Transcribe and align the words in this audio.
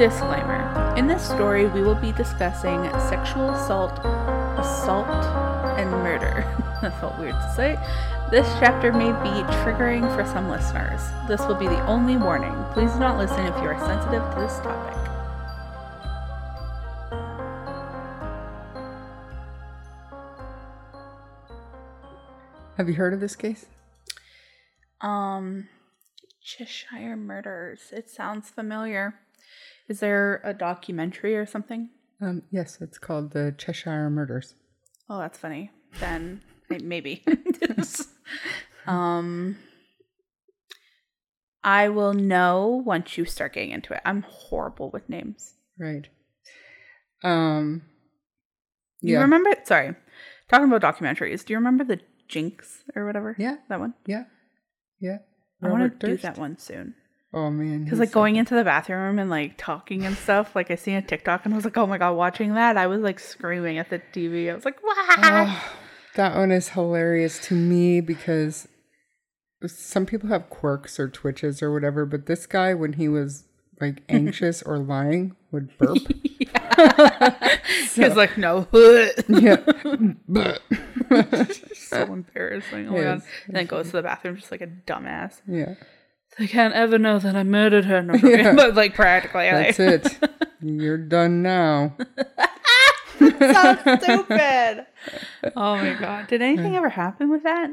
Disclaimer 0.00 0.94
In 0.96 1.06
this 1.06 1.22
story, 1.22 1.66
we 1.66 1.82
will 1.82 1.94
be 1.94 2.10
discussing 2.12 2.84
sexual 3.10 3.50
assault, 3.50 3.98
assault, 4.58 5.06
and 5.78 5.90
murder. 5.90 6.42
that 6.80 6.98
felt 7.00 7.18
weird 7.18 7.34
to 7.34 7.52
say. 7.54 7.76
This 8.30 8.46
chapter 8.58 8.94
may 8.94 9.12
be 9.12 9.44
triggering 9.60 10.00
for 10.16 10.24
some 10.24 10.48
listeners. 10.48 11.02
This 11.28 11.46
will 11.46 11.54
be 11.54 11.66
the 11.66 11.84
only 11.84 12.16
warning. 12.16 12.54
Please 12.72 12.90
do 12.92 12.98
not 12.98 13.18
listen 13.18 13.40
if 13.40 13.54
you 13.56 13.68
are 13.68 13.78
sensitive 13.78 14.22
to 14.32 14.40
this 14.40 14.58
topic. 14.60 14.96
Have 22.78 22.88
you 22.88 22.94
heard 22.94 23.12
of 23.12 23.20
this 23.20 23.36
case? 23.36 23.66
Um, 25.02 25.68
Cheshire 26.42 27.16
Murders. 27.16 27.92
It 27.92 28.08
sounds 28.08 28.48
familiar. 28.48 29.16
Is 29.90 29.98
there 29.98 30.40
a 30.44 30.54
documentary 30.54 31.34
or 31.34 31.44
something? 31.44 31.90
Um, 32.20 32.42
yes, 32.52 32.78
it's 32.80 32.96
called 32.96 33.32
the 33.32 33.52
Cheshire 33.58 34.08
Murders. 34.08 34.54
Oh, 35.08 35.18
that's 35.18 35.36
funny. 35.36 35.72
Then 35.98 36.42
maybe. 36.68 37.24
um, 38.86 39.58
I 41.64 41.88
will 41.88 42.14
know 42.14 42.84
once 42.86 43.18
you 43.18 43.24
start 43.24 43.54
getting 43.54 43.72
into 43.72 43.92
it. 43.92 44.00
I'm 44.04 44.22
horrible 44.22 44.90
with 44.90 45.08
names. 45.08 45.54
Right. 45.76 46.06
Um. 47.24 47.82
You 49.00 49.18
remember? 49.18 49.50
Sorry, 49.64 49.96
talking 50.48 50.72
about 50.72 50.82
documentaries. 50.82 51.44
Do 51.44 51.52
you 51.52 51.58
remember 51.58 51.82
the 51.82 51.98
Jinx 52.28 52.84
or 52.94 53.06
whatever? 53.06 53.34
Yeah. 53.40 53.56
that 53.68 53.80
one. 53.80 53.94
Yeah. 54.06 54.24
Yeah. 55.00 55.18
I 55.60 55.68
want 55.68 55.98
to 56.00 56.06
do 56.06 56.16
that 56.18 56.38
one 56.38 56.58
soon. 56.58 56.94
Oh 57.32 57.50
man. 57.50 57.84
Because 57.84 58.00
like 58.00 58.10
going 58.10 58.36
into 58.36 58.54
the 58.54 58.64
bathroom 58.64 59.18
and 59.18 59.30
like 59.30 59.54
talking 59.56 60.04
and 60.04 60.16
stuff, 60.16 60.56
like 60.56 60.70
I 60.70 60.74
seen 60.74 60.96
a 60.96 61.02
TikTok 61.02 61.44
and 61.44 61.54
I 61.54 61.56
was 61.56 61.64
like, 61.64 61.76
oh 61.76 61.86
my 61.86 61.98
god, 61.98 62.12
watching 62.16 62.54
that, 62.54 62.76
I 62.76 62.86
was 62.88 63.00
like 63.02 63.20
screaming 63.20 63.78
at 63.78 63.88
the 63.90 64.00
TV. 64.12 64.50
I 64.50 64.54
was 64.54 64.64
like, 64.64 64.82
wow. 64.82 64.92
Oh, 64.96 65.14
ah, 65.18 65.74
that 66.16 66.34
one 66.34 66.50
is 66.50 66.70
hilarious 66.70 67.38
to 67.46 67.54
me 67.54 68.00
because 68.00 68.66
some 69.66 70.06
people 70.06 70.28
have 70.30 70.50
quirks 70.50 70.98
or 70.98 71.08
twitches 71.08 71.62
or 71.62 71.72
whatever, 71.72 72.04
but 72.04 72.26
this 72.26 72.46
guy, 72.46 72.74
when 72.74 72.94
he 72.94 73.08
was 73.08 73.44
like 73.80 74.02
anxious 74.08 74.62
or 74.62 74.78
lying, 74.78 75.36
would 75.52 75.76
burp. 75.78 75.98
He 77.94 78.02
was 78.02 78.16
like, 78.16 78.38
no. 78.38 78.66
yeah. 79.28 79.56
so 81.74 82.02
embarrassing. 82.02 82.88
Oh 82.88 82.92
my 82.92 83.02
god. 83.02 83.22
And 83.46 83.56
then 83.56 83.66
goes 83.66 83.86
to 83.86 83.92
the 83.92 84.02
bathroom 84.02 84.36
just 84.36 84.50
like 84.50 84.62
a 84.62 84.66
dumbass. 84.66 85.42
yeah. 85.46 85.74
They 86.38 86.46
can't 86.46 86.74
ever 86.74 86.98
know 86.98 87.18
that 87.18 87.36
I 87.36 87.42
murdered 87.42 87.84
her. 87.86 88.02
No, 88.02 88.14
Yeah. 88.22 88.54
but 88.54 88.74
like 88.74 88.94
practically. 88.94 89.50
like- 89.50 89.76
That's 89.76 90.06
it. 90.20 90.30
You're 90.62 90.98
done 90.98 91.42
now. 91.42 91.94
so 93.18 93.76
stupid. 94.00 94.86
oh 95.56 95.76
my 95.76 95.96
god. 95.98 96.26
Did 96.28 96.42
anything 96.42 96.76
ever 96.76 96.88
happen 96.90 97.30
with 97.30 97.42
that? 97.44 97.70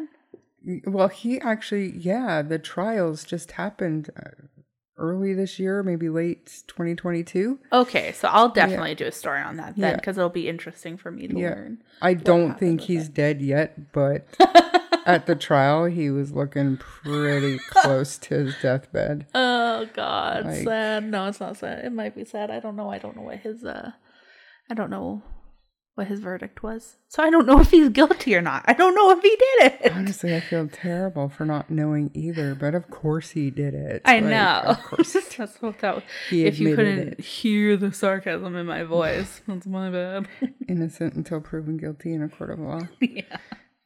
Well, 0.86 1.08
he 1.08 1.40
actually, 1.40 1.92
yeah, 1.98 2.42
the 2.42 2.60
trials 2.60 3.24
just 3.24 3.52
happened 3.54 4.10
uh, 4.18 4.32
early 4.98 5.34
this 5.34 5.60
year, 5.60 5.82
maybe 5.84 6.10
late 6.10 6.64
2022. 6.68 7.60
Okay, 7.72 8.12
so 8.12 8.28
I'll 8.28 8.50
definitely 8.50 8.96
do 8.96 9.06
a 9.06 9.12
story 9.12 9.40
on 9.42 9.56
that 9.58 9.76
then 9.78 9.92
Yeah. 9.92 9.96
because 9.96 10.18
it'll 10.18 10.30
be 10.30 10.50
interesting 10.50 10.98
for 10.98 11.10
me 11.12 11.28
to 11.28 11.38
Yeah. 11.38 11.50
learn. 11.52 11.84
I 12.02 12.16
don't 12.16 12.58
think 12.60 12.82
he's 12.82 13.08
dead 13.08 13.42
yet, 13.42 13.94
but 13.94 14.28
at 15.08 15.26
the 15.26 15.36
trial, 15.36 15.86
he 15.86 16.10
was 16.12 16.32
looking 16.34 16.78
pretty 16.78 17.58
close 17.72 18.18
to 18.20 18.36
his 18.36 18.56
deathbed. 18.62 19.26
Oh 19.34 19.88
god, 19.94 20.46
Like- 20.46 20.64
sad. 20.64 21.04
No, 21.10 21.28
it's 21.28 21.40
not 21.40 21.58
sad. 21.58 21.84
It 21.86 21.92
might 21.92 22.14
be 22.16 22.26
sad. 22.26 22.52
I 22.52 22.60
don't 22.60 22.76
know. 22.76 22.90
I 22.92 23.00
don't 23.00 23.16
know 23.16 23.24
what 23.24 23.40
his 23.40 23.64
uh 23.64 23.92
I 24.70 24.74
don't 24.74 24.90
know 24.92 25.24
what 25.96 26.06
his 26.08 26.20
verdict 26.20 26.62
was. 26.62 26.98
So 27.08 27.24
I 27.24 27.32
don't 27.32 27.48
know 27.48 27.60
if 27.60 27.72
he's 27.72 27.90
guilty 27.90 28.36
or 28.36 28.42
not. 28.42 28.64
I 28.68 28.74
don't 28.74 28.94
know 28.94 29.10
if 29.12 29.22
he 29.24 29.30
did 29.30 29.82
it. 29.82 29.92
Honestly, 29.94 30.36
I 30.36 30.42
feel 30.42 30.68
terrible 30.68 31.28
for 31.28 31.44
not 31.44 31.72
knowing 31.72 32.12
either, 32.14 32.54
but 32.54 32.76
of 32.76 32.92
course 32.92 33.32
he 33.32 33.50
did 33.50 33.74
it. 33.74 34.04
I 34.06 34.20
Like, 34.20 34.30
know. 34.30 34.62
Of 34.68 34.84
course. 34.84 35.14
That's 35.38 35.60
what 35.60 35.80
that 35.80 35.96
was. 35.96 36.04
He 36.30 36.46
If 36.46 36.60
you 36.60 36.76
couldn't 36.76 37.00
it. 37.14 37.20
hear 37.22 37.78
the 37.78 37.92
sarcasm 37.92 38.56
in 38.56 38.68
my 38.68 38.84
voice, 38.84 39.42
that's 39.48 39.66
my 39.66 39.90
bad. 39.90 40.28
Innocent 40.68 41.16
until 41.16 41.42
proven 41.42 41.78
guilty 41.78 42.14
in 42.14 42.22
a 42.22 42.30
court 42.30 42.52
of 42.52 42.60
law. 42.60 42.82
yeah. 43.02 43.38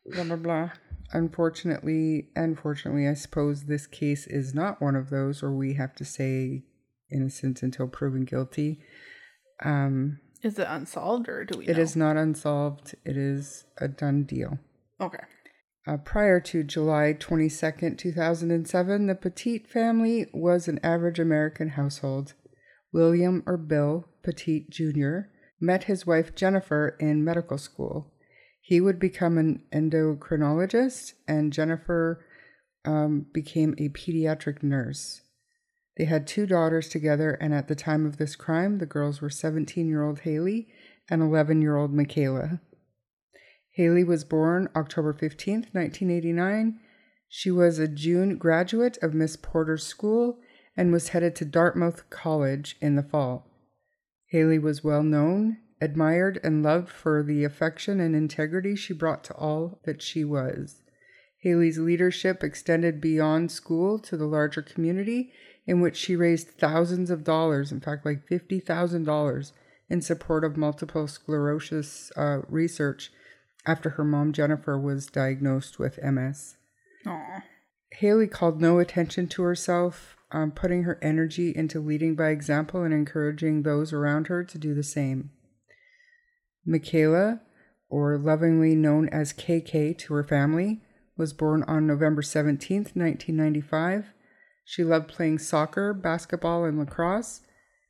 blah 0.06 0.24
blah 0.26 0.36
blah. 0.36 0.70
Unfortunately, 1.14 2.28
unfortunately, 2.36 3.08
I 3.08 3.14
suppose 3.14 3.64
this 3.64 3.88
case 3.88 4.28
is 4.28 4.54
not 4.54 4.82
one 4.82 4.96
of 4.96 5.10
those 5.10 5.42
where 5.42 5.52
we 5.52 5.74
have 5.74 5.94
to 5.96 6.06
say 6.06 6.64
innocent 7.12 7.62
until 7.64 7.88
proven 7.88 8.24
guilty. 8.26 8.80
Um, 9.64 10.20
Is 10.42 10.58
it 10.58 10.68
unsolved 10.70 11.28
or 11.30 11.44
do 11.46 11.60
we 11.60 11.68
it 11.68 11.76
know? 11.78 11.84
is 11.84 11.96
not 11.96 12.18
unsolved. 12.18 12.96
It 13.06 13.18
is 13.18 13.66
a 13.78 13.88
done 13.88 14.24
deal. 14.24 14.60
Okay. 15.00 15.24
Uh, 15.88 15.98
prior 15.98 16.40
to 16.40 16.64
July 16.64 17.16
22nd, 17.20 17.98
2007, 17.98 19.08
the 19.08 19.16
Petit 19.16 19.60
family 19.60 20.28
was 20.34 20.68
an 20.68 20.80
average 20.84 21.20
American 21.20 21.70
household. 21.70 22.34
William 22.94 23.42
or 23.46 23.58
Bill 23.58 24.06
Petit 24.24 24.68
Jr. 24.70 25.30
met 25.60 25.86
his 25.86 26.06
wife 26.06 26.36
Jennifer 26.36 26.96
in 27.00 27.24
medical 27.24 27.58
school. 27.58 28.12
He 28.62 28.80
would 28.80 29.00
become 29.00 29.38
an 29.38 29.64
endocrinologist, 29.74 31.14
and 31.28 31.52
Jennifer 31.52 32.24
um, 32.86 33.26
became 33.34 33.74
a 33.78 33.90
pediatric 33.90 34.64
nurse. 34.64 35.22
They 35.98 36.06
had 36.06 36.26
two 36.26 36.46
daughters 36.46 36.88
together, 36.88 37.32
and 37.34 37.54
at 37.54 37.68
the 37.68 37.76
time 37.76 38.06
of 38.06 38.18
this 38.18 38.36
crime, 38.36 38.78
the 38.78 38.86
girls 38.86 39.22
were 39.22 39.30
17 39.30 39.88
year 39.88 40.04
old 40.04 40.20
Hayley 40.20 40.68
and 41.10 41.22
11 41.22 41.62
year 41.62 41.76
old 41.76 41.94
Michaela. 41.94 42.62
Hayley 43.72 44.04
was 44.04 44.24
born 44.24 44.70
October 44.76 45.14
15th, 45.14 45.74
1989. 45.74 46.80
She 47.28 47.52
was 47.52 47.80
a 47.80 47.88
June 47.88 48.38
graduate 48.38 48.98
of 49.02 49.14
Miss 49.14 49.36
Porter's 49.36 49.86
school 49.86 50.40
and 50.76 50.92
was 50.92 51.10
headed 51.10 51.36
to 51.38 51.46
Dartmouth 51.46 52.10
College 52.10 52.78
in 52.82 52.96
the 52.96 53.04
fall. 53.04 53.48
Hayley 54.28 54.60
was 54.60 54.84
well 54.84 55.04
known, 55.04 55.58
admired, 55.82 56.40
and 56.44 56.64
loved 56.64 56.90
for 56.90 57.24
the 57.24 57.44
affection 57.44 58.00
and 58.00 58.16
integrity 58.16 58.76
she 58.76 58.94
brought 58.94 59.24
to 59.26 59.34
all 59.34 59.80
that 59.84 60.02
she 60.02 60.24
was. 60.24 60.82
Hayley's 61.40 61.80
leadership 61.80 62.44
extended 62.44 63.02
beyond 63.02 63.52
school 63.52 63.98
to 64.00 64.16
the 64.16 64.28
larger 64.28 64.62
community, 64.62 65.34
in 65.66 65.82
which 65.82 65.98
she 65.98 66.16
raised 66.16 66.52
thousands 66.52 67.10
of 67.10 67.24
dollars, 67.24 67.72
in 67.72 67.80
fact, 67.80 68.06
like 68.06 68.28
$50,000, 68.28 69.52
in 69.90 70.02
support 70.02 70.44
of 70.44 70.56
multiple 70.56 71.08
sclerosis 71.08 72.12
uh, 72.16 72.40
research 72.48 73.12
after 73.66 73.92
her 73.92 74.04
mom, 74.04 74.34
Jennifer, 74.34 74.80
was 74.80 75.08
diagnosed 75.08 75.80
with 75.80 76.02
MS. 76.02 76.58
Aw. 77.06 77.44
Hayley 77.94 78.28
called 78.28 78.62
no 78.62 78.80
attention 78.80 79.28
to 79.28 79.44
herself, 79.44 80.16
um, 80.32 80.52
putting 80.52 80.84
her 80.84 80.98
energy 81.02 81.54
into 81.56 81.80
leading 81.80 82.16
by 82.16 82.30
example 82.30 82.84
and 82.84 82.94
encouraging 82.94 83.64
those 83.64 83.92
around 83.92 84.28
her 84.28 84.44
to 84.44 84.58
do 84.58 84.74
the 84.74 84.84
same. 84.84 85.32
Michaela, 86.66 87.42
or 87.90 88.18
lovingly 88.18 88.76
known 88.76 89.10
as 89.10 89.34
KK 89.34 89.98
to 89.98 90.14
her 90.14 90.24
family, 90.24 90.82
was 91.18 91.34
born 91.34 91.64
on 91.64 91.88
November 91.88 92.22
17th, 92.22 92.96
1995. 92.96 94.14
She 94.66 94.84
loved 94.84 95.08
playing 95.08 95.40
soccer, 95.40 95.94
basketball, 95.94 96.66
and 96.66 96.80
lacrosse. 96.80 97.42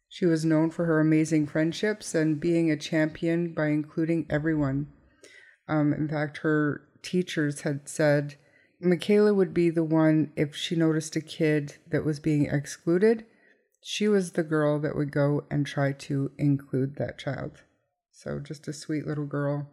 She 0.10 0.26
was 0.26 0.44
known 0.44 0.72
for 0.72 0.86
her 0.86 1.00
amazing 1.00 1.48
friendships 1.48 2.14
and 2.16 2.40
being 2.40 2.70
a 2.70 2.78
champion 2.78 3.54
by 3.54 3.68
including 3.68 4.26
everyone. 4.30 4.88
Um, 5.68 5.94
in 5.94 6.08
fact, 6.10 6.40
her 6.40 6.82
teachers 7.02 7.62
had 7.62 7.88
said 7.88 8.36
Michaela 8.80 9.34
would 9.34 9.54
be 9.54 9.70
the 9.70 9.84
one 9.84 10.32
if 10.36 10.56
she 10.56 10.76
noticed 10.76 11.16
a 11.16 11.22
kid 11.22 11.78
that 11.90 12.04
was 12.04 12.20
being 12.20 12.48
excluded. 12.48 13.26
She 13.82 14.08
was 14.08 14.32
the 14.32 14.44
girl 14.44 14.80
that 14.80 14.96
would 14.96 15.12
go 15.12 15.46
and 15.50 15.66
try 15.66 15.92
to 15.94 16.32
include 16.38 16.96
that 16.98 17.18
child. 17.18 17.62
So, 18.24 18.40
just 18.40 18.68
a 18.68 18.74
sweet 18.74 19.08
little 19.08 19.26
girl. 19.26 19.68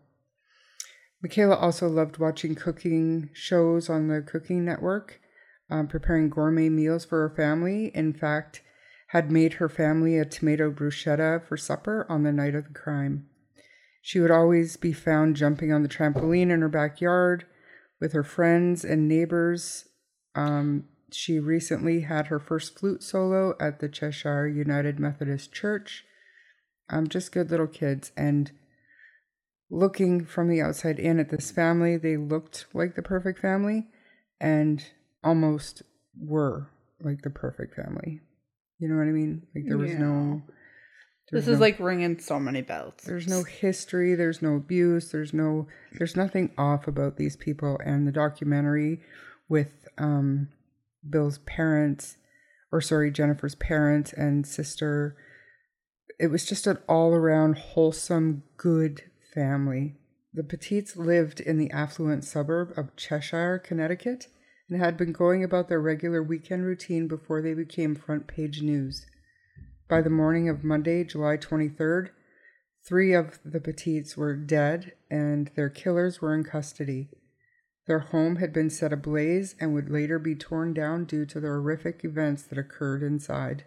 Michaela 1.23 1.56
also 1.56 1.87
loved 1.87 2.17
watching 2.17 2.55
cooking 2.55 3.29
shows 3.35 3.91
on 3.91 4.09
the 4.09 4.23
Cooking 4.23 4.65
Network, 4.65 5.21
um, 5.69 5.87
preparing 5.87 6.31
gourmet 6.31 6.71
meals 6.71 7.05
for 7.05 7.29
her 7.29 7.35
family. 7.35 7.91
In 7.95 8.15
fact, 8.15 8.62
had 9.09 9.31
made 9.31 9.55
her 9.55 9.69
family 9.69 10.17
a 10.17 10.25
tomato 10.25 10.71
bruschetta 10.71 11.47
for 11.47 11.59
supper 11.59 12.06
on 12.09 12.23
the 12.23 12.33
night 12.33 12.55
of 12.55 12.65
the 12.65 12.73
crime. 12.73 13.27
She 14.00 14.19
would 14.19 14.31
always 14.31 14.79
be 14.79 14.95
found 14.95 15.37
jumping 15.37 15.71
on 15.71 15.83
the 15.83 15.89
trampoline 15.89 16.50
in 16.50 16.62
her 16.62 16.71
backyard 16.71 17.45
with 18.00 18.15
her 18.15 18.25
friends 18.25 18.83
and 18.83 19.06
neighbors. 19.06 19.89
Um, 20.35 20.85
she 21.12 21.39
recently 21.39 22.00
had 22.00 22.29
her 22.29 22.39
first 22.39 22.79
flute 22.79 23.03
solo 23.03 23.56
at 23.61 23.81
the 23.81 23.91
Cheshire 23.91 24.49
United 24.49 24.99
Methodist 24.99 25.53
Church. 25.53 26.06
Um, 26.90 27.08
just 27.08 27.32
good 27.32 27.50
little 27.50 27.67
kids. 27.67 28.12
And 28.17 28.50
looking 29.70 30.25
from 30.25 30.49
the 30.49 30.61
outside 30.61 30.99
in 30.99 31.19
at 31.19 31.31
this 31.31 31.50
family, 31.50 31.96
they 31.96 32.17
looked 32.17 32.67
like 32.73 32.94
the 32.94 33.02
perfect 33.02 33.38
family 33.40 33.87
and 34.40 34.85
almost 35.23 35.82
were 36.19 36.69
like 37.00 37.23
the 37.23 37.31
perfect 37.31 37.75
family. 37.75 38.20
You 38.79 38.88
know 38.88 38.96
what 38.96 39.08
I 39.08 39.12
mean? 39.12 39.46
Like 39.55 39.64
there 39.67 39.79
was 39.79 39.94
no 39.94 40.43
There's 41.31 41.44
this 41.44 41.52
is 41.52 41.58
no- 41.58 41.62
like 41.62 41.81
ringing 41.81 42.19
so 42.19 42.38
many 42.38 42.62
bells. 42.62 42.94
There's 43.05 43.26
no 43.26 43.43
history, 43.43 44.14
there's 44.14 44.40
no 44.40 44.55
abuse, 44.56 45.11
there's 45.11 45.35
no 45.35 45.67
there's 45.93 46.17
nothing 46.17 46.52
off 46.56 46.87
about 46.88 47.17
these 47.17 47.37
people 47.37 47.79
and 47.85 48.06
the 48.06 48.12
documentary 48.12 49.00
with 49.49 49.88
um 49.99 50.49
Bill's 51.08 51.38
parents 51.38 52.17
or 52.70 52.81
sorry, 52.81 53.11
Jennifer's 53.11 53.55
parents 53.55 54.12
and 54.12 54.46
sister. 54.46 55.17
It 56.19 56.32
was 56.32 56.44
just 56.44 56.67
an 56.67 56.79
all-around 56.88 57.59
wholesome 57.59 58.43
good 58.56 59.05
family. 59.32 59.97
The 60.35 60.43
Petits 60.43 60.97
lived 60.97 61.38
in 61.38 61.59
the 61.59 61.70
affluent 61.70 62.25
suburb 62.25 62.73
of 62.76 62.97
Cheshire, 62.97 63.59
Connecticut, 63.59 64.26
and 64.69 64.81
had 64.81 64.97
been 64.97 65.12
going 65.12 65.44
about 65.44 65.69
their 65.69 65.81
regular 65.81 66.23
weekend 66.23 66.65
routine 66.65 67.06
before 67.06 67.41
they 67.41 67.55
became 67.55 67.94
front 67.94 68.26
page 68.26 68.62
news. 68.62 69.06
By 69.88 70.03
the 70.03 70.11
morning 70.11 70.49
of 70.49 70.65
Monday, 70.65 71.05
July 71.05 71.37
23rd, 71.37 72.11
three 72.85 73.14
of 73.14 73.38
the 73.44 73.61
Petits 73.61 74.17
were 74.17 74.35
dead 74.35 74.93
and 75.11 75.50
their 75.55 75.71
killers 75.71 76.21
were 76.21 76.35
in 76.35 76.43
custody. 76.43 77.11
Their 77.87 78.00
home 78.00 78.37
had 78.37 78.53
been 78.53 78.71
set 78.71 78.93
ablaze 78.93 79.55
and 79.61 79.73
would 79.73 79.88
later 79.88 80.19
be 80.19 80.35
torn 80.35 80.75
down 80.75 81.05
due 81.05 81.25
to 81.26 81.41
the 81.41 81.47
horrific 81.47 82.05
events 82.05 82.43
that 82.43 82.59
occurred 82.59 83.03
inside. 83.03 83.64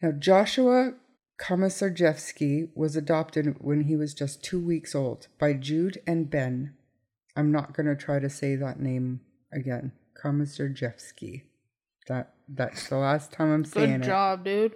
Now, 0.00 0.12
Joshua 0.12 0.94
Komisarjevsky 1.38 2.68
was 2.74 2.94
adopted 2.96 3.56
when 3.60 3.82
he 3.82 3.96
was 3.96 4.14
just 4.14 4.42
two 4.42 4.60
weeks 4.60 4.94
old 4.94 5.26
by 5.38 5.52
Jude 5.52 6.00
and 6.06 6.30
Ben. 6.30 6.74
I'm 7.36 7.50
not 7.50 7.74
going 7.74 7.86
to 7.86 7.96
try 7.96 8.20
to 8.20 8.30
say 8.30 8.54
that 8.56 8.78
name 8.78 9.20
again. 9.52 9.92
Komisarjevsky. 10.22 11.42
That 12.06 12.34
that's 12.48 12.88
the 12.88 12.98
last 12.98 13.32
time 13.32 13.52
I'm 13.52 13.64
saying 13.64 13.90
it. 13.90 13.98
Good 13.98 14.04
it. 14.04 14.06
job, 14.06 14.44
dude. 14.44 14.74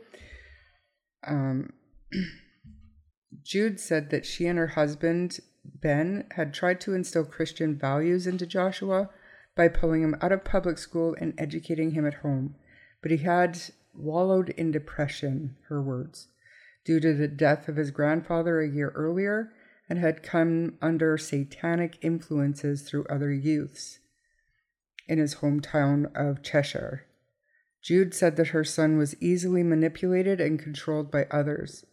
Um, 1.27 1.73
Jude 3.45 3.79
said 3.79 4.11
that 4.11 4.27
she 4.27 4.47
and 4.47 4.59
her 4.59 4.69
husband, 4.69 5.39
Ben, 5.65 6.27
had 6.33 6.55
tried 6.55 6.81
to 6.83 6.95
instill 6.95 7.25
Christian 7.25 7.79
values 7.79 8.27
into 8.27 8.47
Joshua 8.47 9.11
by 9.55 9.69
pulling 9.69 10.03
him 10.03 10.17
out 10.21 10.33
of 10.33 10.45
public 10.45 10.79
school 10.79 11.15
and 11.21 11.35
educating 11.39 11.93
him 11.93 12.07
at 12.07 12.15
home. 12.15 12.55
But 13.03 13.11
he 13.11 13.19
had 13.19 13.59
wallowed 13.95 14.51
in 14.51 14.71
depression, 14.71 15.57
her 15.69 15.83
words, 15.83 16.29
due 16.89 16.99
to 17.01 17.13
the 17.13 17.29
death 17.29 17.69
of 17.69 17.77
his 17.77 17.91
grandfather 17.91 18.63
a 18.63 18.67
year 18.67 18.91
earlier 18.95 19.53
and 19.91 19.99
had 19.99 20.23
come 20.23 20.73
under 20.81 21.19
satanic 21.19 21.99
influences 22.01 22.81
through 22.81 23.05
other 23.11 23.31
youths 23.31 23.99
in 25.07 25.19
his 25.19 25.35
hometown 25.37 26.11
of 26.17 26.43
Cheshire. 26.43 27.05
Jude 27.83 28.15
said 28.15 28.37
that 28.37 28.49
her 28.49 28.65
son 28.65 28.97
was 28.97 29.15
easily 29.21 29.63
manipulated 29.63 30.41
and 30.41 30.59
controlled 30.59 31.11
by 31.11 31.27
others. 31.31 31.85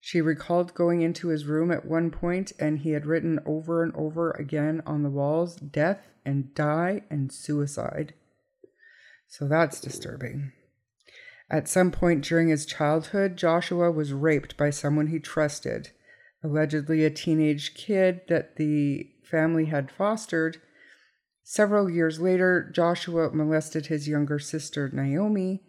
She 0.00 0.22
recalled 0.22 0.72
going 0.72 1.02
into 1.02 1.28
his 1.28 1.44
room 1.44 1.70
at 1.70 1.84
one 1.84 2.10
point 2.10 2.50
and 2.58 2.78
he 2.78 2.92
had 2.92 3.04
written 3.04 3.40
over 3.44 3.82
and 3.82 3.94
over 3.94 4.30
again 4.30 4.80
on 4.86 5.02
the 5.02 5.10
walls 5.10 5.56
death 5.56 6.00
and 6.24 6.54
die 6.54 7.02
and 7.10 7.30
suicide. 7.30 8.14
So 9.28 9.46
that's 9.46 9.82
disturbing. 9.82 10.52
At 11.50 11.68
some 11.68 11.90
point 11.90 12.24
during 12.24 12.48
his 12.48 12.66
childhood, 12.66 13.36
Joshua 13.36 13.90
was 13.90 14.12
raped 14.12 14.56
by 14.56 14.70
someone 14.70 15.08
he 15.08 15.18
trusted, 15.18 15.90
allegedly 16.42 17.04
a 17.04 17.10
teenage 17.10 17.74
kid 17.74 18.22
that 18.28 18.56
the 18.56 19.10
family 19.22 19.66
had 19.66 19.90
fostered. 19.90 20.58
Several 21.42 21.90
years 21.90 22.20
later, 22.20 22.70
Joshua 22.74 23.30
molested 23.30 23.86
his 23.86 24.08
younger 24.08 24.38
sister, 24.38 24.88
Naomi. 24.92 25.62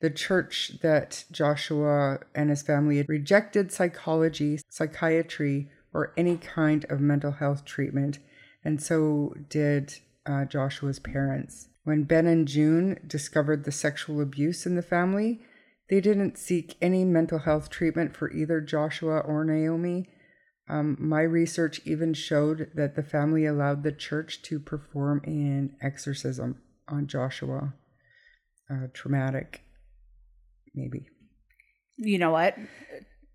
The 0.00 0.10
church 0.10 0.80
that 0.82 1.24
Joshua 1.30 2.18
and 2.34 2.50
his 2.50 2.62
family 2.62 3.02
rejected 3.02 3.72
psychology, 3.72 4.60
psychiatry, 4.68 5.70
or 5.94 6.12
any 6.16 6.36
kind 6.36 6.84
of 6.90 7.00
mental 7.00 7.30
health 7.30 7.64
treatment, 7.64 8.18
and 8.64 8.82
so 8.82 9.34
did 9.48 10.00
uh, 10.26 10.44
Joshua's 10.44 10.98
parents. 10.98 11.68
When 11.84 12.04
Ben 12.04 12.26
and 12.26 12.48
Jude 12.48 13.06
discovered 13.06 13.64
the 13.64 13.72
sexual 13.72 14.20
abuse 14.20 14.64
in 14.64 14.74
the 14.74 14.82
family, 14.82 15.40
they 15.90 16.00
didn't 16.00 16.38
seek 16.38 16.76
any 16.80 17.04
mental 17.04 17.40
health 17.40 17.68
treatment 17.68 18.16
for 18.16 18.32
either 18.32 18.60
Joshua 18.60 19.18
or 19.18 19.44
Naomi. 19.44 20.08
Um, 20.66 20.96
my 20.98 21.20
research 21.20 21.80
even 21.84 22.14
showed 22.14 22.70
that 22.74 22.96
the 22.96 23.02
family 23.02 23.44
allowed 23.44 23.82
the 23.82 23.92
church 23.92 24.40
to 24.42 24.58
perform 24.58 25.20
an 25.26 25.76
exorcism 25.82 26.62
on 26.88 27.06
Joshua. 27.06 27.74
Uh, 28.70 28.86
traumatic, 28.94 29.60
maybe. 30.74 31.06
You 31.98 32.16
know 32.18 32.30
what? 32.30 32.56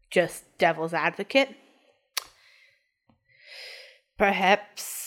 Just 0.09 0.44
devil's 0.57 0.94
advocate. 0.95 1.50
Perhaps 4.18 4.99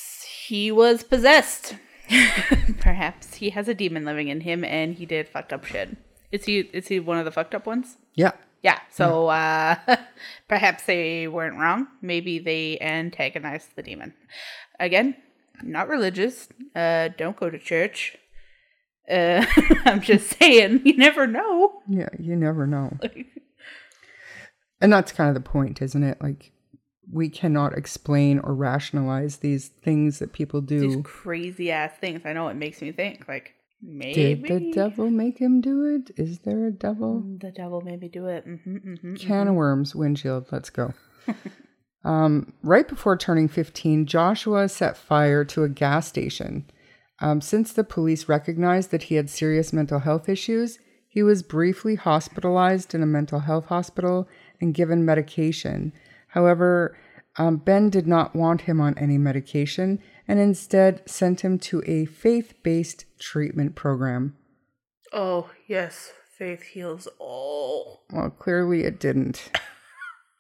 he 0.53 0.71
was 0.71 1.03
possessed. 1.03 1.77
Perhaps 2.79 3.37
he 3.37 3.49
has 3.57 3.69
a 3.69 3.75
demon 3.75 4.05
living 4.05 4.29
in 4.29 4.43
him 4.43 4.63
and 4.65 4.95
he 4.97 5.07
did 5.07 5.27
fucked 5.27 5.51
up 5.51 5.65
shit. 5.65 5.97
Is 6.31 6.45
he 6.45 6.59
is 6.59 6.89
he 6.89 7.01
one 7.01 7.17
of 7.17 7.25
the 7.25 7.31
fucked 7.31 7.55
up 7.55 7.65
ones? 7.67 7.97
Yeah, 8.15 8.33
Yeah. 8.61 8.79
So 8.91 9.29
uh 9.29 9.77
perhaps 10.49 10.85
they 10.85 11.27
weren't 11.27 11.59
wrong. 11.59 11.87
Maybe 12.03 12.39
they 12.39 12.79
antagonized 12.81 13.69
the 13.77 13.83
demon. 13.83 14.13
Again, 14.79 15.17
not 15.63 15.89
religious. 15.89 16.49
Uh 16.77 17.09
don't 17.17 17.37
go 17.43 17.49
to 17.49 17.59
church. 17.59 18.19
Uh 19.11 19.47
I'm 19.87 20.03
just 20.03 20.39
saying, 20.39 20.83
you 20.85 20.99
never 20.99 21.27
know. 21.27 21.81
yeah, 21.89 22.11
you 22.19 22.37
never 22.37 22.67
know. 22.67 22.99
And 24.83 24.93
that's 24.93 25.13
kind 25.13 25.29
of 25.29 25.35
the 25.35 25.49
point, 25.49 25.81
isn't 25.81 26.03
it? 26.03 26.21
Like, 26.21 26.53
we 27.11 27.29
cannot 27.29 27.77
explain 27.77 28.39
or 28.41 28.55
rationalize 28.55 29.39
these 29.39 29.69
things 29.69 30.19
that 30.19 30.33
people 30.33 30.61
These 30.61 30.97
do. 30.97 31.03
crazy 31.03 31.71
ass 31.71 31.93
things. 32.01 32.23
I 32.25 32.33
know 32.33 32.49
it 32.49 32.55
makes 32.55 32.81
me 32.81 32.93
think 32.93 33.27
like 33.29 33.55
maybe 33.83 34.15
Did 34.15 34.43
the 34.45 34.71
devil 34.73 35.11
make 35.11 35.39
him 35.39 35.61
do 35.61 35.85
it? 35.85 36.11
Is 36.17 36.41
there 36.41 36.67
a 36.67 36.73
devil? 36.73 37.25
the 37.39 37.51
devil 37.51 37.81
made 37.81 38.01
me 38.01 38.09
do 38.09 38.27
it. 38.27 38.45
hmm 38.45 38.77
hmm 38.77 39.15
Can 39.17 39.49
of 39.49 39.55
worms, 39.55 39.95
windshield. 39.95 40.47
Let's 40.53 40.71
go. 40.71 40.95
um, 42.05 42.53
right 42.63 42.87
before 42.87 43.17
turning 43.17 43.49
15, 43.49 44.07
Joshua 44.07 44.69
set 44.69 44.97
fire 44.97 45.45
to 45.47 45.65
a 45.65 45.69
gas 45.69 46.07
station. 46.07 46.67
Um, 47.21 47.41
since 47.41 47.73
the 47.73 47.85
police 47.85 48.29
recognized 48.29 48.91
that 48.91 49.05
he 49.05 49.15
had 49.15 49.31
serious 49.31 49.73
mental 49.73 50.01
health 50.01 50.29
issues, 50.29 50.79
he 51.09 51.23
was 51.23 51.43
briefly 51.43 51.95
hospitalized 51.95 52.95
in 52.95 53.03
a 53.03 53.07
mental 53.07 53.41
health 53.41 53.67
hospital 53.67 54.29
and 54.61 54.75
given 54.75 55.05
medication. 55.05 55.93
However, 56.33 56.97
um, 57.37 57.59
Ben 57.59 57.91
did 57.91 58.07
not 58.07 58.35
want 58.35 58.63
him 58.63 58.81
on 58.81 58.97
any 58.99 59.19
medication 59.19 59.99
and 60.27 60.39
instead 60.39 61.09
sent 61.09 61.43
him 61.43 61.59
to 61.59 61.83
a 61.87 62.07
faith 62.07 62.55
based 62.63 63.05
treatment 63.19 63.75
program. 63.75 64.37
Oh 65.13 65.51
yes, 65.67 66.13
faith 66.39 66.63
heals 66.63 67.07
all. 67.19 68.05
Well, 68.11 68.31
clearly 68.31 68.85
it 68.85 68.99
didn't. 68.99 69.51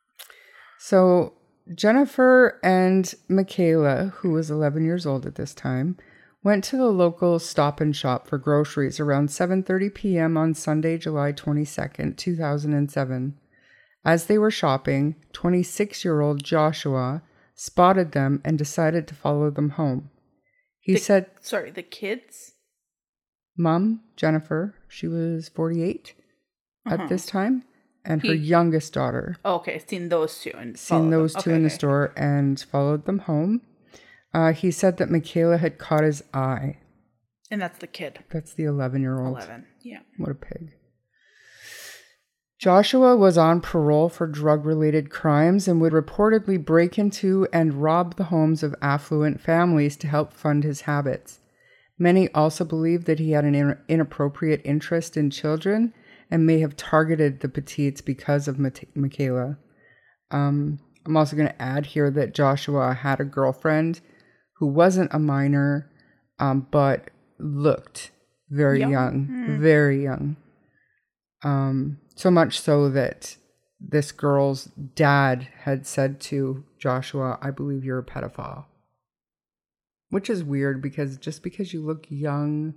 so 0.79 1.35
Jennifer 1.75 2.59
and 2.63 3.15
Michaela, 3.29 4.13
who 4.17 4.31
was 4.31 4.51
11 4.51 4.85
years 4.85 5.05
old 5.07 5.27
at 5.27 5.35
this 5.35 5.55
time, 5.55 5.99
went 6.43 6.65
to 6.65 6.77
the 6.77 6.87
local 6.87 7.39
stop 7.39 7.81
and 7.81 7.95
shop 7.95 8.27
for 8.27 8.39
groceries 8.39 8.99
around 8.99 9.29
7:30 9.29 9.95
p.m. 9.95 10.37
on 10.39 10.55
Sunday, 10.55 10.97
July 10.97 11.33
22nd, 11.33 12.17
2007. 12.17 13.39
As 14.05 14.27
they 14.27 14.39
were 14.39 14.51
shopping, 14.51 15.17
26-year-old 15.33 16.43
Joshua 16.43 17.23
spotted 17.55 18.13
them 18.13 18.41
and 18.45 18.59
decided 18.59 19.07
to 19.09 19.15
follow 19.15 19.51
them 19.51 19.71
home. 19.71 20.11
He 20.81 20.95
The- 20.95 20.99
said, 21.01 21.31
Sorry, 21.41 21.71
the 21.71 21.83
kids. 21.83 22.53
"Mom, 23.57 24.01
Jennifer, 24.17 24.75
she 24.89 25.07
was 25.07 25.49
48 25.49 26.15
Uh-huh. 26.87 26.95
at 27.03 27.09
this 27.09 27.27
time, 27.27 27.65
and 28.05 28.27
her 28.27 28.35
youngest 28.35 28.93
daughter 28.95 29.37
Oh, 29.45 29.57
okay, 29.57 29.79
seen 29.87 30.09
those 30.09 30.41
two 30.41 30.51
and 30.57 30.77
seen 30.77 30.89
followed 30.89 31.03
them. 31.05 31.11
those 31.11 31.35
two 31.35 31.39
Okay, 31.51 31.55
in 31.55 31.63
the 31.63 31.67
okay. 31.69 31.75
store 31.75 32.13
and 32.17 32.61
followed 32.61 33.05
them 33.05 33.21
home. 33.21 33.61
Uh, 34.35 34.53
he 34.53 34.71
said 34.71 34.97
that 34.97 35.11
Michaela 35.11 35.59
had 35.59 35.79
caught 35.79 36.03
his 36.03 36.25
eye. 36.35 36.79
and 37.51 37.61
that's 37.61 37.79
the 37.79 37.87
kid. 37.87 38.25
That's 38.31 38.55
the 38.55 38.65
11 38.65 39.03
year 39.03 39.21
old. 39.21 39.37
Eleven. 39.37 39.67
Yeah. 39.83 40.01
What 40.17 40.31
a 40.31 40.35
pig. 40.35 40.73
Joshua 42.63 43.17
was 43.17 43.37
on 43.37 43.61
parole 43.61 44.09
for 44.09 44.29
drug 44.29 44.65
related 44.65 45.11
crimes 45.11 45.67
and 45.67 45.81
would 45.81 45.93
reportedly 45.93 46.65
break 46.65 46.97
into 46.97 47.49
and 47.53 47.83
rob 47.83 48.15
the 48.15 48.25
homes 48.31 48.63
of 48.63 48.73
affluent 48.81 49.41
families 49.41 49.97
to 49.97 50.07
help 50.07 50.33
fund 50.33 50.63
his 50.63 50.83
habits. 50.83 51.41
Many 51.99 52.33
also 52.33 52.65
believe 52.65 53.05
that 53.07 53.19
he 53.19 53.33
had 53.33 53.45
an 53.45 53.57
in- 53.57 53.79
inappropriate 53.89 54.61
interest 54.65 55.17
in 55.17 55.29
children 55.29 55.93
and 56.31 56.47
may 56.47 56.61
have 56.61 56.77
targeted 56.77 57.41
the 57.41 57.49
Petits 57.49 58.01
because 58.01 58.47
of 58.47 58.61
Michaela. 58.61 59.59
Um, 60.31 60.79
I'm 61.05 61.17
also 61.17 61.35
going 61.35 61.49
to 61.49 61.61
add 61.61 61.87
here 61.87 62.13
that 62.13 62.33
Joshua 62.33 62.95
had 62.95 63.19
a 63.19 63.25
girlfriend 63.25 64.01
who 64.59 64.69
wasn't 64.69 65.13
a 65.13 65.19
minor, 65.19 65.91
um, 66.39 66.69
but 66.71 67.11
looked 67.41 68.13
very 68.51 68.79
Young. 68.79 68.93
young, 68.93 69.59
very 69.61 70.01
young. 70.01 70.37
Um, 71.43 71.99
so 72.15 72.31
much 72.31 72.61
so 72.61 72.89
that 72.91 73.37
this 73.81 74.13
girl's 74.13 74.67
dad 74.95 75.49
had 75.63 75.87
said 75.87 76.21
to 76.21 76.65
Joshua, 76.79 77.39
I 77.43 77.51
believe 77.51 77.85
you're 77.85 77.99
a 77.99 78.05
pedophile. 78.05 78.67
Which 80.11 80.29
is 80.29 80.45
weird 80.45 80.83
because 80.83 81.17
just 81.17 81.43
because 81.43 81.73
you 81.73 81.81
look 81.83 82.07
young, 82.09 82.75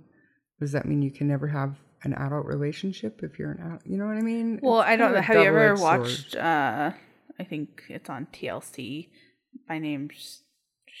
does 0.58 0.72
that 0.72 0.86
mean 0.86 1.02
you 1.02 1.10
can 1.10 1.28
never 1.28 1.48
have 1.48 1.76
an 2.02 2.14
adult 2.14 2.46
relationship 2.46 3.20
if 3.22 3.38
you're 3.38 3.52
an 3.52 3.60
adult? 3.62 3.82
You 3.86 3.98
know 3.98 4.06
what 4.06 4.16
I 4.16 4.22
mean? 4.22 4.58
Well, 4.62 4.80
It's 4.80 4.88
I 4.88 4.96
don't 4.96 5.12
know. 5.12 5.20
Have 5.20 5.36
you 5.36 5.42
ever 5.42 5.74
watched? 5.74 6.34
uh 6.34 6.92
I 7.38 7.44
think 7.44 7.82
it's 7.88 8.08
on 8.08 8.26
TLC. 8.32 9.08
My 9.68 9.78
name's 9.78 10.42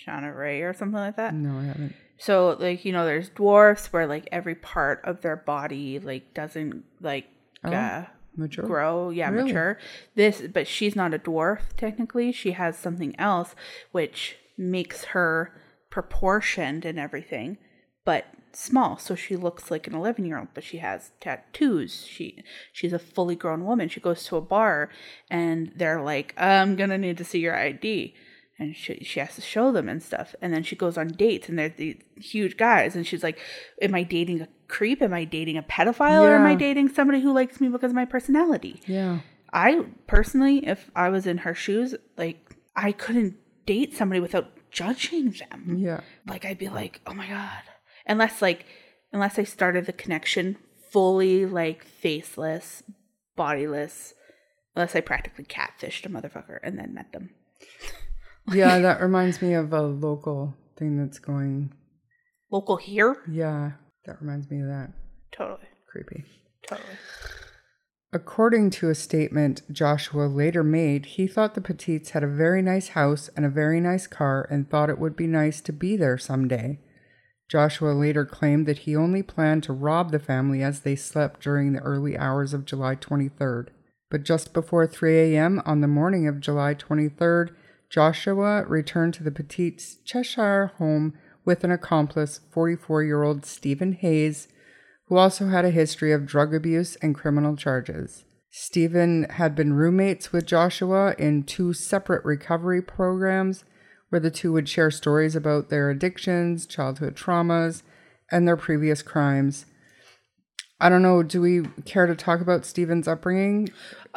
Shauna 0.06 0.36
Rae 0.36 0.60
or 0.60 0.74
something 0.74 0.98
like 1.00 1.16
that. 1.16 1.32
No, 1.32 1.58
I 1.58 1.64
haven't. 1.64 1.94
So 2.18 2.56
like 2.60 2.84
you 2.84 2.92
know, 2.92 3.06
there's 3.06 3.30
dwarfs 3.30 3.90
where 3.92 4.06
like 4.06 4.28
every 4.30 4.54
part 4.54 5.00
of 5.04 5.22
their 5.22 5.36
body 5.36 5.98
like 5.98 6.34
doesn't 6.34 6.84
like 7.00 7.26
Oh, 7.64 7.72
uh, 7.72 8.04
Mature? 8.36 8.64
grow. 8.66 9.10
Yeah, 9.10 9.30
Really? 9.30 9.44
mature. 9.52 9.78
This, 10.14 10.42
but 10.52 10.66
she's 10.66 10.94
not 10.94 11.14
a 11.14 11.18
dwarf 11.18 11.60
technically. 11.76 12.32
She 12.32 12.52
has 12.52 12.76
something 12.76 13.18
else 13.18 13.54
which 13.92 14.36
makes 14.58 15.04
her 15.06 15.52
proportioned 15.90 16.84
and 16.84 16.98
everything, 16.98 17.58
but 18.04 18.26
small. 18.52 18.96
So 18.98 19.14
she 19.14 19.34
looks 19.36 19.70
like 19.70 19.86
an 19.86 19.94
11 19.94 20.24
year 20.24 20.38
old, 20.38 20.48
but 20.54 20.64
she 20.64 20.78
has 20.78 21.10
tattoos. 21.20 22.06
She 22.06 22.42
she's 22.72 22.92
a 22.92 22.98
fully 22.98 23.34
grown 23.36 23.64
woman. 23.64 23.88
She 23.88 24.00
goes 24.00 24.24
to 24.26 24.36
a 24.36 24.40
bar 24.40 24.90
and 25.30 25.72
they're 25.76 26.02
like, 26.02 26.34
"I'm 26.36 26.76
gonna 26.76 26.98
need 26.98 27.18
to 27.18 27.24
see 27.24 27.40
your 27.40 27.56
ID." 27.56 28.14
And 28.58 28.74
she, 28.74 29.04
she 29.04 29.20
has 29.20 29.34
to 29.34 29.42
show 29.42 29.70
them 29.70 29.86
and 29.86 30.02
stuff. 30.02 30.34
And 30.40 30.50
then 30.54 30.62
she 30.62 30.76
goes 30.76 30.96
on 30.96 31.08
dates, 31.08 31.48
and 31.50 31.58
they're 31.58 31.68
these 31.68 32.00
huge 32.16 32.56
guys. 32.56 32.96
And 32.96 33.06
she's 33.06 33.22
like, 33.22 33.38
Am 33.82 33.94
I 33.94 34.02
dating 34.02 34.40
a 34.40 34.48
creep? 34.68 35.02
Am 35.02 35.12
I 35.12 35.24
dating 35.24 35.56
a 35.56 35.62
pedophile? 35.62 36.22
Or 36.22 36.34
am 36.36 36.46
I 36.46 36.54
dating 36.54 36.90
somebody 36.90 37.20
who 37.20 37.32
likes 37.32 37.60
me 37.60 37.68
because 37.68 37.90
of 37.90 37.96
my 37.96 38.04
personality? 38.04 38.80
Yeah. 38.86 39.20
I 39.52 39.86
personally, 40.06 40.66
if 40.66 40.90
I 40.94 41.08
was 41.08 41.26
in 41.26 41.38
her 41.38 41.54
shoes, 41.54 41.94
like 42.16 42.56
I 42.74 42.92
couldn't 42.92 43.36
date 43.64 43.94
somebody 43.94 44.20
without 44.20 44.50
judging 44.70 45.30
them. 45.30 45.76
Yeah. 45.78 46.00
Like 46.26 46.44
I'd 46.44 46.58
be 46.58 46.68
like, 46.68 47.00
oh 47.06 47.14
my 47.14 47.28
god, 47.28 47.62
unless 48.06 48.42
like 48.42 48.66
unless 49.12 49.38
I 49.38 49.44
started 49.44 49.86
the 49.86 49.92
connection 49.92 50.56
fully 50.90 51.46
like 51.46 51.84
faceless, 51.84 52.82
bodiless, 53.36 54.14
unless 54.74 54.94
I 54.94 55.00
practically 55.00 55.44
catfished 55.44 56.04
a 56.06 56.08
motherfucker 56.08 56.58
and 56.62 56.78
then 56.78 56.94
met 56.94 57.12
them. 57.12 57.30
Yeah, 58.52 58.78
that 58.78 59.00
reminds 59.00 59.42
me 59.42 59.54
of 59.54 59.72
a 59.72 59.82
local 59.82 60.54
thing 60.76 60.96
that's 60.96 61.18
going. 61.18 61.72
Local 62.48 62.76
here, 62.76 63.16
Yeah, 63.28 63.72
that 64.06 64.20
reminds 64.20 64.50
me 64.50 64.60
of 64.60 64.68
that. 64.68 64.92
totally, 65.32 65.68
Creepy. 65.86 66.24
totally. 66.66 66.96
According 68.12 68.70
to 68.70 68.88
a 68.88 68.94
statement 68.94 69.62
Joshua 69.70 70.26
later 70.26 70.62
made, 70.62 71.06
he 71.06 71.26
thought 71.26 71.54
the 71.54 71.60
Petits 71.60 72.10
had 72.10 72.22
a 72.22 72.28
very 72.28 72.62
nice 72.62 72.88
house 72.88 73.28
and 73.36 73.44
a 73.44 73.50
very 73.50 73.80
nice 73.80 74.06
car 74.06 74.46
and 74.50 74.70
thought 74.70 74.88
it 74.88 74.98
would 74.98 75.16
be 75.16 75.26
nice 75.26 75.60
to 75.60 75.72
be 75.72 75.96
there 75.96 76.16
someday. 76.16 76.78
Joshua 77.48 77.90
later 77.90 78.24
claimed 78.24 78.66
that 78.66 78.78
he 78.78 78.96
only 78.96 79.22
planned 79.22 79.64
to 79.64 79.72
rob 79.72 80.12
the 80.12 80.18
family 80.18 80.62
as 80.62 80.80
they 80.80 80.96
slept 80.96 81.40
during 81.40 81.72
the 81.72 81.80
early 81.80 82.16
hours 82.16 82.54
of 82.54 82.64
July 82.64 82.96
23rd. 82.96 83.68
But 84.10 84.22
just 84.24 84.52
before 84.52 84.86
3 84.86 85.34
a.m. 85.34 85.60
on 85.66 85.80
the 85.80 85.88
morning 85.88 86.26
of 86.26 86.40
July 86.40 86.74
23rd, 86.74 87.50
Joshua 87.90 88.64
returned 88.64 89.14
to 89.14 89.22
the 89.22 89.30
Petits' 89.30 89.98
Cheshire 90.04 90.72
home 90.78 91.14
with 91.46 91.64
an 91.64 91.70
accomplice, 91.70 92.40
44 92.50 93.04
year 93.04 93.22
old 93.22 93.46
Steven 93.46 93.92
Hayes, 93.92 94.48
who 95.06 95.16
also 95.16 95.46
had 95.48 95.64
a 95.64 95.70
history 95.70 96.12
of 96.12 96.26
drug 96.26 96.54
abuse 96.54 96.96
and 96.96 97.14
criminal 97.14 97.56
charges. 97.56 98.24
Steven 98.50 99.24
had 99.30 99.54
been 99.54 99.72
roommates 99.72 100.32
with 100.32 100.44
Joshua 100.46 101.14
in 101.18 101.44
two 101.44 101.72
separate 101.72 102.24
recovery 102.24 102.82
programs 102.82 103.64
where 104.10 104.20
the 104.20 104.30
two 104.30 104.52
would 104.52 104.68
share 104.68 104.90
stories 104.90 105.34
about 105.34 105.68
their 105.68 105.88
addictions, 105.90 106.66
childhood 106.66 107.16
traumas, 107.16 107.82
and 108.30 108.46
their 108.46 108.56
previous 108.56 109.02
crimes. 109.02 109.66
I 110.80 110.88
don't 110.88 111.02
know, 111.02 111.22
do 111.22 111.40
we 111.40 111.62
care 111.86 112.06
to 112.06 112.14
talk 112.14 112.40
about 112.40 112.66
Steven's 112.66 113.08
upbringing? 113.08 113.70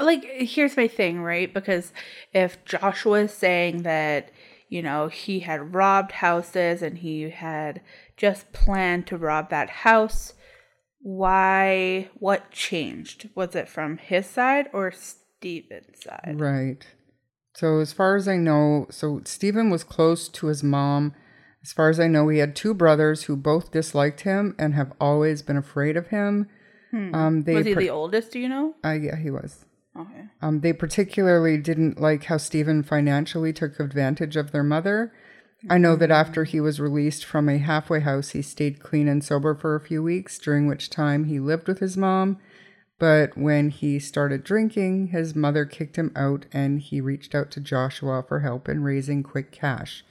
like 0.04 0.24
here's 0.24 0.78
my 0.78 0.88
thing 0.88 1.22
right 1.22 1.54
because 1.54 1.92
if 2.34 2.64
joshua 2.66 3.22
is 3.22 3.34
saying 3.34 3.84
that 3.84 4.32
you 4.70 4.82
know 4.82 5.08
he 5.08 5.42
had 5.42 5.74
robbed 5.74 6.14
houses 6.14 6.82
and 6.82 7.00
he 7.00 7.30
had 7.30 7.82
just 8.16 8.52
planned 8.54 9.06
to 9.08 9.18
rob 9.18 9.50
that 9.50 9.70
house 9.70 10.34
why 11.02 12.10
what 12.16 12.52
changed 12.52 13.30
was 13.36 13.56
it 13.56 13.68
from 13.68 13.98
his 13.98 14.26
side 14.26 14.68
or 14.74 14.92
steven's 14.92 16.04
side 16.04 16.36
Right. 16.40 16.86
So, 17.60 17.80
as 17.80 17.92
far 17.92 18.16
as 18.16 18.26
I 18.26 18.38
know, 18.38 18.88
so 18.90 19.22
Steven 19.26 19.70
was 19.70 19.84
close 19.84 20.30
to 20.30 20.48
his 20.48 20.64
mom. 20.64 21.14
As 21.62 21.74
far 21.74 21.90
as 21.90 22.00
I 22.00 22.08
know, 22.08 22.30
he 22.30 22.38
had 22.38 22.56
two 22.56 22.74
brothers 22.74 23.24
who 23.24 23.36
both 23.36 23.72
disliked 23.72 24.22
him 24.22 24.56
and 24.58 24.76
have 24.76 24.94
always 25.02 25.42
been 25.42 25.58
afraid 25.58 25.98
of 25.98 26.08
him. 26.08 26.48
Um, 26.94 27.42
they 27.42 27.56
was 27.56 27.66
he 27.66 27.74
par- 27.74 27.84
the 27.84 27.90
oldest 27.90 28.32
do 28.32 28.40
you 28.40 28.48
know 28.48 28.76
uh, 28.86 28.92
yeah, 28.92 29.18
he 29.18 29.30
was. 29.30 29.66
Okay 30.00 30.26
Um, 30.42 30.62
they 30.62 30.74
particularly 30.74 31.58
didn't 31.58 32.00
like 32.00 32.26
how 32.26 32.38
Steven 32.38 32.84
financially 32.84 33.54
took 33.54 33.80
advantage 33.80 34.36
of 34.36 34.52
their 34.52 34.64
mother. 34.64 35.12
I 35.70 35.78
know 35.78 35.98
that 35.98 36.12
after 36.12 36.46
he 36.46 36.62
was 36.62 36.80
released 36.80 37.26
from 37.26 37.50
a 37.50 37.58
halfway 37.58 38.00
house, 38.00 38.30
he 38.30 38.42
stayed 38.42 38.80
clean 38.80 39.10
and 39.10 39.22
sober 39.22 39.54
for 39.54 39.76
a 39.76 39.82
few 39.82 40.02
weeks, 40.02 40.40
during 40.40 40.68
which 40.68 40.90
time 40.90 41.26
he 41.26 41.38
lived 41.38 41.68
with 41.68 41.80
his 41.80 41.98
mom. 41.98 42.38
But 42.98 43.38
when 43.38 43.70
he 43.70 44.00
started 44.00 44.46
drinking, 44.46 45.08
his 45.08 45.36
mother 45.36 45.66
kicked 45.66 45.98
him 45.98 46.12
out 46.16 46.46
and 46.54 46.80
he 46.80 47.02
reached 47.02 47.36
out 47.36 47.52
to 47.52 47.60
Joshua 47.60 48.24
for 48.26 48.40
help 48.40 48.70
in 48.70 48.84
raising 48.84 49.22
quick 49.22 49.52
cash, 49.52 50.06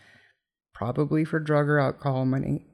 probably 0.75 1.25
for 1.25 1.41
drug 1.41 1.67
or 1.69 1.79
alcohol 1.79 2.27
money. 2.27 2.68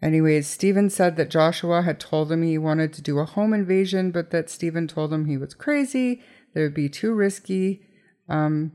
Anyways, 0.00 0.46
Steven 0.46 0.90
said 0.90 1.16
that 1.16 1.30
Joshua 1.30 1.82
had 1.82 1.98
told 1.98 2.30
him 2.30 2.42
he 2.42 2.56
wanted 2.56 2.92
to 2.92 3.02
do 3.02 3.18
a 3.18 3.24
home 3.24 3.52
invasion, 3.52 4.10
but 4.10 4.30
that 4.30 4.48
Steven 4.48 4.86
told 4.86 5.12
him 5.12 5.24
he 5.24 5.36
was 5.36 5.54
crazy, 5.54 6.22
that 6.54 6.60
it 6.60 6.62
would 6.64 6.74
be 6.74 6.88
too 6.88 7.12
risky. 7.12 7.82
Um, 8.28 8.72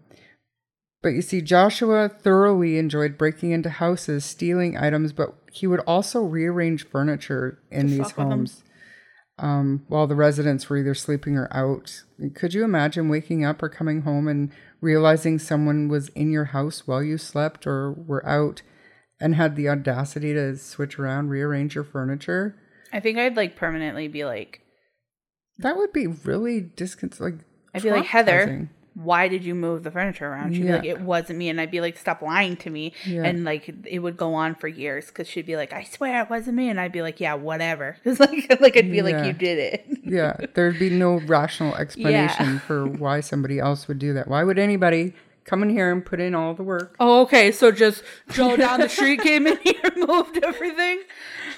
but 1.01 1.09
you 1.09 1.21
see, 1.21 1.41
Joshua 1.41 2.09
thoroughly 2.09 2.77
enjoyed 2.77 3.17
breaking 3.17 3.51
into 3.51 3.69
houses, 3.69 4.25
stealing 4.25 4.77
items, 4.77 5.13
but 5.13 5.33
he 5.51 5.67
would 5.67 5.81
also 5.81 6.21
rearrange 6.23 6.87
furniture 6.87 7.59
in 7.71 7.87
these 7.87 7.99
fuck 7.99 8.17
with 8.17 8.25
'em. 8.25 8.29
homes 8.31 8.63
um, 9.39 9.83
while 9.87 10.07
the 10.07 10.15
residents 10.15 10.69
were 10.69 10.77
either 10.77 10.93
sleeping 10.93 11.37
or 11.37 11.47
out. 11.51 12.03
Could 12.35 12.53
you 12.53 12.63
imagine 12.63 13.09
waking 13.09 13.43
up 13.43 13.63
or 13.63 13.69
coming 13.69 14.01
home 14.01 14.27
and 14.27 14.51
realizing 14.81 15.39
someone 15.39 15.87
was 15.87 16.09
in 16.09 16.31
your 16.31 16.45
house 16.45 16.87
while 16.87 17.03
you 17.03 17.17
slept 17.17 17.65
or 17.65 17.91
were 17.91 18.25
out 18.27 18.61
and 19.23 19.35
had 19.35 19.55
the 19.55 19.67
audacity 19.69 20.33
to 20.33 20.55
switch 20.57 20.99
around, 20.99 21.29
rearrange 21.29 21.73
your 21.75 21.83
furniture? 21.83 22.55
i 22.91 22.99
think 22.99 23.17
i'd 23.17 23.35
like 23.35 23.55
permanently 23.55 24.07
be 24.07 24.23
like 24.25 24.61
That 25.57 25.77
would 25.77 25.91
be 25.93 26.05
really 26.07 26.61
discon- 26.61 27.19
like 27.19 27.35
i'd 27.73 27.81
be 27.81 27.89
like 27.91 28.05
heather 28.05 28.69
why 28.95 29.27
did 29.27 29.43
you 29.43 29.55
move 29.55 29.81
the 29.81 29.89
furniture 29.89 30.27
around? 30.27 30.53
She'd 30.53 30.65
Yeah. 30.65 30.79
be 30.79 30.89
like, 30.89 30.99
it 30.99 31.01
wasn't 31.01 31.39
me. 31.39 31.49
And 31.49 31.59
I'd 31.59 31.71
be 31.71 31.81
like, 31.81 31.97
stop 31.97 32.21
lying 32.21 32.55
to 32.57 32.69
me. 32.69 32.93
Yeah. 33.07 33.23
And 33.23 33.43
like, 33.43 33.67
it 33.85 33.97
would 33.97 34.17
go 34.17 34.35
on 34.35 34.53
for 34.53 34.67
years 34.67 35.07
because 35.07 35.27
she'd 35.27 35.47
be 35.47 35.55
like, 35.55 35.73
I 35.73 35.83
swear 35.83 36.21
it 36.21 36.29
wasn't 36.29 36.57
me. 36.57 36.69
And 36.69 36.79
I'd 36.79 36.91
be 36.91 37.01
like, 37.01 37.19
yeah, 37.19 37.33
whatever. 37.33 37.97
Because 38.03 38.19
like, 38.19 38.61
like, 38.61 38.77
I'd 38.77 38.91
be 38.91 39.01
like, 39.01 39.25
you 39.25 39.33
did 39.33 39.57
it. 39.57 39.87
yeah, 40.03 40.37
there'd 40.53 40.77
be 40.77 40.91
no 40.91 41.15
rational 41.21 41.73
explanation 41.83 42.59
for 42.59 42.85
why 42.85 43.21
somebody 43.21 43.57
else 43.57 43.87
would 43.87 43.97
do 43.97 44.13
that. 44.13 44.27
Why 44.27 44.43
would 44.43 44.59
anybody 44.59 45.13
come 45.45 45.63
in 45.63 45.69
here 45.69 45.91
and 45.91 46.05
put 46.05 46.19
in 46.19 46.35
all 46.35 46.53
the 46.53 46.63
work? 46.63 46.95
Oh, 46.99 47.21
okay. 47.21 47.51
So 47.51 47.71
just 47.71 48.03
Joe 48.31 48.55
down 48.55 48.79
the 48.79 48.89
street 48.89 49.21
came 49.21 49.47
in 49.47 49.57
here, 49.63 49.79
and 49.83 49.95
moved 50.07 50.39
everything. 50.43 51.01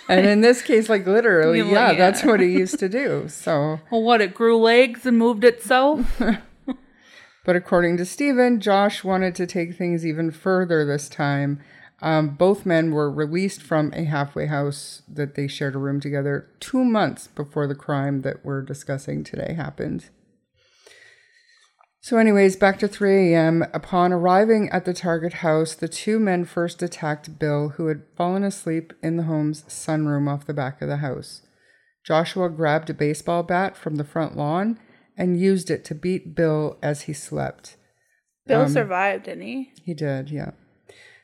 And 0.07 0.25
in 0.25 0.41
this 0.41 0.61
case, 0.61 0.89
like 0.89 1.05
literally, 1.05 1.59
You're 1.59 1.67
yeah, 1.67 1.93
that's 1.93 2.23
what 2.23 2.39
he 2.39 2.47
used 2.47 2.79
to 2.79 2.89
do. 2.89 3.27
So, 3.27 3.79
Well, 3.91 4.03
what? 4.03 4.21
It 4.21 4.33
grew 4.33 4.57
legs 4.57 5.05
and 5.05 5.17
moved 5.17 5.43
itself. 5.43 6.21
but 7.45 7.55
according 7.55 7.97
to 7.97 8.05
Steven, 8.05 8.59
Josh 8.59 9.03
wanted 9.03 9.35
to 9.35 9.47
take 9.47 9.75
things 9.75 10.05
even 10.05 10.31
further 10.31 10.85
this 10.85 11.09
time. 11.09 11.59
Um, 12.01 12.35
both 12.35 12.65
men 12.65 12.91
were 12.91 13.09
released 13.09 13.61
from 13.61 13.91
a 13.93 14.03
halfway 14.03 14.47
house 14.47 15.01
that 15.07 15.35
they 15.35 15.47
shared 15.47 15.75
a 15.75 15.79
room 15.79 15.99
together 15.99 16.47
two 16.59 16.83
months 16.83 17.27
before 17.27 17.67
the 17.67 17.73
crime 17.75 18.21
that 18.21 18.43
we're 18.45 18.61
discussing 18.61 19.23
today 19.23 19.53
happened. 19.53 20.09
So, 22.05 22.19
anyways, 22.19 22.55
back 22.55 22.77
to 22.77 22.87
3 22.87 23.33
a.m. 23.33 23.65
Upon 23.73 24.13
arriving 24.13 24.69
at 24.69 24.85
the 24.85 24.93
target 24.93 25.33
house, 25.33 25.73
the 25.73 25.87
two 25.87 26.19
men 26.19 26.45
first 26.45 26.83
attacked 26.83 27.39
Bill, 27.39 27.69
who 27.69 27.87
had 27.87 28.03
fallen 28.15 28.43
asleep 28.43 28.93
in 29.01 29.17
the 29.17 29.23
home's 29.23 29.63
sunroom 29.63 30.31
off 30.31 30.45
the 30.45 30.53
back 30.53 30.83
of 30.83 30.87
the 30.87 30.97
house. 30.97 31.41
Joshua 32.05 32.47
grabbed 32.49 32.91
a 32.91 32.93
baseball 32.93 33.41
bat 33.41 33.75
from 33.75 33.95
the 33.95 34.03
front 34.03 34.37
lawn 34.37 34.77
and 35.17 35.39
used 35.39 35.71
it 35.71 35.83
to 35.85 35.95
beat 35.95 36.35
Bill 36.35 36.77
as 36.83 37.01
he 37.09 37.13
slept. 37.13 37.75
Bill 38.45 38.61
um, 38.61 38.69
survived, 38.69 39.25
didn't 39.25 39.41
he? 39.41 39.71
He 39.83 39.95
did, 39.95 40.29
yeah. 40.29 40.51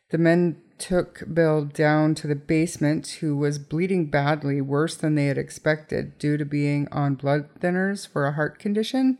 The 0.09 0.17
men 0.17 0.63
took 0.79 1.21
Bill 1.31 1.63
down 1.63 2.15
to 2.15 2.27
the 2.27 2.33
basement, 2.33 3.07
who 3.19 3.37
was 3.37 3.59
bleeding 3.59 4.07
badly, 4.07 4.61
worse 4.61 4.95
than 4.95 5.13
they 5.13 5.27
had 5.27 5.37
expected, 5.37 6.17
due 6.17 6.37
to 6.37 6.43
being 6.43 6.87
on 6.91 7.13
blood 7.13 7.49
thinners 7.59 8.07
for 8.07 8.25
a 8.25 8.33
heart 8.33 8.57
condition. 8.57 9.19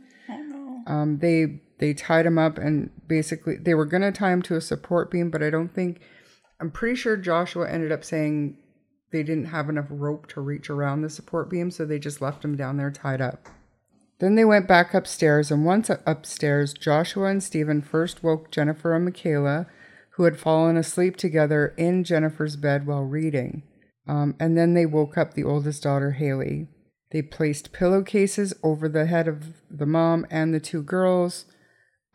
Um, 0.88 1.20
they 1.20 1.62
they 1.80 1.94
tied 1.94 2.26
him 2.26 2.38
up 2.38 2.58
and 2.58 2.92
basically 3.08 3.58
they 3.58 3.74
were 3.74 3.86
gonna 3.86 4.12
tie 4.12 4.32
him 4.32 4.42
to 4.44 4.56
a 4.56 4.62
support 4.62 5.12
beam, 5.12 5.30
but 5.30 5.44
I 5.44 5.50
don't 5.50 5.74
think 5.74 6.02
I'm 6.60 6.72
pretty 6.72 6.96
sure 6.96 7.18
Joshua 7.18 7.70
ended 7.70 7.92
up 7.92 8.04
saying 8.04 8.58
they 9.12 9.24
didn't 9.24 9.46
have 9.46 9.68
enough 9.68 9.88
rope 9.90 10.28
to 10.28 10.42
reach 10.42 10.70
around 10.70 11.02
the 11.02 11.10
support 11.10 11.50
beam, 11.50 11.72
so 11.72 11.86
they 11.86 12.00
just 12.00 12.22
left 12.22 12.46
him 12.46 12.56
down 12.56 12.78
there 12.78 12.92
tied 12.92 13.22
up. 13.22 13.48
Then 14.20 14.36
they 14.36 14.46
went 14.46 14.68
back 14.68 14.94
upstairs, 14.94 15.50
and 15.50 15.66
once 15.66 15.90
upstairs, 15.90 16.74
Joshua 16.74 17.26
and 17.26 17.44
Stephen 17.44 17.82
first 17.82 18.24
woke 18.24 18.52
Jennifer 18.52 18.96
and 18.96 19.06
Michaela, 19.06 19.66
who 20.12 20.24
had 20.24 20.40
fallen 20.40 20.78
asleep 20.78 21.18
together 21.18 21.74
in 21.78 22.04
Jennifer's 22.04 22.56
bed 22.56 22.86
while 22.86 23.04
reading. 23.04 23.64
Um, 24.08 24.36
and 24.40 24.56
then 24.56 24.76
they 24.76 24.86
woke 24.86 25.18
up 25.18 25.34
the 25.34 25.44
oldest 25.44 25.82
daughter, 25.82 26.12
Hayley. 26.12 26.68
They 27.12 27.22
placed 27.22 27.74
pillowcases 27.74 28.54
over 28.64 28.88
the 28.88 29.06
head 29.06 29.28
of 29.28 29.62
the 29.70 29.86
mom 29.86 30.26
and 30.30 30.54
the 30.54 30.60
two 30.60 30.82
girls. 30.82 31.46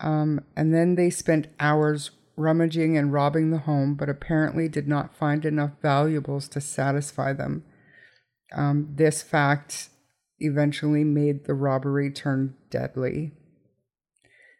Um, 0.00 0.40
and 0.56 0.74
then 0.74 0.94
they 0.94 1.10
spent 1.10 1.48
hours 1.60 2.10
rummaging 2.36 2.96
and 2.96 3.12
robbing 3.12 3.50
the 3.50 3.58
home, 3.58 3.94
but 3.94 4.08
apparently 4.08 4.68
did 4.68 4.88
not 4.88 5.14
find 5.14 5.44
enough 5.44 5.72
valuables 5.80 6.48
to 6.48 6.60
satisfy 6.60 7.32
them. 7.32 7.64
Um, 8.54 8.88
this 8.94 9.22
fact 9.22 9.88
eventually 10.38 11.04
made 11.04 11.44
the 11.44 11.54
robbery 11.54 12.10
turn 12.10 12.54
deadly. 12.70 13.32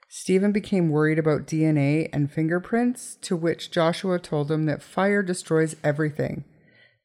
Steven 0.09 0.53
became 0.53 0.89
worried 0.89 1.19
about 1.19 1.47
DNA 1.47 2.09
and 2.13 2.31
fingerprints, 2.31 3.17
to 3.17 3.37
which 3.37 3.71
Joshua 3.71 4.19
told 4.19 4.51
him 4.51 4.65
that 4.67 4.83
fire 4.83 5.23
destroys 5.23 5.77
everything. 5.83 6.45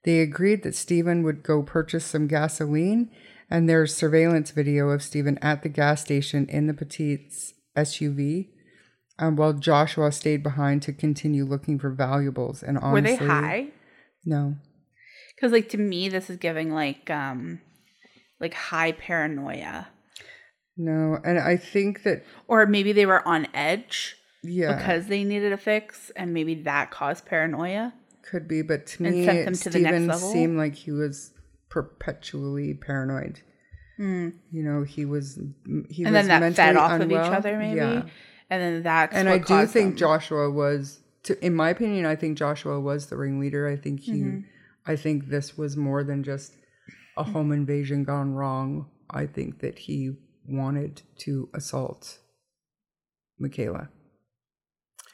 They 0.04 0.20
agreed 0.20 0.64
that 0.64 0.76
Steven 0.76 1.24
would 1.24 1.44
go 1.44 1.62
purchase 1.62 2.06
some 2.06 2.28
gasoline, 2.28 3.12
and 3.50 3.70
there's 3.70 3.96
surveillance 3.96 4.52
video 4.52 4.90
of 4.90 5.04
Steven 5.04 5.38
at 5.40 5.62
the 5.62 5.70
gas 5.70 6.02
station 6.02 6.48
in 6.48 6.68
the 6.68 6.74
Petit's 6.74 7.54
SUV, 7.78 8.50
um, 9.20 9.36
while 9.36 9.54
Joshua 9.54 10.12
stayed 10.12 10.42
behind 10.42 10.82
to 10.84 10.94
continue 10.94 11.46
looking 11.46 11.78
for 11.78 11.92
valuables. 11.92 12.64
And 12.64 12.78
honestly, 12.80 13.12
Were 13.14 13.18
they 13.20 13.26
high? 13.26 13.68
No. 14.26 14.56
Because 15.36 15.52
like 15.52 15.70
to 15.70 15.78
me, 15.78 16.10
this 16.10 16.30
is 16.30 16.38
giving 16.38 16.72
like 16.74 17.10
um 17.10 17.62
like 18.40 18.54
high 18.54 18.92
paranoia, 18.92 19.88
No, 20.78 21.20
and 21.24 21.40
I 21.40 21.58
think 21.58 22.04
that 22.04 22.24
or 22.48 22.66
maybe 22.66 22.92
they 22.92 23.06
were 23.06 23.28
on 23.28 23.48
edge 23.54 24.16
yeah, 24.44 24.76
because 24.76 25.08
they 25.08 25.24
needed 25.24 25.54
a 25.54 25.58
fix, 25.58 26.12
and 26.16 26.34
maybe 26.34 26.56
that 26.64 26.90
caused 26.92 27.26
paranoia. 27.26 27.94
Could 28.32 28.48
be, 28.48 28.62
but 28.62 28.88
to 28.88 29.04
me, 29.04 29.26
sent 29.26 29.46
them 29.46 29.54
to 29.56 29.70
the 29.70 29.80
next 29.80 30.20
Steven 30.20 30.32
seemed 30.34 30.58
like 30.58 30.74
he 30.74 30.92
was 30.92 31.32
perpetually 31.70 32.74
paranoid. 32.74 33.42
You 33.98 34.34
know, 34.52 34.84
he 34.84 35.06
was 35.06 35.38
he 35.90 36.04
and 36.06 36.16
was 36.16 36.28
then 36.28 36.42
that 36.42 36.56
fed 36.56 36.76
off 36.78 36.94
unwell. 36.94 37.20
of 37.22 37.28
each 37.28 37.38
other, 37.38 37.58
maybe. 37.58 37.76
Yeah. 37.76 38.04
And 38.50 38.62
then 38.62 38.84
that's 38.84 39.14
and 39.16 39.30
I 39.30 39.38
do 39.38 39.66
think 39.68 39.92
them. 39.92 39.98
Joshua 39.98 40.50
was, 40.50 41.02
to, 41.24 41.46
in 41.46 41.54
my 41.54 41.70
opinion, 41.70 42.06
I 42.06 42.16
think 42.16 42.38
Joshua 42.38 42.80
was 42.80 43.08
the 43.08 43.18
ringleader. 43.18 43.68
I 43.68 43.76
think 43.76 44.00
he, 44.00 44.14
Mm-hmm. 44.14 44.40
I 44.88 44.96
think 44.96 45.28
this 45.28 45.58
was 45.58 45.78
more 45.78 46.04
than 46.04 46.24
just 46.24 46.56
a 47.16 47.24
home 47.24 47.52
invasion 47.52 48.04
gone 48.04 48.34
wrong. 48.34 48.88
I 49.10 49.28
think 49.28 49.60
that 49.60 49.78
he 49.78 50.16
wanted 50.48 51.04
to 51.20 51.50
assault 51.54 52.18
Michaela, 53.38 53.90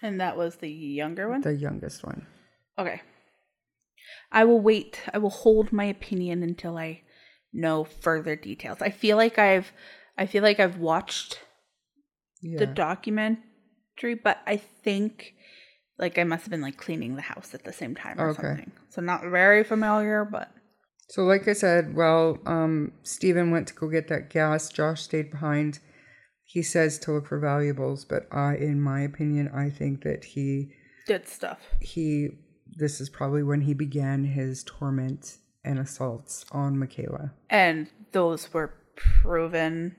and 0.01 0.21
that 0.21 0.37
was 0.37 0.55
the 0.57 0.69
younger 0.69 1.27
one. 1.27 1.41
the 1.41 1.53
youngest 1.55 2.05
one. 2.05 2.25
Okay. 2.77 3.01
I 4.31 4.43
will 4.45 4.59
wait. 4.59 5.01
I 5.13 5.17
will 5.17 5.29
hold 5.29 5.71
my 5.71 5.85
opinion 5.85 6.43
until 6.43 6.77
I 6.77 7.01
know 7.53 7.83
further 7.83 8.35
details. 8.35 8.81
I 8.81 8.89
feel 8.89 9.17
like 9.17 9.39
I've 9.39 9.71
I 10.17 10.25
feel 10.25 10.43
like 10.43 10.59
I've 10.59 10.77
watched 10.77 11.39
Yeah. 12.41 12.59
the 12.59 12.65
documentary, 12.67 14.15
but 14.23 14.39
I 14.45 14.57
think 14.57 15.33
like 15.97 16.17
I 16.17 16.23
must 16.23 16.43
have 16.43 16.51
been 16.51 16.61
like 16.61 16.77
cleaning 16.77 17.15
the 17.15 17.21
house 17.21 17.53
at 17.53 17.63
the 17.63 17.73
same 17.73 17.95
time 17.95 18.19
or 18.19 18.29
Okay. 18.29 18.41
something. 18.41 18.71
So 18.89 19.01
not 19.01 19.21
very 19.23 19.63
familiar, 19.63 20.25
but 20.25 20.51
So, 21.09 21.23
like 21.23 21.47
I 21.47 21.53
said, 21.53 21.95
well, 21.95 22.37
um, 22.45 22.91
Steven 23.03 23.49
went 23.51 23.67
to 23.69 23.73
go 23.73 23.87
get 23.89 24.07
that 24.09 24.29
gas. 24.29 24.69
Josh 24.69 25.01
stayed 25.03 25.31
behind. 25.31 25.79
He 26.43 26.61
says 26.61 26.99
to 26.99 27.13
look 27.13 27.27
for 27.27 27.39
valuables, 27.39 28.05
but 28.05 28.27
I, 28.31 28.55
in 28.55 28.81
my 28.81 29.01
opinion, 29.01 29.49
I 29.53 29.69
think 29.69 30.03
that 30.03 30.23
he 30.25 30.73
did 31.05 31.27
stuff. 31.27 31.59
he 31.79 32.31
this 32.77 33.01
is 33.01 33.09
probably 33.09 33.43
when 33.43 33.61
he 33.61 33.73
began 33.73 34.23
his 34.23 34.63
torment 34.63 35.37
and 35.63 35.79
assaults 35.79 36.45
on 36.51 36.77
Michaela. 36.77 37.33
And 37.49 37.87
those 38.11 38.53
were 38.53 38.73
proven 38.95 39.95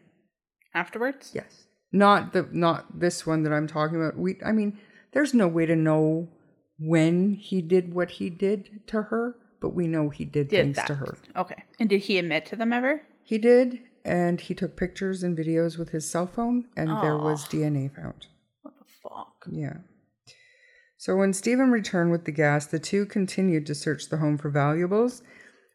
afterwards. 0.75 1.33
Yes. 1.35 1.64
Not 1.93 2.33
the 2.33 2.49
not 2.53 3.01
this 3.01 3.27
one 3.27 3.43
that 3.45 3.53
I'm 3.53 3.67
talking 3.67 3.97
about. 3.97 4.17
We 4.19 4.37
I 4.45 4.53
mean, 4.53 4.79
there's 5.12 5.35
no 5.35 5.49
way 5.49 5.67
to 5.67 5.77
know 5.77 6.29
when 6.79 7.35
he 7.35 7.61
did 7.62 7.95
what 7.95 8.11
he 8.12 8.31
did 8.31 8.87
to 8.88 9.03
her, 9.03 9.37
but 9.61 9.71
we 9.71 9.87
know 9.87 10.11
he 10.11 10.25
did, 10.25 10.49
Did 10.49 10.64
things 10.64 10.77
that. 10.77 10.87
to 10.88 10.95
her. 10.97 11.19
Okay. 11.37 11.64
And 11.81 11.88
did 11.88 12.03
he 12.03 12.19
admit 12.19 12.47
to 12.47 12.57
them 12.57 12.73
ever? 12.73 13.03
He 13.23 13.38
did, 13.38 13.81
and 14.05 14.41
he 14.41 14.55
took 14.55 14.77
pictures 14.77 15.23
and 15.23 15.37
videos 15.37 15.79
with 15.79 15.91
his 15.91 16.09
cell 16.09 16.27
phone, 16.27 16.67
and 16.77 16.88
there 17.03 17.17
was 17.17 17.45
DNA 17.47 17.95
found. 17.95 18.27
What 18.62 18.75
the 18.79 18.85
fuck? 19.03 19.47
Yeah. 19.51 19.79
So 20.99 21.17
when 21.17 21.33
Steven 21.33 21.71
returned 21.71 22.11
with 22.11 22.25
the 22.25 22.33
gas, 22.33 22.67
the 22.67 22.81
two 22.81 23.07
continued 23.07 23.67
to 23.67 23.75
search 23.75 24.09
the 24.09 24.17
home 24.19 24.37
for 24.37 24.51
valuables. 24.51 25.23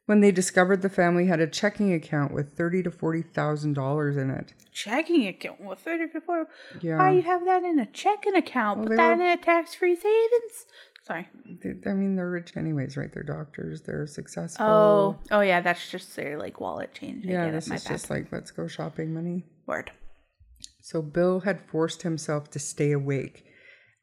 When 0.05 0.19
they 0.19 0.31
discovered 0.31 0.81
the 0.81 0.89
family 0.89 1.27
had 1.27 1.39
a 1.39 1.47
checking 1.47 1.93
account 1.93 2.33
with 2.33 2.57
thirty 2.57 2.83
to 2.83 2.91
forty 2.91 3.21
thousand 3.21 3.73
dollars 3.73 4.17
in 4.17 4.29
it. 4.29 4.53
Checking 4.73 5.25
account 5.27 5.61
with 5.61 5.79
thirty 5.79 6.07
before. 6.07 6.47
Yeah. 6.81 6.97
Why 6.97 7.11
you 7.11 7.21
have 7.21 7.45
that 7.45 7.63
in 7.63 7.79
a 7.79 7.85
checking 7.85 8.35
account? 8.35 8.79
Well, 8.79 8.87
Put 8.89 8.97
that 8.97 9.17
were- 9.17 9.23
in 9.23 9.29
a 9.29 9.37
tax-free 9.37 9.95
savings. 9.95 10.65
Sorry. 11.03 11.29
They- 11.63 11.89
I 11.89 11.93
mean, 11.93 12.17
they're 12.17 12.29
rich 12.29 12.57
anyways, 12.57 12.97
right? 12.97 13.13
They're 13.13 13.23
doctors. 13.23 13.81
They're 13.83 14.05
successful. 14.07 14.65
Oh, 14.65 15.19
oh 15.31 15.39
yeah, 15.39 15.61
that's 15.61 15.89
just 15.89 16.13
their 16.17 16.37
like 16.37 16.59
wallet 16.59 16.93
change. 16.93 17.23
Yeah. 17.23 17.49
This 17.49 17.67
is 17.71 17.83
bad. 17.85 17.93
just 17.93 18.09
like 18.09 18.29
let's 18.33 18.51
go 18.51 18.67
shopping 18.67 19.13
money. 19.13 19.45
word. 19.67 19.89
So 20.81 21.01
Bill 21.01 21.39
had 21.39 21.61
forced 21.61 22.01
himself 22.01 22.49
to 22.51 22.59
stay 22.59 22.91
awake. 22.91 23.45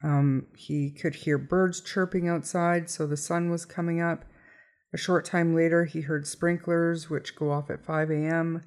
Um, 0.02 0.46
he 0.56 0.90
could 0.90 1.14
hear 1.14 1.36
birds 1.38 1.80
chirping 1.80 2.28
outside, 2.28 2.88
so 2.88 3.06
the 3.06 3.16
sun 3.16 3.50
was 3.50 3.64
coming 3.64 4.00
up. 4.00 4.24
A 4.92 4.98
short 4.98 5.24
time 5.24 5.54
later, 5.54 5.84
he 5.84 6.00
heard 6.02 6.26
sprinklers, 6.26 7.10
which 7.10 7.36
go 7.36 7.52
off 7.52 7.70
at 7.70 7.84
5 7.84 8.10
a.m. 8.10 8.62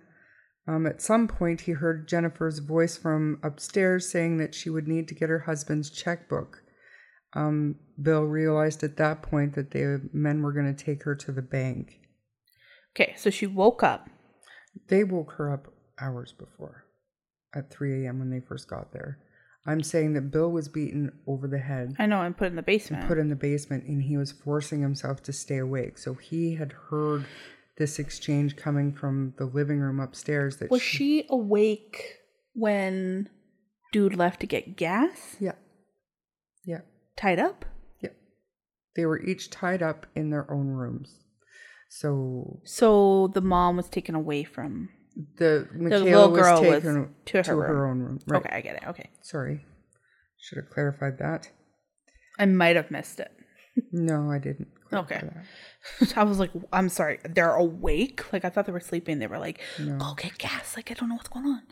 Um, 0.67 0.85
at 0.85 1.01
some 1.01 1.27
point, 1.27 1.61
he 1.61 1.73
heard 1.73 2.07
Jennifer's 2.07 2.59
voice 2.59 2.97
from 2.97 3.39
upstairs 3.43 4.09
saying 4.09 4.37
that 4.37 4.55
she 4.55 4.69
would 4.69 4.87
need 4.87 5.07
to 5.09 5.15
get 5.15 5.29
her 5.29 5.39
husband's 5.39 5.89
checkbook. 5.89 6.61
Um, 7.33 7.75
Bill 8.01 8.23
realized 8.23 8.83
at 8.83 8.97
that 8.97 9.21
point 9.21 9.55
that 9.55 9.71
the 9.71 10.07
men 10.13 10.41
were 10.41 10.53
going 10.53 10.73
to 10.73 10.85
take 10.85 11.03
her 11.03 11.15
to 11.15 11.31
the 11.31 11.41
bank. 11.41 11.99
Okay, 12.95 13.15
so 13.17 13.29
she 13.29 13.47
woke 13.47 13.83
up. 13.83 14.07
They 14.87 15.03
woke 15.03 15.33
her 15.33 15.51
up 15.51 15.67
hours 15.99 16.31
before, 16.31 16.85
at 17.55 17.71
3 17.71 18.05
a.m. 18.05 18.19
when 18.19 18.29
they 18.29 18.39
first 18.39 18.67
got 18.67 18.93
there. 18.93 19.19
I'm 19.65 19.81
saying 19.81 20.13
that 20.13 20.29
Bill 20.31 20.51
was 20.51 20.67
beaten 20.67 21.11
over 21.25 21.47
the 21.47 21.57
head, 21.59 21.95
I 21.97 22.05
know, 22.05 22.21
and 22.21 22.35
put 22.35 22.47
in 22.47 22.55
the 22.55 22.61
basement. 22.61 23.07
put 23.07 23.17
in 23.17 23.29
the 23.29 23.35
basement, 23.35 23.85
and 23.85 24.01
he 24.03 24.17
was 24.17 24.31
forcing 24.31 24.81
himself 24.81 25.23
to 25.23 25.33
stay 25.33 25.57
awake. 25.57 25.97
So 25.97 26.15
he 26.15 26.55
had 26.55 26.73
heard 26.89 27.25
this 27.77 27.97
exchange 27.97 28.55
coming 28.57 28.93
from 28.93 29.33
the 29.37 29.45
living 29.45 29.79
room 29.79 29.99
upstairs. 29.99 30.57
That 30.57 30.69
was 30.69 30.81
she, 30.81 30.97
she 31.21 31.25
awake 31.29 32.17
when 32.53 33.29
dude 33.93 34.15
left 34.15 34.41
to 34.41 34.47
get 34.47 34.75
gas? 34.75 35.37
yeah, 35.39 35.55
yeah, 36.65 36.81
Tied 37.15 37.39
up? 37.39 37.63
yeah. 38.01 38.09
They 38.95 39.05
were 39.05 39.21
each 39.21 39.49
tied 39.49 39.81
up 39.81 40.05
in 40.15 40.29
their 40.29 40.51
own 40.51 40.67
rooms. 40.67 41.19
So 41.89 42.59
So 42.65 43.27
the 43.33 43.41
mom 43.41 43.77
was 43.77 43.87
taken 43.87 44.13
away 44.15 44.43
from. 44.43 44.89
The 45.37 45.67
Michaela 45.73 46.03
little 46.03 46.31
girl 46.35 46.61
was 46.61 46.69
was 46.69 46.83
taken 46.83 47.15
to 47.25 47.43
to, 47.43 47.51
her 47.51 47.63
her, 47.67 47.81
room. 47.81 47.91
own 47.91 47.99
room. 47.99 48.19
Right. 48.27 48.45
Okay, 48.45 48.55
I 48.55 48.61
get 48.61 48.75
it. 48.77 48.87
Okay, 48.87 49.09
Sorry, 49.21 49.65
should 50.39 50.57
have 50.57 50.69
clarified 50.69 51.17
that. 51.19 51.49
I 52.39 52.45
might 52.45 52.75
have 52.75 52.91
missed 52.91 53.19
it. 53.19 53.31
No, 53.91 54.29
I 54.29 54.37
didn't. 54.37 54.67
Okay. 54.93 55.23
I 56.15 56.23
was 56.23 56.37
like, 56.37 56.51
I'm 56.71 56.89
sorry, 56.89 57.17
they're 57.27 57.55
awake. 57.55 58.31
Like 58.31 58.45
I 58.45 58.49
thought 58.49 58.67
they 58.67 58.71
were 58.71 58.79
sleeping. 58.79 59.17
They 59.17 59.25
were 59.25 59.39
like, 59.39 59.59
No. 59.79 59.97
go 59.97 60.13
get 60.15 60.37
gas. 60.37 60.75
Like 60.75 60.91
I 60.91 60.93
don't 60.93 61.09
know 61.09 61.15
what's 61.15 61.29
going 61.29 61.47
on. 61.47 61.63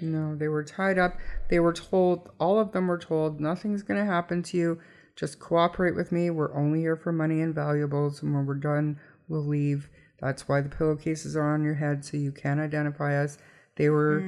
No, 0.00 0.36
they 0.36 0.46
were 0.46 0.62
tied 0.62 0.98
up. 0.98 1.16
They 1.50 1.58
were 1.58 1.72
told, 1.72 2.30
all 2.38 2.60
of 2.60 2.70
them 2.70 2.86
were 2.86 2.98
told, 2.98 3.40
nothing's 3.40 3.82
going 3.82 3.98
to 3.98 4.06
happen 4.06 4.44
to 4.44 4.56
you. 4.56 4.78
Just 5.16 5.40
cooperate 5.40 5.96
with 5.96 6.12
me. 6.12 6.30
We're 6.30 6.54
only 6.54 6.78
here 6.78 6.94
for 6.96 7.10
money 7.10 7.40
and 7.40 7.52
valuables. 7.52 8.22
And 8.22 8.32
when 8.32 8.46
we're 8.46 8.54
done, 8.54 9.00
we'll 9.28 9.44
leave. 9.44 9.88
That's 10.20 10.48
why 10.48 10.60
the 10.60 10.68
pillowcases 10.68 11.36
are 11.36 11.54
on 11.54 11.62
your 11.62 11.74
head 11.74 12.04
so 12.04 12.16
you 12.16 12.32
can 12.32 12.58
identify 12.58 13.16
us. 13.16 13.38
They 13.76 13.88
were 13.88 14.18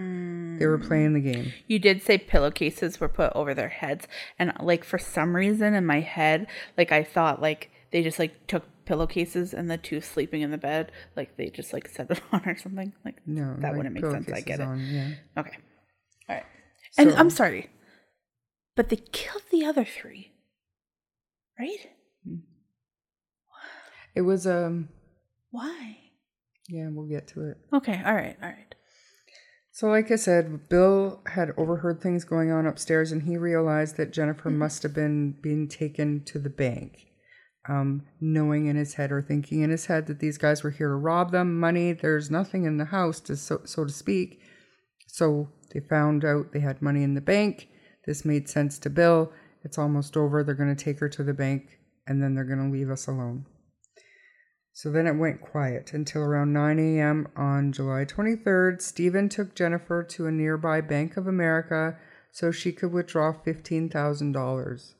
they 0.60 0.66
were 0.66 0.78
playing 0.78 1.14
the 1.14 1.20
game. 1.20 1.52
You 1.66 1.80
did 1.80 2.02
say 2.02 2.18
pillowcases 2.18 3.00
were 3.00 3.08
put 3.08 3.32
over 3.34 3.52
their 3.52 3.68
heads, 3.68 4.06
and 4.38 4.52
like 4.60 4.84
for 4.84 4.98
some 4.98 5.34
reason 5.34 5.74
in 5.74 5.84
my 5.84 5.98
head, 6.00 6.46
like 6.78 6.92
I 6.92 7.02
thought 7.02 7.42
like 7.42 7.70
they 7.90 8.04
just 8.04 8.20
like 8.20 8.46
took 8.46 8.62
pillowcases 8.84 9.52
and 9.52 9.68
the 9.68 9.76
two 9.76 10.00
sleeping 10.00 10.42
in 10.42 10.52
the 10.52 10.58
bed, 10.58 10.92
like 11.16 11.36
they 11.36 11.50
just 11.50 11.72
like 11.72 11.88
set 11.88 12.08
it 12.12 12.20
on 12.32 12.42
or 12.48 12.56
something. 12.56 12.92
Like 13.04 13.16
No, 13.26 13.56
that 13.56 13.68
like 13.70 13.76
wouldn't 13.76 13.94
make 13.96 14.04
sense. 14.04 14.30
I 14.32 14.40
get 14.40 14.60
it. 14.60 14.66
on, 14.66 14.78
yeah. 14.88 15.08
Okay, 15.36 15.56
all 16.28 16.36
right. 16.36 16.44
And 16.96 17.10
I'm 17.14 17.30
sorry, 17.30 17.70
but 18.76 18.88
they 18.88 18.96
killed 18.96 19.42
the 19.50 19.64
other 19.64 19.84
three, 19.84 20.30
right? 21.58 21.90
It 24.14 24.22
was 24.22 24.46
um 24.46 24.90
Why? 25.50 25.96
yeah, 26.70 26.88
we'll 26.90 27.08
get 27.08 27.28
to 27.28 27.44
it. 27.50 27.58
Okay, 27.72 28.00
all 28.04 28.14
right, 28.14 28.36
all 28.42 28.48
right. 28.48 28.74
So 29.72 29.88
like 29.88 30.10
I 30.10 30.16
said, 30.16 30.68
Bill 30.68 31.22
had 31.26 31.52
overheard 31.56 32.00
things 32.00 32.24
going 32.24 32.50
on 32.50 32.66
upstairs 32.66 33.12
and 33.12 33.22
he 33.22 33.36
realized 33.36 33.96
that 33.96 34.12
Jennifer 34.12 34.50
must 34.50 34.82
have 34.82 34.94
been 34.94 35.36
being 35.40 35.68
taken 35.68 36.24
to 36.24 36.38
the 36.38 36.50
bank. 36.50 37.06
Um, 37.68 38.06
knowing 38.20 38.66
in 38.66 38.76
his 38.76 38.94
head 38.94 39.12
or 39.12 39.20
thinking 39.20 39.60
in 39.60 39.70
his 39.70 39.86
head 39.86 40.06
that 40.06 40.18
these 40.18 40.38
guys 40.38 40.62
were 40.62 40.70
here 40.70 40.88
to 40.88 40.94
rob 40.94 41.30
them 41.30 41.60
money. 41.60 41.92
There's 41.92 42.30
nothing 42.30 42.64
in 42.64 42.78
the 42.78 42.86
house 42.86 43.20
to 43.20 43.36
so, 43.36 43.60
so 43.64 43.84
to 43.84 43.92
speak. 43.92 44.40
So 45.06 45.50
they 45.72 45.80
found 45.80 46.24
out 46.24 46.52
they 46.52 46.60
had 46.60 46.82
money 46.82 47.02
in 47.02 47.14
the 47.14 47.20
bank. 47.20 47.68
This 48.06 48.24
made 48.24 48.48
sense 48.48 48.78
to 48.80 48.90
Bill. 48.90 49.30
It's 49.62 49.78
almost 49.78 50.16
over. 50.16 50.42
They're 50.42 50.54
going 50.54 50.74
to 50.74 50.84
take 50.84 51.00
her 51.00 51.08
to 51.10 51.22
the 51.22 51.34
bank 51.34 51.78
and 52.06 52.22
then 52.22 52.34
they're 52.34 52.44
going 52.44 52.64
to 52.64 52.76
leave 52.76 52.90
us 52.90 53.06
alone. 53.06 53.44
So 54.72 54.90
then 54.90 55.06
it 55.06 55.16
went 55.16 55.40
quiet 55.40 55.92
until 55.92 56.22
around 56.22 56.52
9 56.52 56.78
a.m. 56.78 57.28
on 57.36 57.72
July 57.72 58.04
23rd. 58.04 58.80
Steven 58.80 59.28
took 59.28 59.54
Jennifer 59.54 60.02
to 60.04 60.26
a 60.26 60.30
nearby 60.30 60.80
Bank 60.80 61.16
of 61.16 61.26
America 61.26 61.98
so 62.32 62.50
she 62.52 62.72
could 62.72 62.92
withdraw 62.92 63.32
$15,000. 63.32 64.94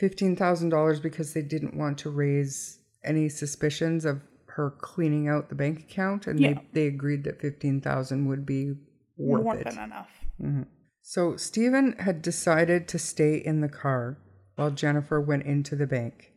$15,000 0.00 1.02
because 1.02 1.32
they 1.32 1.42
didn't 1.42 1.76
want 1.76 1.98
to 1.98 2.10
raise 2.10 2.78
any 3.04 3.28
suspicions 3.28 4.04
of 4.04 4.20
her 4.48 4.70
cleaning 4.70 5.28
out 5.28 5.48
the 5.48 5.54
bank 5.54 5.80
account 5.80 6.26
and 6.26 6.38
Yeah. 6.38 6.54
they, 6.54 6.82
they 6.82 6.86
agreed 6.86 7.24
that 7.24 7.40
15000 7.40 8.26
would 8.26 8.44
be 8.44 8.74
worth 9.16 9.42
More 9.44 9.56
it. 9.56 9.64
than 9.64 9.78
enough. 9.84 10.10
Mm-hmm. 10.40 10.62
So 11.02 11.36
Steven 11.36 11.94
had 11.98 12.22
decided 12.22 12.86
to 12.88 12.98
stay 12.98 13.36
in 13.36 13.60
the 13.60 13.68
car 13.68 14.18
while 14.56 14.70
Jennifer 14.70 15.20
went 15.20 15.44
into 15.44 15.74
the 15.76 15.86
bank. 15.86 16.32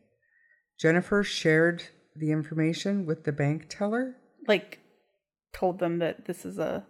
Jennifer 0.79 1.23
shared 1.23 1.83
the 2.15 2.31
information 2.31 3.05
with 3.05 3.23
the 3.23 3.31
bank 3.31 3.67
teller. 3.69 4.15
Like, 4.47 4.79
told 5.53 5.79
them 5.79 5.99
that 5.99 6.25
this 6.25 6.45
is 6.45 6.57
a. 6.57 6.85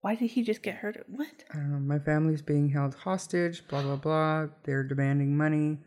Why 0.00 0.14
did 0.14 0.30
he 0.30 0.42
just 0.42 0.62
get 0.62 0.76
hurt? 0.76 1.04
What? 1.08 1.44
I 1.52 1.56
don't 1.56 1.72
know, 1.72 1.78
my 1.78 1.98
family's 1.98 2.42
being 2.42 2.70
held 2.70 2.94
hostage, 2.94 3.66
blah, 3.66 3.82
blah, 3.82 3.96
blah. 3.96 4.46
They're 4.64 4.84
demanding 4.84 5.36
money. 5.36 5.78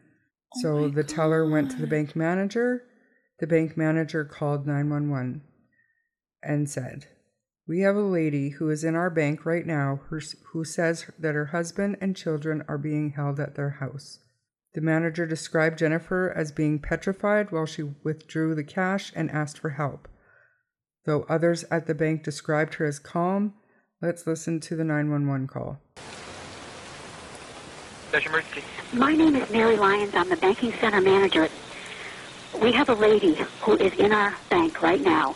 Oh 0.55 0.61
so 0.61 0.89
the 0.89 1.03
teller 1.03 1.49
went 1.49 1.71
to 1.71 1.77
the 1.77 1.87
bank 1.87 2.15
manager. 2.15 2.83
The 3.39 3.47
bank 3.47 3.77
manager 3.77 4.25
called 4.25 4.67
911 4.67 5.41
and 6.43 6.69
said, 6.69 7.07
We 7.67 7.81
have 7.81 7.95
a 7.95 8.01
lady 8.01 8.49
who 8.49 8.69
is 8.69 8.83
in 8.83 8.95
our 8.95 9.09
bank 9.09 9.45
right 9.45 9.65
now 9.65 10.01
who 10.09 10.65
says 10.65 11.05
that 11.17 11.35
her 11.35 11.47
husband 11.47 11.97
and 12.01 12.15
children 12.15 12.63
are 12.67 12.77
being 12.77 13.11
held 13.11 13.39
at 13.39 13.55
their 13.55 13.77
house. 13.79 14.19
The 14.73 14.81
manager 14.81 15.25
described 15.25 15.79
Jennifer 15.79 16.31
as 16.35 16.51
being 16.51 16.79
petrified 16.79 17.51
while 17.51 17.65
she 17.65 17.83
withdrew 18.03 18.53
the 18.53 18.63
cash 18.63 19.11
and 19.15 19.31
asked 19.31 19.57
for 19.57 19.71
help. 19.71 20.07
Though 21.05 21.25
others 21.27 21.65
at 21.71 21.87
the 21.87 21.95
bank 21.95 22.23
described 22.23 22.75
her 22.75 22.85
as 22.85 22.99
calm, 22.99 23.55
let's 24.01 24.27
listen 24.27 24.59
to 24.61 24.75
the 24.75 24.83
911 24.83 25.47
call. 25.47 25.79
Special 28.09 28.31
emergency. 28.31 28.63
My 28.93 29.15
name 29.15 29.35
is 29.35 29.49
Mary 29.49 29.75
Lyons. 29.75 30.13
I'm 30.13 30.29
the 30.29 30.37
banking 30.37 30.73
center 30.73 31.01
manager. 31.01 31.49
We 32.61 32.71
have 32.73 32.89
a 32.89 32.95
lady 32.95 33.35
who 33.61 33.75
is 33.77 33.93
in 33.93 34.11
our 34.11 34.35
bank 34.49 34.81
right 34.81 35.01
now 35.01 35.35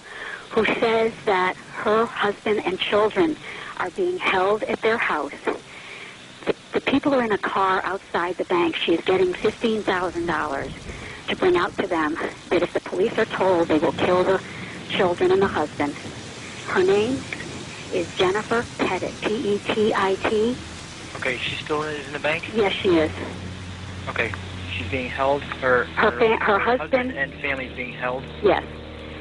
who 0.49 0.65
says 0.65 1.11
that 1.25 1.55
her 1.55 2.05
husband 2.05 2.61
and 2.65 2.79
children 2.79 3.35
are 3.77 3.89
being 3.91 4.19
held 4.19 4.61
at 4.63 4.79
their 4.81 4.99
house. 4.99 5.31
The, 6.73 6.81
people 6.81 7.13
are 7.13 7.23
in 7.23 7.31
a 7.31 7.37
car 7.37 7.83
outside 7.85 8.37
the 8.37 8.45
bank. 8.45 8.75
She 8.75 8.93
is 8.93 9.05
getting 9.05 9.33
$15,000 9.33 11.27
to 11.27 11.35
bring 11.35 11.55
out 11.55 11.77
to 11.77 11.87
them 11.87 12.15
that 12.49 12.63
if 12.63 12.73
the 12.73 12.79
police 12.79 13.13
are 13.17 13.25
told, 13.25 13.67
they 13.67 13.77
will 13.77 13.93
kill 13.93 14.23
the 14.23 14.41
children 14.89 15.31
and 15.31 15.41
the 15.41 15.47
husband. 15.47 15.93
Her 16.65 16.83
name 16.83 17.23
is 17.93 18.07
Jennifer 18.17 18.65
Petit, 18.79 19.05
E 19.05 19.59
P-E-T-I-T. 19.63 20.57
Okay, 21.17 21.37
she 21.37 21.63
still 21.63 21.83
is 21.83 22.05
in 22.07 22.13
the 22.13 22.19
bank? 22.19 22.43
Yes, 22.55 22.73
she 22.73 22.89
is. 22.97 23.11
Okay. 24.09 24.31
She's 24.75 24.89
being 24.89 25.09
held, 25.09 25.43
or 25.61 25.85
Her 25.95 26.11
fa- 26.17 26.43
her 26.43 26.57
husband- 26.57 27.11
and 27.11 27.31
family 27.35 27.65
is 27.67 27.75
being 27.75 27.93
held 27.93 28.23
Yes. 28.41 28.63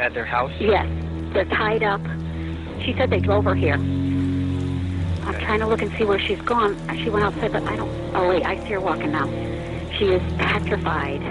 at 0.00 0.14
their 0.14 0.24
house? 0.24 0.52
Yes, 0.58 0.86
they're 1.34 1.44
tied 1.44 1.82
up. 1.82 2.00
She 2.82 2.94
said 2.96 3.10
they 3.10 3.20
drove 3.20 3.44
her 3.44 3.54
here. 3.54 3.76
I'm 5.24 5.38
trying 5.40 5.61
to 5.61 5.66
look 5.66 5.82
and 5.82 5.92
see 5.96 6.04
where 6.04 6.18
she's 6.18 6.40
gone. 6.42 6.76
She 6.98 7.11
went 7.11 7.24
outside, 7.24 7.52
but 7.52 7.62
I 7.64 7.76
don't. 7.76 8.14
Oh 8.14 8.28
wait, 8.28 8.44
I 8.44 8.58
see 8.64 8.72
her 8.72 8.80
walking 8.80 9.12
now. 9.12 9.26
She 9.98 10.06
is 10.06 10.22
petrified. 10.35 11.22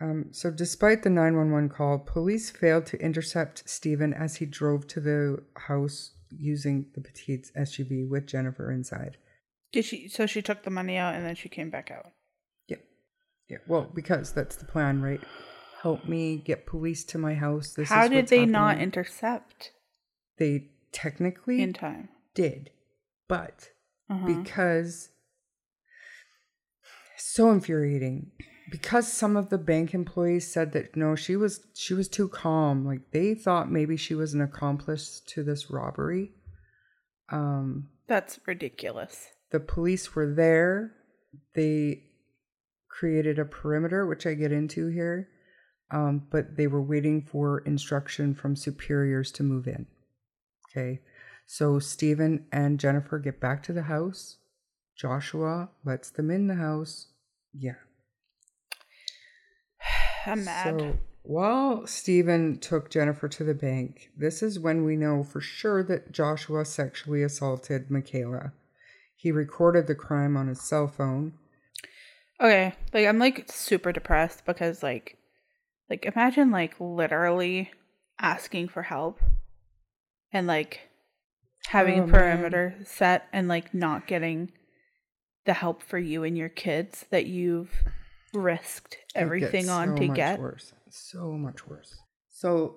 Um, 0.00 0.26
so, 0.30 0.50
despite 0.50 1.02
the 1.02 1.10
911 1.10 1.70
call, 1.70 1.98
police 1.98 2.50
failed 2.50 2.84
to 2.86 2.98
intercept 2.98 3.68
Steven 3.68 4.12
as 4.12 4.36
he 4.36 4.46
drove 4.46 4.86
to 4.88 5.00
the 5.00 5.42
house 5.56 6.12
using 6.30 6.86
the 6.94 7.00
Petit's 7.00 7.50
SUV 7.52 8.08
with 8.08 8.26
Jennifer 8.26 8.70
inside. 8.70 9.16
Did 9.72 9.84
she? 9.84 10.08
So 10.08 10.26
she 10.26 10.42
took 10.42 10.64
the 10.64 10.70
money 10.70 10.96
out 10.96 11.14
and 11.14 11.24
then 11.24 11.34
she 11.34 11.48
came 11.48 11.70
back 11.70 11.90
out. 11.90 12.12
Yeah. 12.68 12.76
Yeah. 13.48 13.58
Well, 13.66 13.90
because 13.94 14.32
that's 14.32 14.56
the 14.56 14.64
plan, 14.64 15.00
right? 15.02 15.20
Help 15.82 16.06
me 16.06 16.36
get 16.36 16.66
police 16.66 17.04
to 17.04 17.18
my 17.18 17.34
house. 17.34 17.72
This 17.72 17.88
How 17.88 18.04
is 18.04 18.10
did 18.10 18.16
what's 18.16 18.30
they 18.30 18.46
not 18.46 18.80
intercept 18.80 19.72
They 20.38 20.68
technically 20.92 21.62
in 21.62 21.72
time? 21.72 22.08
did, 22.34 22.70
but 23.28 23.70
Uh-huh. 24.10 24.26
because 24.26 25.10
so 27.18 27.50
infuriating 27.50 28.30
because 28.70 29.10
some 29.12 29.36
of 29.36 29.48
the 29.48 29.58
bank 29.58 29.94
employees 29.94 30.50
said 30.50 30.72
that 30.72 30.96
no 30.96 31.14
she 31.16 31.34
was 31.36 31.66
she 31.74 31.94
was 31.94 32.08
too 32.08 32.28
calm 32.28 32.84
like 32.84 33.10
they 33.12 33.34
thought 33.34 33.70
maybe 33.70 33.96
she 33.96 34.14
was 34.14 34.34
an 34.34 34.40
accomplice 34.40 35.20
to 35.26 35.42
this 35.42 35.70
robbery 35.70 36.32
um 37.30 37.88
That's 38.06 38.38
ridiculous. 38.46 39.28
the 39.50 39.60
police 39.60 40.14
were 40.14 40.32
there 40.32 40.92
they 41.54 42.02
created 42.88 43.38
a 43.38 43.44
perimeter 43.44 44.06
which 44.06 44.26
i 44.26 44.34
get 44.34 44.52
into 44.52 44.88
here 44.88 45.28
um, 45.92 46.26
but 46.30 46.56
they 46.56 46.66
were 46.66 46.82
waiting 46.82 47.22
for 47.22 47.60
instruction 47.60 48.34
from 48.34 48.56
superiors 48.56 49.30
to 49.32 49.42
move 49.44 49.66
in 49.68 49.86
okay 50.76 51.00
so 51.46 51.78
steven 51.78 52.44
and 52.52 52.80
jennifer 52.80 53.18
get 53.18 53.40
back 53.40 53.62
to 53.62 53.72
the 53.72 53.82
house 53.82 54.36
joshua 54.96 55.68
lets 55.84 56.10
them 56.10 56.30
in 56.30 56.46
the 56.46 56.56
house 56.56 57.08
yeah 57.52 57.74
I'm 60.26 60.44
mad. 60.44 60.80
so 60.80 60.98
while 61.28 61.88
Steven 61.88 62.58
took 62.60 62.88
Jennifer 62.88 63.26
to 63.26 63.42
the 63.42 63.52
bank, 63.52 64.10
this 64.16 64.44
is 64.44 64.60
when 64.60 64.84
we 64.84 64.94
know 64.94 65.24
for 65.24 65.40
sure 65.40 65.82
that 65.82 66.12
Joshua 66.12 66.64
sexually 66.64 67.24
assaulted 67.24 67.90
Michaela. 67.90 68.52
He 69.16 69.32
recorded 69.32 69.88
the 69.88 69.96
crime 69.96 70.36
on 70.36 70.46
his 70.46 70.60
cell 70.60 70.86
phone. 70.86 71.32
okay, 72.40 72.74
like 72.92 73.08
I'm 73.08 73.18
like 73.18 73.50
super 73.50 73.90
depressed 73.90 74.46
because 74.46 74.84
like, 74.84 75.18
like 75.90 76.04
imagine 76.04 76.52
like 76.52 76.76
literally 76.78 77.72
asking 78.20 78.68
for 78.68 78.82
help, 78.82 79.18
and 80.36 80.46
like 80.46 80.80
having 81.68 82.00
Oh, 82.00 82.04
a 82.04 82.06
man. 82.06 82.14
perimeter 82.14 82.74
set 82.84 83.26
and 83.32 83.48
like 83.48 83.72
not 83.74 84.06
getting 84.06 84.52
the 85.46 85.54
help 85.54 85.82
for 85.82 85.98
you 85.98 86.24
and 86.24 86.36
your 86.36 86.48
kids 86.48 87.06
that 87.10 87.26
you've 87.26 87.72
risked 88.34 88.96
everything 89.14 89.68
on 89.68 89.88
so 89.88 89.96
to 90.02 90.06
much 90.08 90.16
get. 90.16 90.38
worse. 90.38 90.72
So 90.90 91.32
much 91.32 91.66
worse. 91.66 91.94
So, 92.28 92.76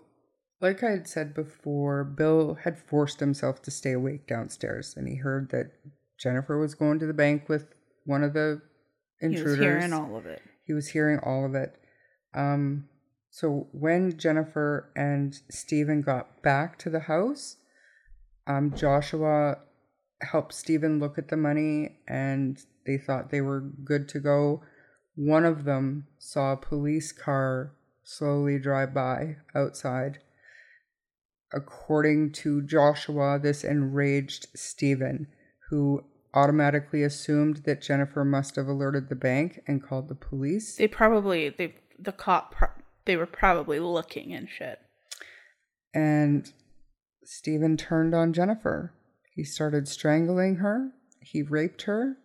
like 0.62 0.84
I 0.84 0.92
had 0.92 1.08
said 1.08 1.34
before, 1.34 2.04
Bill 2.04 2.56
had 2.64 2.78
forced 2.80 3.20
himself 3.20 3.62
to 3.64 3.72
stay 3.72 3.92
awake 3.94 4.28
downstairs, 4.28 4.94
and 4.98 5.08
he 5.08 5.16
heard 5.16 5.50
that 5.52 5.72
Jennifer 6.20 6.58
was 6.58 6.76
going 6.76 7.00
to 7.00 7.06
the 7.08 7.14
bank 7.14 7.50
with 7.50 7.74
one 8.06 8.24
of 8.24 8.34
the 8.34 8.62
He 9.20 9.28
intruders. 9.28 9.58
was 9.58 9.60
hearing 9.60 9.94
all 9.94 10.16
of 10.18 10.26
it. 10.26 10.42
He 10.66 10.74
was 10.74 10.88
hearing 10.90 11.20
all 11.20 11.46
of 11.46 11.56
it. 11.56 11.76
Um, 12.34 12.88
so 13.30 13.68
when 13.72 14.18
Jennifer 14.18 14.92
and 14.96 15.40
Steven 15.50 16.02
got 16.02 16.42
back 16.42 16.80
to 16.80 16.90
the 16.90 17.02
house, 17.02 17.58
um, 18.48 18.74
Joshua 18.76 19.60
helped 20.22 20.54
Steven 20.54 21.00
look 21.00 21.18
at 21.18 21.30
the 21.30 21.38
money 21.38 22.00
and 22.08 22.62
they 22.86 22.98
thought 22.98 23.30
they 23.30 23.42
were 23.42 23.62
good 23.62 24.10
to 24.10 24.20
go. 24.20 24.64
One 25.16 25.46
of 25.46 25.64
them 25.64 26.08
saw 26.18 26.54
a 26.54 26.58
police 26.58 27.12
car 27.12 27.74
slowly 28.04 28.58
drive 28.58 28.94
by 28.94 29.38
outside. 29.54 30.20
According 31.54 32.32
to 32.34 32.62
Joshua, 32.62 33.40
this 33.42 33.64
enraged 33.64 34.48
Steven, 34.56 35.28
who 35.70 36.04
automatically 36.34 37.04
assumed 37.04 37.58
that 37.66 37.82
Jennifer 37.82 38.24
must 38.24 38.56
have 38.56 38.68
alerted 38.68 39.10
the 39.10 39.16
bank 39.16 39.62
and 39.68 39.84
called 39.84 40.10
the 40.10 40.16
police. 40.16 40.76
They 40.76 40.88
probably 40.88 41.50
they 41.50 41.76
the 41.98 42.12
cop 42.12 42.56
they 43.06 43.16
were 43.18 43.26
probably 43.26 43.80
looking 43.80 44.34
and 44.34 44.48
shit. 44.50 44.80
and 45.94 46.52
Steven 47.24 47.78
turned 47.78 48.16
on 48.16 48.34
Jennifer. 48.34 48.94
He 49.36 49.44
started 49.44 49.88
strangling 49.88 50.56
her, 50.58 50.92
he 51.22 51.42
raped 51.44 51.84
her, 51.84 52.18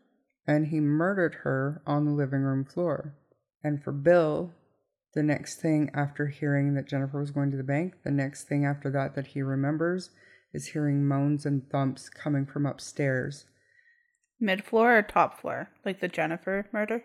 and 0.47 0.69
he 0.69 0.81
murdered 0.81 1.37
her 1.43 1.83
on 1.87 2.05
the 2.05 2.13
living 2.13 2.41
room 2.41 2.65
floor. 2.65 3.15
And 3.63 3.83
for 3.83 3.93
Bill, 3.93 4.53
the 5.15 5.23
next 5.23 5.61
thing 5.61 5.91
after 5.95 6.27
hearing 6.29 6.75
that 6.75 6.89
Jennifer 6.89 7.21
was 7.21 7.31
going 7.31 7.51
to 7.51 7.57
the 7.57 7.63
bank, 7.63 7.95
the 8.03 8.11
next 8.11 8.45
thing 8.45 8.65
after 8.65 8.91
that 8.91 9.15
that 9.15 9.29
he 9.29 9.43
remembers 9.43 10.11
is 10.53 10.69
hearing 10.69 11.07
moans 11.07 11.45
and 11.47 11.69
thumps 11.71 12.09
coming 12.09 12.47
from 12.47 12.67
upstairs. 12.67 13.45
Mid 14.41 14.65
floor 14.65 14.99
or 14.99 15.03
top 15.03 15.41
floor? 15.41 15.69
Like 15.85 16.01
the 16.01 16.09
Jennifer 16.09 16.67
murder? 16.73 17.05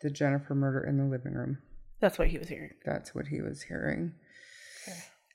The 0.00 0.10
Jennifer 0.10 0.54
murder 0.54 0.80
in 0.84 0.96
the 0.98 1.04
living 1.04 1.34
room. 1.34 1.58
That's 2.04 2.18
what 2.18 2.28
he 2.28 2.36
was 2.36 2.50
hearing. 2.50 2.74
That's 2.84 3.14
what 3.14 3.28
he 3.28 3.40
was 3.40 3.62
hearing. 3.62 4.12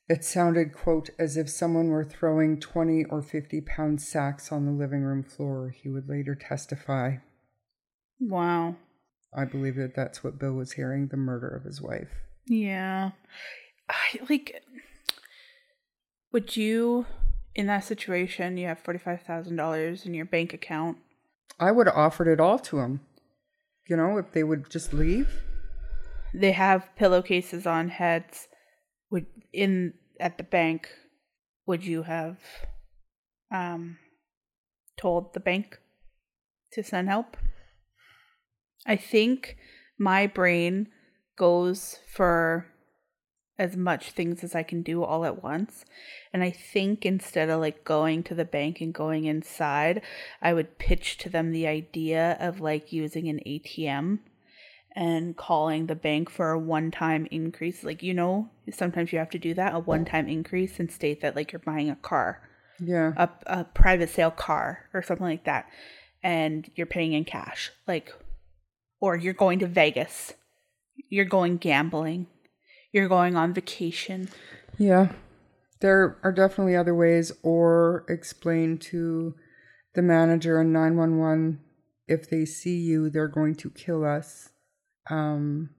It 0.07 0.23
sounded, 0.23 0.71
quote, 0.71 1.09
as 1.17 1.35
if 1.35 1.49
someone 1.49 1.87
were 1.87 2.05
throwing 2.05 2.59
20 2.59 3.05
or 3.05 3.23
50 3.23 3.61
pound 3.61 4.03
sacks 4.03 4.51
on 4.51 4.67
the 4.67 4.71
living 4.71 5.01
room 5.01 5.23
floor, 5.23 5.69
he 5.71 5.89
would 5.89 6.07
later 6.07 6.35
testify. 6.35 7.15
Wow. 8.19 8.75
I 9.35 9.45
believe 9.45 9.77
that 9.77 9.95
that's 9.95 10.23
what 10.23 10.37
Bill 10.37 10.53
was 10.53 10.73
hearing 10.73 11.07
the 11.07 11.17
murder 11.17 11.47
of 11.47 11.63
his 11.63 11.81
wife. 11.81 12.09
Yeah. 12.45 13.13
I 13.89 14.19
like 14.29 14.61
would 16.31 16.55
you 16.55 17.07
in 17.55 17.65
that 17.65 17.83
situation 17.83 18.57
you 18.57 18.67
have 18.67 18.83
$45,000 18.83 20.05
in 20.05 20.13
your 20.13 20.25
bank 20.25 20.53
account 20.53 20.99
I 21.59 21.71
would 21.71 21.87
have 21.87 21.97
offered 21.97 22.27
it 22.27 22.39
all 22.39 22.59
to 22.59 22.77
him. 22.77 22.99
You 23.87 23.97
know, 23.97 24.19
if 24.19 24.33
they 24.33 24.43
would 24.43 24.69
just 24.69 24.93
leave. 24.93 25.41
They 26.33 26.51
have 26.51 26.95
pillowcases 26.95 27.65
on 27.65 27.89
heads. 27.89 28.47
Would 29.11 29.25
in 29.51 29.93
at 30.19 30.37
the 30.37 30.43
bank 30.43 30.89
would 31.65 31.85
you 31.85 32.03
have 32.03 32.37
um 33.51 33.97
told 34.97 35.33
the 35.33 35.39
bank 35.39 35.79
to 36.73 36.83
send 36.83 37.09
help? 37.09 37.37
I 38.85 38.95
think 38.95 39.57
my 39.97 40.27
brain 40.27 40.87
goes 41.37 41.99
for 42.11 42.67
as 43.57 43.75
much 43.75 44.11
things 44.11 44.41
as 44.43 44.55
i 44.55 44.63
can 44.63 44.81
do 44.81 45.03
all 45.03 45.25
at 45.25 45.43
once. 45.43 45.85
And 46.33 46.43
i 46.43 46.51
think 46.51 47.05
instead 47.05 47.49
of 47.49 47.59
like 47.59 47.83
going 47.83 48.23
to 48.23 48.35
the 48.35 48.45
bank 48.45 48.81
and 48.81 48.93
going 48.93 49.25
inside 49.25 50.01
i 50.41 50.53
would 50.53 50.77
pitch 50.77 51.17
to 51.19 51.29
them 51.29 51.51
the 51.51 51.67
idea 51.67 52.37
of 52.39 52.61
like 52.61 52.93
using 52.93 53.27
an 53.27 53.39
atm 53.45 54.19
and 54.95 55.37
calling 55.37 55.85
the 55.87 55.95
bank 55.95 56.29
for 56.29 56.51
a 56.51 56.59
one 56.59 56.91
time 56.91 57.27
increase. 57.31 57.83
Like, 57.83 58.01
you 58.03 58.13
know, 58.13 58.49
sometimes 58.71 59.11
you 59.13 59.19
have 59.19 59.29
to 59.31 59.39
do 59.39 59.53
that 59.53 59.73
a 59.75 59.79
one 59.79 60.05
time 60.05 60.27
increase 60.27 60.79
and 60.79 60.91
state 60.91 61.21
that, 61.21 61.35
like, 61.35 61.51
you're 61.51 61.59
buying 61.59 61.89
a 61.89 61.95
car, 61.95 62.41
Yeah. 62.79 63.13
a, 63.17 63.29
a 63.47 63.63
private 63.65 64.09
sale 64.09 64.31
car, 64.31 64.85
or 64.93 65.01
something 65.01 65.25
like 65.25 65.45
that, 65.45 65.67
and 66.23 66.69
you're 66.75 66.87
paying 66.87 67.13
in 67.13 67.25
cash. 67.25 67.71
Like, 67.87 68.13
or 68.99 69.15
you're 69.15 69.33
going 69.33 69.59
to 69.59 69.67
Vegas, 69.67 70.33
you're 71.09 71.25
going 71.25 71.57
gambling, 71.57 72.27
you're 72.91 73.07
going 73.07 73.35
on 73.35 73.53
vacation. 73.53 74.29
Yeah. 74.77 75.11
There 75.81 76.17
are 76.23 76.33
definitely 76.33 76.75
other 76.75 76.93
ways, 76.95 77.31
or 77.41 78.03
explain 78.09 78.77
to 78.79 79.35
the 79.95 80.01
manager 80.01 80.59
and 80.59 80.73
911 80.73 81.61
if 82.07 82.29
they 82.29 82.43
see 82.43 82.77
you, 82.77 83.09
they're 83.09 83.27
going 83.29 83.55
to 83.55 83.69
kill 83.69 84.03
us. 84.03 84.49
Um, 85.07 85.69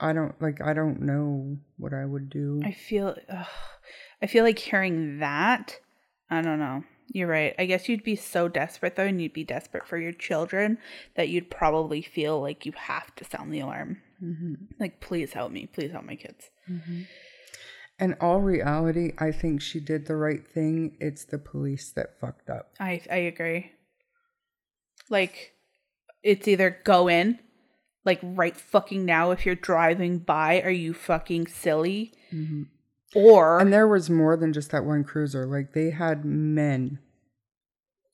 I 0.00 0.12
don't 0.12 0.40
like, 0.42 0.60
I 0.60 0.72
don't 0.72 1.02
know 1.02 1.58
what 1.78 1.92
I 1.94 2.04
would 2.04 2.28
do. 2.30 2.60
I 2.64 2.72
feel, 2.72 3.16
ugh, 3.28 3.46
I 4.20 4.26
feel 4.26 4.44
like 4.44 4.58
hearing 4.58 5.18
that. 5.18 5.78
I 6.30 6.42
don't 6.42 6.58
know. 6.58 6.84
You're 7.14 7.28
right. 7.28 7.54
I 7.58 7.66
guess 7.66 7.88
you'd 7.88 8.04
be 8.04 8.16
so 8.16 8.48
desperate 8.48 8.96
though, 8.96 9.04
and 9.04 9.20
you'd 9.20 9.34
be 9.34 9.44
desperate 9.44 9.86
for 9.86 9.98
your 9.98 10.12
children 10.12 10.78
that 11.14 11.28
you'd 11.28 11.50
probably 11.50 12.00
feel 12.00 12.40
like 12.40 12.64
you 12.64 12.72
have 12.72 13.14
to 13.16 13.24
sound 13.24 13.52
the 13.52 13.60
alarm. 13.60 14.00
Mhm. 14.22 14.68
Like, 14.80 15.00
please 15.00 15.32
help 15.34 15.52
me. 15.52 15.66
Please 15.66 15.90
help 15.92 16.04
my 16.04 16.16
kids. 16.16 16.48
In 17.98 18.14
all 18.20 18.40
reality, 18.40 19.12
I 19.18 19.30
think 19.30 19.60
she 19.60 19.78
did 19.78 20.06
the 20.06 20.16
right 20.16 20.46
thing. 20.46 20.96
It's 21.00 21.24
the 21.24 21.38
police 21.38 21.92
that 21.92 22.18
fucked 22.18 22.48
up. 22.48 22.72
I 22.80 23.02
I 23.10 23.16
agree. 23.16 23.72
Like, 25.10 25.52
it's 26.22 26.48
either 26.48 26.80
go 26.84 27.08
in, 27.08 27.40
like 28.04 28.20
right 28.22 28.56
fucking 28.56 29.04
now. 29.04 29.30
If 29.30 29.46
you're 29.46 29.54
driving 29.54 30.18
by, 30.18 30.60
are 30.62 30.70
you 30.70 30.94
fucking 30.94 31.46
silly? 31.48 32.12
Or 33.14 33.58
And 33.60 33.72
there 33.72 33.88
was 33.88 34.08
more 34.10 34.36
than 34.36 34.52
just 34.52 34.70
that 34.70 34.84
one 34.84 35.04
cruiser. 35.04 35.46
Like 35.46 35.72
they 35.72 35.90
had 35.90 36.24
men 36.24 36.98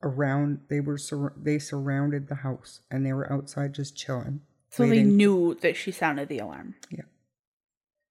around. 0.03 0.61
They 0.68 0.81
were 0.81 0.98
sur- 0.98 1.35
they 1.37 1.59
surrounded 1.59 2.29
the 2.29 2.37
house 2.37 2.81
and 2.90 3.07
they 3.07 3.12
were 3.12 3.33
outside 3.33 3.74
just 3.74 3.96
chilling. 3.96 4.40
so 4.70 4.87
they 4.87 5.03
knew 5.03 5.55
that 5.62 5.77
she 5.77 5.90
sounded 5.92 6.29
the 6.29 6.38
alarm. 6.38 6.74
Yeah. 6.90 7.03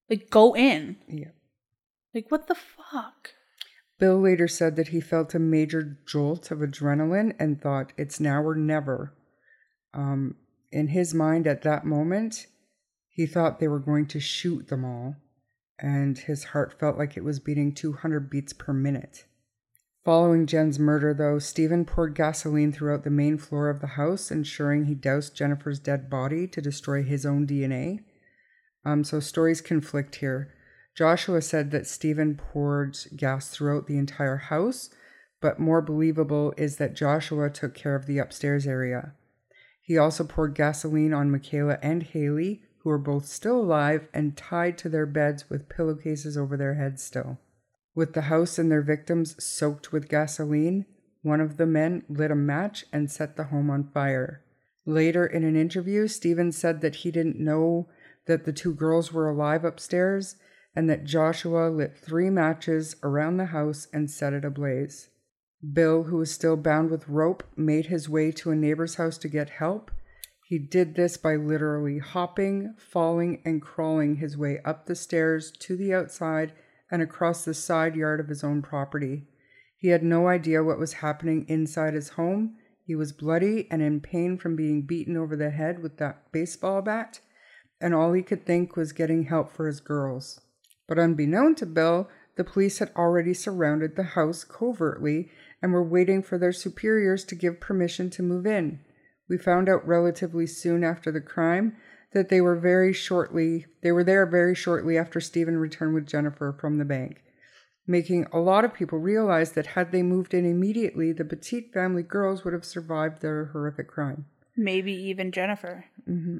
Like, 0.10 0.30
go 0.30 0.56
in. 0.56 0.96
Yeah. 1.10 1.32
Like, 2.14 2.32
what 2.32 2.48
the 2.48 2.56
fuck? 2.56 3.34
Bill 4.00 4.20
later 4.22 4.48
said 4.48 4.76
that 4.78 4.90
he 4.90 5.02
felt 5.02 5.36
a 5.36 5.40
major 5.40 5.98
jolt 6.06 6.50
of 6.52 6.60
adrenaline 6.60 7.36
and 7.40 7.60
thought 7.62 7.92
it's 7.98 8.20
now 8.20 8.42
or 8.42 8.56
never. 8.56 9.14
Um, 9.94 10.36
in 10.72 10.90
his 10.90 11.14
mind 11.14 11.48
at 11.48 11.62
that 11.64 11.86
moment, 11.86 12.48
he 13.08 13.26
thought 13.26 13.60
they 13.60 13.68
were 13.68 13.80
going 13.80 14.06
to 14.08 14.20
shoot 14.20 14.68
them 14.68 14.86
all, 14.86 15.16
and 15.80 16.18
his 16.18 16.46
heart 16.46 16.80
felt 16.80 16.98
like 16.98 17.18
it 17.18 17.24
was 17.24 17.40
beating 17.40 17.74
200 17.74 18.30
beats 18.30 18.54
per 18.54 18.74
minute. 18.74 19.26
Following 20.08 20.46
Jen's 20.46 20.80
murder, 20.80 21.14
though, 21.14 21.38
Steven 21.38 21.84
poured 21.84 22.16
gasoline 22.16 22.72
throughout 22.72 23.04
the 23.04 23.10
main 23.10 23.38
floor 23.38 23.70
of 23.70 23.82
the 23.82 23.88
house, 23.88 24.32
ensuring 24.32 24.86
he 24.86 24.96
doused 24.96 25.36
Jennifer's 25.36 25.80
dead 25.80 26.10
body 26.10 26.48
to 26.48 26.62
destroy 26.62 27.04
his 27.04 27.26
own 27.26 27.46
DNA. 27.46 28.06
Um, 28.86 29.04
so 29.04 29.20
stories 29.20 29.60
conflict 29.60 30.16
here. 30.16 30.54
Joshua 30.96 31.42
said 31.42 31.72
that 31.72 31.88
Steven 31.88 32.36
poured 32.36 32.98
gas 33.18 33.50
throughout 33.50 33.88
the 33.88 33.98
entire 33.98 34.38
house, 34.38 34.90
but 35.42 35.60
more 35.60 35.82
believable 35.82 36.54
is 36.56 36.78
that 36.78 36.96
Joshua 36.96 37.50
took 37.50 37.76
care 37.76 37.96
of 37.96 38.06
the 38.06 38.18
upstairs 38.18 38.66
area. 38.66 39.14
He 39.88 39.98
also 39.98 40.26
poured 40.26 40.54
gasoline 40.54 41.14
on 41.14 41.32
Michaela 41.32 41.80
and 41.82 42.04
Hayley, 42.04 42.62
who 42.80 42.90
were 42.90 42.98
both 42.98 43.26
still 43.26 43.58
alive 43.62 44.10
and 44.14 44.36
tied 44.36 44.78
to 44.80 44.90
their 44.90 45.06
beds 45.06 45.50
with 45.50 45.70
pillowcases 45.70 46.38
over 46.38 46.58
their 46.58 46.74
heads 46.74 47.02
still. 47.02 47.40
With 47.96 48.12
the 48.12 48.24
house 48.24 48.60
and 48.60 48.70
their 48.70 48.82
victims 48.82 49.42
soaked 49.42 49.94
with 49.94 50.10
gasoline, 50.10 50.86
one 51.22 51.40
of 51.40 51.56
the 51.56 51.66
men 51.66 52.04
lit 52.10 52.32
a 52.32 52.36
match 52.36 52.84
and 52.92 53.10
set 53.10 53.38
the 53.38 53.46
home 53.46 53.70
on 53.70 53.90
fire. 53.94 54.44
Later 54.86 55.26
in 55.26 55.46
an 55.46 55.56
interview, 55.56 56.10
Stevens 56.10 56.58
said 56.58 56.82
that 56.82 56.96
he 56.96 57.10
didn't 57.10 57.40
know 57.40 57.88
that 58.26 58.44
the 58.44 58.52
two 58.52 58.74
girls 58.74 59.14
were 59.14 59.30
alive 59.30 59.64
upstairs 59.64 60.36
and 60.76 60.90
that 60.90 61.06
Joshua 61.06 61.70
lit 61.70 61.98
three 61.98 62.30
matches 62.30 62.98
around 63.04 63.38
the 63.38 63.46
house 63.46 63.88
and 63.94 64.12
set 64.12 64.34
it 64.34 64.44
ablaze. 64.44 65.08
Bill, 65.74 66.04
who 66.04 66.18
was 66.18 66.32
still 66.32 66.56
bound 66.56 66.92
with 66.92 67.10
rope, 67.10 67.44
made 67.56 67.88
his 67.88 68.08
way 68.08 68.32
to 68.34 68.52
a 68.52 68.56
neighbor's 68.56 68.96
house 68.96 69.18
to 69.20 69.28
get 69.28 69.50
help. 69.50 69.92
He 70.48 70.60
did 70.60 70.96
this 70.96 71.18
by 71.18 71.36
literally 71.36 71.98
hopping, 71.98 72.76
falling, 72.78 73.42
and 73.44 73.62
crawling 73.62 74.18
his 74.18 74.38
way 74.38 74.60
up 74.64 74.86
the 74.86 74.96
stairs 74.96 75.52
to 75.60 75.76
the 75.76 75.94
outside 75.94 76.54
and 76.92 77.02
across 77.02 77.44
the 77.44 77.54
side 77.54 77.96
yard 77.96 78.20
of 78.20 78.30
his 78.30 78.44
own 78.44 78.62
property. 78.62 79.28
He 79.76 79.90
had 79.90 80.04
no 80.04 80.28
idea 80.28 80.64
what 80.64 80.80
was 80.80 80.94
happening 80.94 81.46
inside 81.48 81.94
his 81.94 82.10
home. 82.10 82.56
He 82.86 82.96
was 82.96 83.12
bloody 83.12 83.68
and 83.70 83.82
in 83.82 84.00
pain 84.00 84.38
from 84.38 84.56
being 84.56 84.84
beaten 84.84 85.18
over 85.18 85.36
the 85.36 85.50
head 85.50 85.84
with 85.84 85.98
that 85.98 86.32
baseball 86.32 86.82
bat, 86.82 87.20
and 87.82 87.94
all 87.94 88.14
he 88.14 88.22
could 88.22 88.46
think 88.46 88.76
was 88.76 88.94
getting 88.94 89.24
help 89.24 89.52
for 89.52 89.68
his 89.68 89.80
girls. 89.82 90.40
But 90.88 91.00
unbeknown 91.00 91.56
to 91.56 91.66
Bill, 91.66 92.10
the 92.38 92.44
police 92.44 92.80
had 92.80 92.92
already 92.96 93.34
surrounded 93.34 93.96
the 93.96 94.04
house 94.04 94.44
covertly 94.44 95.30
and 95.68 95.74
were 95.74 95.84
waiting 95.84 96.24
for 96.24 96.38
their 96.38 96.54
superiors 96.54 97.26
to 97.26 97.36
give 97.36 97.60
permission 97.60 98.10
to 98.12 98.24
move 98.24 98.48
in. 98.48 98.80
We 99.28 99.38
found 99.38 99.68
out 99.68 99.86
relatively 99.86 100.48
soon 100.48 100.82
after 100.86 101.12
the 101.12 101.20
crime 101.20 101.76
that 102.14 102.30
they 102.30 102.40
were 102.40 102.56
very 102.56 102.94
shortly 102.94 103.66
they 103.84 103.92
were 103.92 104.06
there 104.06 104.26
very 104.26 104.56
shortly 104.56 104.98
after 104.98 105.20
Steven 105.20 105.58
returned 105.58 105.94
with 105.94 106.08
Jennifer 106.08 106.56
from 106.58 106.78
the 106.78 106.86
bank, 106.86 107.22
making 107.86 108.28
a 108.32 108.40
lot 108.40 108.64
of 108.64 108.74
people 108.74 108.98
realize 108.98 109.52
that 109.52 109.68
had 109.68 109.92
they 109.92 110.02
moved 110.04 110.34
in 110.34 110.46
immediately, 110.46 111.12
the 111.12 111.26
Petit 111.26 111.70
family 111.74 112.02
girls 112.04 112.46
would 112.46 112.54
have 112.54 112.64
survived 112.64 113.22
their 113.22 113.48
horrific 113.48 113.90
crime. 113.90 114.26
Maybe 114.56 114.94
even 114.94 115.34
Jennifer. 115.34 115.84
hmm 116.06 116.38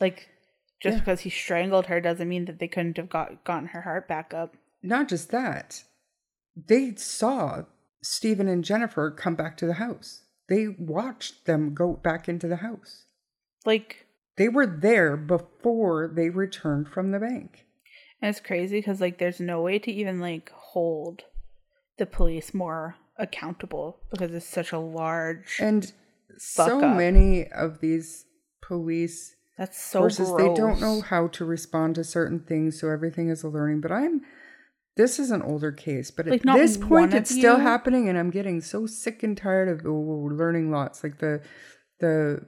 Like, 0.00 0.28
just 0.80 0.94
Yeah. 0.94 1.00
because 1.00 1.20
he 1.22 1.30
strangled 1.30 1.86
her 1.86 2.00
doesn't 2.00 2.28
mean 2.28 2.44
that 2.44 2.60
they 2.60 2.68
couldn't 2.68 2.98
have 2.98 3.08
got 3.10 3.42
gotten 3.42 3.68
her 3.70 3.80
heart 3.80 4.06
back 4.06 4.32
up. 4.32 4.56
Not 4.80 5.08
just 5.08 5.30
that, 5.32 5.82
they 6.56 6.94
saw 6.94 7.64
Steven 8.04 8.48
and 8.48 8.62
Jennifer 8.64 9.10
come 9.10 9.34
back 9.34 9.56
to 9.56 9.66
the 9.66 9.74
house. 9.74 10.22
They 10.48 10.68
watched 10.68 11.46
them 11.46 11.72
go 11.74 11.94
back 11.94 12.28
into 12.28 12.46
the 12.46 12.56
house. 12.56 13.04
Like, 13.64 14.06
They 14.36 14.48
were 14.48 14.66
there 14.66 15.16
before 15.16 16.08
they 16.14 16.28
returned 16.28 16.88
from 16.88 17.10
the 17.12 17.18
bank. 17.18 17.64
and 18.20 18.28
it's 18.28 18.40
crazy 18.40 18.78
because 18.78 19.00
like 19.00 19.18
there's 19.18 19.40
no 19.40 19.62
way 19.62 19.78
to 19.78 19.90
even 19.90 20.20
like 20.20 20.50
hold 20.50 21.22
the 21.98 22.06
police 22.06 22.52
more 22.52 22.96
accountable 23.18 24.00
because 24.10 24.32
it's 24.34 24.46
such 24.46 24.72
a 24.72 24.78
large. 24.78 25.56
And 25.60 25.90
so 26.36 26.84
up. 26.84 26.96
many 26.96 27.46
of 27.50 27.80
these 27.80 28.26
police 28.60 29.34
that's 29.56 29.80
so 29.80 30.00
forces 30.00 30.28
gross. 30.28 30.40
they 30.40 30.54
don't 30.60 30.80
know 30.80 31.00
how 31.00 31.28
to 31.28 31.44
respond 31.44 31.94
to 31.94 32.02
certain 32.04 32.40
things, 32.40 32.80
so 32.80 32.88
everything 32.90 33.28
is 33.30 33.44
a 33.44 33.48
learning. 33.48 33.80
But 33.80 33.92
I'm 33.92 34.22
this 34.96 35.18
is 35.18 35.30
an 35.30 35.42
older 35.42 35.72
case, 35.72 36.10
but 36.10 36.26
Like, 36.26 36.46
at 36.46 36.54
this 36.54 36.76
point 36.76 37.14
it's 37.14 37.30
still 37.30 37.58
happening, 37.58 38.08
and 38.08 38.16
I'm 38.18 38.30
getting 38.30 38.60
so 38.60 38.86
sick 38.86 39.22
and 39.22 39.36
tired 39.36 39.68
of 39.68 39.86
oh, 39.86 40.28
learning 40.32 40.70
lots, 40.70 41.02
like 41.02 41.18
the 41.18 41.42
the 42.00 42.46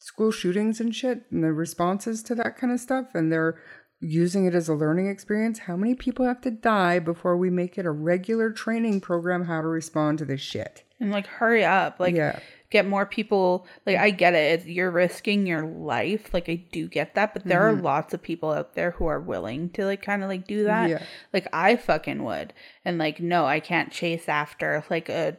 school 0.00 0.30
shootings 0.30 0.80
and 0.80 0.94
shit, 0.94 1.22
and 1.30 1.42
the 1.42 1.52
responses 1.52 2.22
to 2.24 2.34
that 2.36 2.56
kind 2.56 2.72
of 2.72 2.80
stuff, 2.80 3.14
and 3.14 3.32
they're 3.32 3.58
using 4.00 4.44
it 4.44 4.54
as 4.54 4.68
a 4.68 4.74
learning 4.74 5.08
experience. 5.08 5.60
How 5.60 5.76
many 5.76 5.94
people 5.94 6.26
have 6.26 6.40
to 6.42 6.50
die 6.50 6.98
before 6.98 7.36
we 7.36 7.48
make 7.48 7.78
it 7.78 7.86
a 7.86 7.90
regular 7.90 8.50
training 8.50 9.00
program 9.00 9.44
how 9.44 9.60
to 9.62 9.66
respond 9.66 10.18
to 10.18 10.24
this 10.24 10.40
shit? 10.40 10.84
And 11.00 11.10
like, 11.10 11.26
hurry 11.26 11.64
up. 11.64 12.00
Like, 12.00 12.14
yeah, 12.14 12.38
get 12.74 12.88
more 12.88 13.06
people. 13.06 13.66
Like, 13.86 13.96
I 13.96 14.10
get 14.10 14.34
it. 14.34 14.58
It's, 14.58 14.66
you're 14.66 14.90
risking 14.90 15.46
your 15.46 15.64
life. 15.64 16.34
Like, 16.34 16.48
I 16.48 16.56
do 16.56 16.88
get 16.88 17.14
that. 17.14 17.32
But 17.32 17.44
there 17.44 17.62
are 17.68 17.72
mm-hmm. 17.72 17.84
lots 17.84 18.12
of 18.12 18.20
people 18.20 18.50
out 18.50 18.74
there 18.74 18.90
who 18.90 19.06
are 19.06 19.20
willing 19.20 19.70
to, 19.70 19.86
like, 19.86 20.02
kind 20.02 20.24
of 20.24 20.28
like 20.28 20.48
do 20.48 20.64
that. 20.64 20.90
Yeah. 20.90 21.02
Like, 21.32 21.46
I 21.52 21.76
fucking 21.76 22.24
would. 22.24 22.52
And 22.84 22.98
like, 22.98 23.20
no, 23.20 23.46
I 23.46 23.60
can't 23.60 23.92
chase 23.92 24.28
after 24.28 24.84
like 24.90 25.08
a 25.08 25.36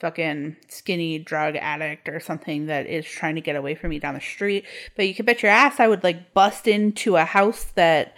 fucking 0.00 0.56
skinny 0.68 1.20
drug 1.20 1.54
addict 1.54 2.08
or 2.08 2.18
something 2.18 2.66
that 2.66 2.88
is 2.88 3.06
trying 3.06 3.36
to 3.36 3.40
get 3.40 3.54
away 3.54 3.76
from 3.76 3.90
me 3.90 4.00
down 4.00 4.14
the 4.14 4.20
street. 4.20 4.64
But 4.96 5.06
you 5.06 5.14
can 5.14 5.24
bet 5.24 5.44
your 5.44 5.52
ass 5.52 5.78
I 5.78 5.86
would 5.86 6.02
like 6.02 6.34
bust 6.34 6.66
into 6.66 7.14
a 7.14 7.24
house 7.24 7.64
that, 7.76 8.14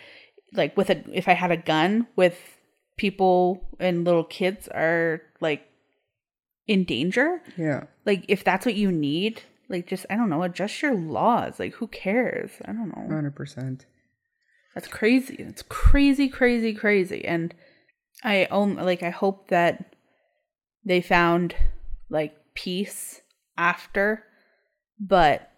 like, 0.54 0.74
with 0.74 0.88
a, 0.88 1.04
if 1.12 1.28
I 1.28 1.34
had 1.34 1.50
a 1.50 1.58
gun 1.58 2.06
with 2.16 2.38
people 2.96 3.68
and 3.78 4.06
little 4.06 4.24
kids 4.24 4.68
are 4.68 5.20
like 5.40 5.62
in 6.66 6.84
danger? 6.84 7.42
Yeah. 7.56 7.84
like 8.06 8.24
if 8.28 8.42
that's 8.44 8.64
what 8.66 8.74
you 8.74 8.90
need 8.92 9.42
like 9.68 9.86
just 9.86 10.04
i 10.10 10.16
don't 10.16 10.30
know 10.30 10.42
adjust 10.42 10.82
your 10.82 10.94
laws. 10.94 11.58
Like 11.58 11.74
who 11.74 11.86
cares? 11.88 12.50
I 12.64 12.72
don't 12.72 12.88
know. 12.96 13.14
Hundred 13.14 13.34
percent. 13.36 13.86
that's 14.74 14.88
crazy. 14.88 15.36
It's 15.38 15.62
crazy 15.62 16.28
crazy 16.28 16.74
crazy. 16.74 17.24
And 17.24 17.54
i 18.22 18.46
own 18.50 18.76
like 18.76 19.02
i 19.02 19.10
hope 19.10 19.48
that 19.48 19.94
they 20.84 21.00
found 21.00 21.54
like 22.10 22.34
peace 22.54 23.20
after 23.58 24.22
but 25.00 25.50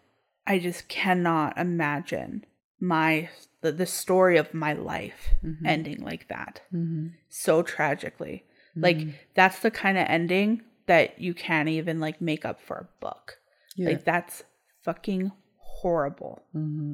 i 0.47 0.59
just 0.59 0.89
cannot 0.89 1.57
imagine 1.59 2.45
my 2.81 3.29
the, 3.61 3.73
the 3.73 3.87
story 3.87 4.37
of 4.39 4.53
my 4.55 4.73
life 4.73 5.35
ending 5.65 6.01
like 6.03 6.29
that 6.29 6.61
Mm-hmm. 6.75 7.09
so 7.29 7.63
tragically. 7.63 8.45
Like 8.77 8.99
that's 9.35 9.61
the 9.61 9.71
kind 9.71 9.97
of 9.99 10.07
ending 10.09 10.63
that 10.87 11.21
you 11.21 11.35
can't 11.35 11.69
even 11.69 12.01
like 12.01 12.21
make 12.21 12.45
up 12.45 12.61
for 12.61 12.77
a 12.77 13.01
book 13.01 13.39
Yeah. 13.77 13.89
like 13.89 14.05
that's 14.05 14.45
fucking 14.85 15.33
horrible. 15.59 16.43
Mm-hmm. 16.55 16.93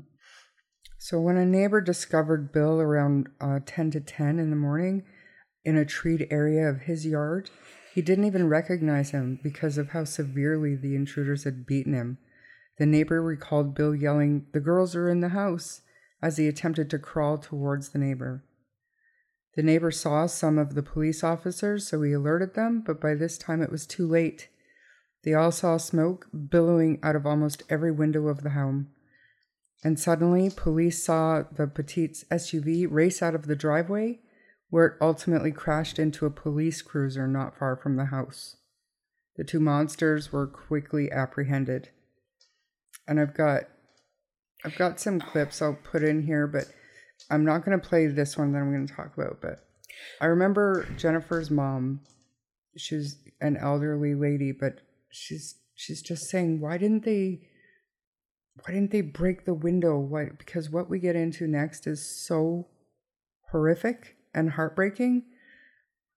So 0.98 1.20
when 1.20 1.36
a 1.36 1.44
neighbor 1.44 1.80
discovered 1.80 2.52
Bill 2.52 2.80
around 2.80 3.28
uh, 3.40 3.60
10 3.66 3.90
to 3.92 4.00
10 4.00 4.38
in 4.38 4.50
the 4.50 4.56
morning 4.56 5.02
in 5.64 5.76
a 5.76 5.84
treed 5.84 6.28
area 6.30 6.68
of 6.68 6.82
his 6.82 7.04
yard, 7.04 7.50
he 7.94 8.02
didn't 8.02 8.24
even 8.24 8.48
recognize 8.48 9.10
him 9.10 9.38
because 9.42 9.78
of 9.78 9.90
how 9.90 10.04
severely 10.04 10.76
the 10.76 10.94
intruders 10.94 11.44
had 11.44 11.66
beaten 11.66 11.92
him. 11.92 12.18
The 12.78 12.86
neighbor 12.86 13.20
recalled 13.20 13.74
Bill 13.74 13.94
yelling, 13.94 14.46
The 14.52 14.60
girls 14.60 14.94
are 14.96 15.08
in 15.10 15.20
the 15.20 15.30
house, 15.30 15.82
as 16.22 16.36
he 16.38 16.48
attempted 16.48 16.88
to 16.90 16.98
crawl 16.98 17.36
towards 17.36 17.90
the 17.90 17.98
neighbor. 17.98 18.44
The 19.54 19.62
neighbor 19.62 19.90
saw 19.90 20.26
some 20.26 20.58
of 20.58 20.74
the 20.74 20.82
police 20.82 21.22
officers, 21.22 21.86
so 21.86 22.00
he 22.02 22.12
alerted 22.12 22.54
them, 22.54 22.82
but 22.84 23.00
by 23.00 23.14
this 23.14 23.36
time 23.36 23.62
it 23.62 23.70
was 23.70 23.86
too 23.86 24.06
late. 24.06 24.48
They 25.24 25.34
all 25.34 25.52
saw 25.52 25.76
smoke 25.76 26.26
billowing 26.32 26.98
out 27.02 27.16
of 27.16 27.26
almost 27.26 27.62
every 27.68 27.92
window 27.92 28.28
of 28.28 28.42
the 28.42 28.50
home. 28.50 28.88
And 29.84 29.98
suddenly, 29.98 30.50
police 30.50 31.04
saw 31.04 31.42
the 31.42 31.66
Petit's 31.66 32.24
SUV 32.24 32.86
race 32.90 33.22
out 33.22 33.34
of 33.34 33.46
the 33.46 33.56
driveway, 33.56 34.20
where 34.70 34.86
it 34.86 34.98
ultimately 35.00 35.52
crashed 35.52 35.98
into 35.98 36.24
a 36.24 36.30
police 36.30 36.80
cruiser 36.80 37.26
not 37.26 37.56
far 37.58 37.76
from 37.76 37.96
the 37.96 38.06
house. 38.06 38.56
The 39.36 39.44
two 39.44 39.60
monsters 39.60 40.32
were 40.32 40.46
quickly 40.46 41.10
apprehended. 41.10 41.90
And 43.06 43.20
I've 43.20 43.34
got 43.34 43.64
I've 44.64 44.76
got 44.76 45.00
some 45.00 45.20
clips 45.20 45.60
I'll 45.60 45.74
put 45.74 46.04
in 46.04 46.22
here, 46.22 46.46
but 46.46 46.66
I'm 47.30 47.44
not 47.44 47.64
going 47.64 47.78
to 47.78 47.86
play 47.86 48.06
this 48.06 48.36
one 48.36 48.52
that 48.52 48.58
I'm 48.58 48.72
going 48.72 48.86
to 48.86 48.94
talk 48.94 49.16
about, 49.16 49.40
but 49.40 49.66
I 50.20 50.26
remember 50.26 50.86
Jennifer's 50.96 51.50
mom. 51.50 52.00
She's 52.76 53.16
an 53.40 53.56
elderly 53.56 54.14
lady, 54.14 54.52
but 54.52 54.80
she's 55.10 55.56
she's 55.74 56.02
just 56.02 56.28
saying, 56.30 56.60
why 56.60 56.78
didn't 56.78 57.04
they 57.04 57.40
why 58.54 58.74
didn't 58.74 58.90
they 58.90 59.00
break 59.00 59.44
the 59.44 59.54
window? 59.54 59.98
Why 59.98 60.30
because 60.36 60.70
what 60.70 60.88
we 60.88 60.98
get 60.98 61.16
into 61.16 61.46
next 61.46 61.86
is 61.86 62.24
so 62.26 62.68
horrific 63.50 64.16
and 64.34 64.50
heartbreaking. 64.50 65.24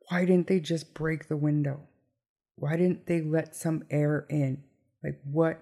Why 0.10 0.26
didn't 0.26 0.48
they 0.48 0.60
just 0.60 0.94
break 0.94 1.28
the 1.28 1.38
window? 1.38 1.82
Why 2.56 2.78
didn't 2.78 3.08
they 3.08 3.22
let 3.22 3.56
some 3.56 3.84
air 3.90 4.26
in? 4.30 4.64
Like 5.04 5.20
what 5.24 5.60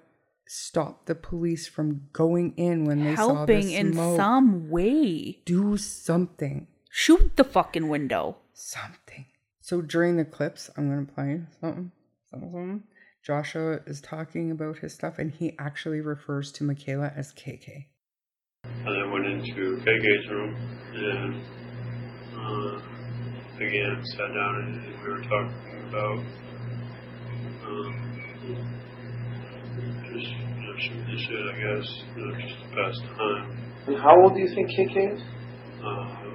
stopped 0.48 1.06
the 1.08 1.16
police 1.16 1.68
from 1.68 2.08
going 2.14 2.54
in 2.58 2.86
when 2.86 3.04
they 3.04 3.16
saw 3.16 3.36
Helping 3.36 3.68
the 3.68 3.76
in 3.76 3.94
smoke? 3.94 4.18
some 4.18 4.70
way. 4.70 5.40
Do 5.46 5.78
something. 5.78 6.68
Shoot 6.90 7.36
the 7.38 7.44
fucking 7.44 7.88
window. 7.88 8.38
something. 8.54 9.26
So 9.62 9.82
during 9.82 10.18
the 10.18 10.26
clips, 10.26 10.70
I'm 10.78 10.90
gonna 10.90 11.06
play 11.06 11.42
something, 11.62 11.92
something, 12.30 12.52
something. 12.52 12.84
Joshua 13.24 13.80
is 13.88 14.02
talking 14.02 14.52
about 14.52 14.80
his 14.80 14.94
stuff, 14.94 15.18
and 15.18 15.32
he 15.32 15.56
actually 15.58 16.02
refers 16.02 16.52
to 16.54 16.64
Michaela 16.66 17.12
as 17.16 17.32
KK. 17.34 17.86
And 18.66 18.90
I 18.90 19.12
went 19.12 19.26
into 19.26 19.78
KK's 19.78 20.30
room 20.30 20.56
and 20.94 21.42
uh, 22.38 22.82
again 23.66 24.04
sat 24.06 24.34
down 24.34 24.56
and, 24.56 24.86
and 24.86 25.02
we 25.02 25.10
were 25.10 25.22
talking 25.22 25.88
about 25.90 26.20
um, 27.66 28.73
just 30.14 30.30
shooting 30.86 31.06
the 31.10 31.18
shit, 31.18 31.44
I 31.50 31.56
guess, 31.58 31.88
just 32.38 32.58
to 32.62 32.68
pass 32.78 32.96
time. 33.18 33.46
And 33.88 33.98
how 33.98 34.16
old 34.22 34.34
do 34.36 34.40
you 34.40 34.50
think 34.54 34.70
KK 34.70 35.18
is? 35.18 35.22
Um, 35.84 36.34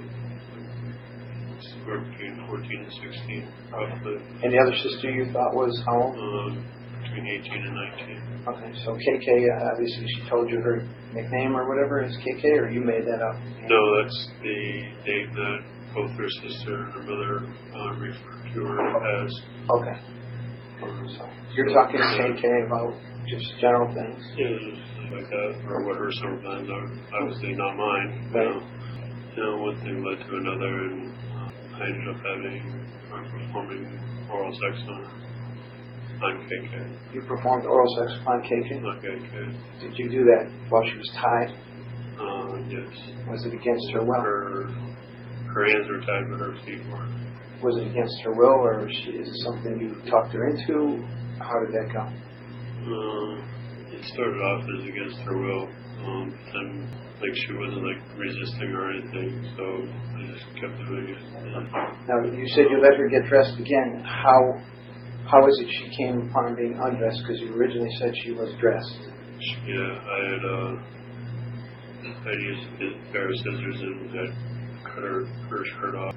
somewhere 1.63 2.01
between 2.11 2.37
14 2.47 2.85
and 2.85 2.93
16, 2.93 3.49
probably. 3.71 4.17
And 4.45 4.53
the 4.53 4.59
other 4.59 4.77
sister 4.77 5.11
you 5.11 5.33
thought 5.33 5.55
was 5.55 5.73
how 5.87 6.13
old? 6.13 6.19
Um, 6.19 6.67
between 7.03 7.27
18 7.27 7.53
and 7.63 7.75
19. 7.75 8.45
Okay, 8.49 8.71
so 8.85 8.93
KK, 8.93 9.29
uh, 9.49 9.73
obviously 9.73 10.07
she 10.07 10.29
told 10.29 10.51
you 10.51 10.61
her 10.61 10.85
nickname 11.13 11.57
or 11.57 11.69
whatever 11.69 12.05
is 12.05 12.13
KK, 12.21 12.45
or 12.59 12.69
you 12.69 12.81
made 12.81 13.07
that 13.07 13.23
up? 13.23 13.37
No, 13.65 13.81
that's 14.03 14.29
the 14.43 14.59
name 15.07 15.35
that 15.35 15.59
both 15.95 16.11
her 16.13 16.29
sister 16.43 16.85
and 16.85 16.93
her 16.93 17.03
mother 17.03 17.49
uh, 17.75 17.93
referred 17.97 18.53
to 18.55 18.61
her 18.61 19.25
as. 19.25 19.33
Okay. 19.71 19.97
So 20.81 21.27
you're 21.57 21.73
talking 21.73 21.99
to 21.99 22.07
KK 22.19 22.67
about 22.67 22.95
just 23.29 23.47
general 23.61 23.89
things. 23.95 24.23
Yeah, 24.37 24.57
just 24.57 25.13
like 25.13 25.29
that, 25.29 25.51
or 25.69 25.85
what 25.87 25.97
her 25.99 26.11
summer 26.21 26.41
plans 26.43 26.69
are. 26.69 26.87
Obviously 27.23 27.53
not 27.55 27.77
mine. 27.77 28.31
You 28.33 28.41
know, 28.41 28.55
you 29.37 29.43
know 29.45 29.57
one 29.63 29.77
thing 29.81 30.03
led 30.05 30.19
to 30.27 30.33
another, 30.37 30.73
and 30.89 31.13
uh, 31.37 31.79
I 31.79 31.87
ended 31.87 32.09
up 32.09 32.21
having 32.25 32.89
or 33.13 33.23
performing 33.25 33.85
oral 34.31 34.53
sex 34.53 34.81
on 34.89 35.29
on 36.19 36.35
KK, 36.51 37.15
You 37.15 37.23
performed 37.23 37.65
oral 37.65 37.87
sex 37.97 38.19
upon 38.21 38.43
KK. 38.43 38.83
not 38.83 38.99
KK. 39.01 39.81
Did 39.81 39.93
you 39.97 40.11
do 40.11 40.25
that 40.25 40.51
while 40.69 40.83
she 40.91 40.99
was 40.99 41.11
tied? 41.15 41.55
Uh, 42.19 42.59
yes, 42.69 42.91
Was 43.31 43.47
it 43.47 43.55
against 43.55 43.87
her 43.93 44.03
will? 44.03 44.21
her 44.21 44.67
her 45.55 45.65
hands 45.67 45.87
were 45.89 46.01
tied, 46.01 46.27
but 46.31 46.41
her 46.41 46.55
feet 46.67 46.83
weren't. 46.91 47.15
Was 47.63 47.77
it 47.79 47.87
against 47.91 48.15
her 48.25 48.33
will, 48.33 48.59
or 48.67 48.89
she, 48.91 49.11
is 49.13 49.29
it 49.29 49.37
something 49.45 49.79
you 49.81 50.11
talked 50.11 50.33
her 50.33 50.49
into? 50.49 51.07
How 51.39 51.55
did 51.65 51.73
that 51.75 51.93
go? 51.95 52.03
Uh, 52.89 53.45
it 53.93 54.05
started 54.15 54.41
off 54.41 54.65
as 54.65 54.83
against 54.89 55.19
her 55.29 55.37
will, 55.37 55.69
um, 56.05 56.33
and 56.33 56.89
like 57.21 57.35
she 57.47 57.53
wasn't 57.57 57.85
like 57.85 58.01
resisting 58.17 58.71
or 58.73 58.91
anything, 58.93 59.45
so 59.57 59.65
I 59.85 60.21
just 60.33 60.47
kept 60.61 60.77
doing 60.89 61.09
it. 61.13 61.21
And, 61.37 61.69
Now 62.09 62.19
you 62.25 62.49
said 62.55 62.67
you 62.71 62.81
let 62.81 62.97
her 62.97 63.09
get 63.09 63.29
dressed 63.29 63.59
again. 63.59 64.05
How 64.05 64.41
how 65.29 65.41
is 65.47 65.57
it 65.61 65.69
she 65.69 65.87
came 66.01 66.31
upon 66.31 66.57
being 66.57 66.79
undressed? 66.81 67.21
Because 67.27 67.41
you 67.43 67.53
originally 67.55 67.91
said 68.01 68.13
she 68.25 68.33
was 68.33 68.49
dressed. 68.61 69.13
Yeah, 69.67 69.93
I 70.01 70.19
had 70.33 70.45
uh, 70.45 70.73
I 72.25 72.33
used 72.33 72.67
a 72.81 73.13
pair 73.13 73.29
of 73.29 73.37
scissors 73.37 73.81
and 73.81 74.11
had 74.17 74.31
cut 74.85 75.03
her 75.05 75.25
her 75.51 75.63
shirt 75.77 75.95
off. 75.97 76.15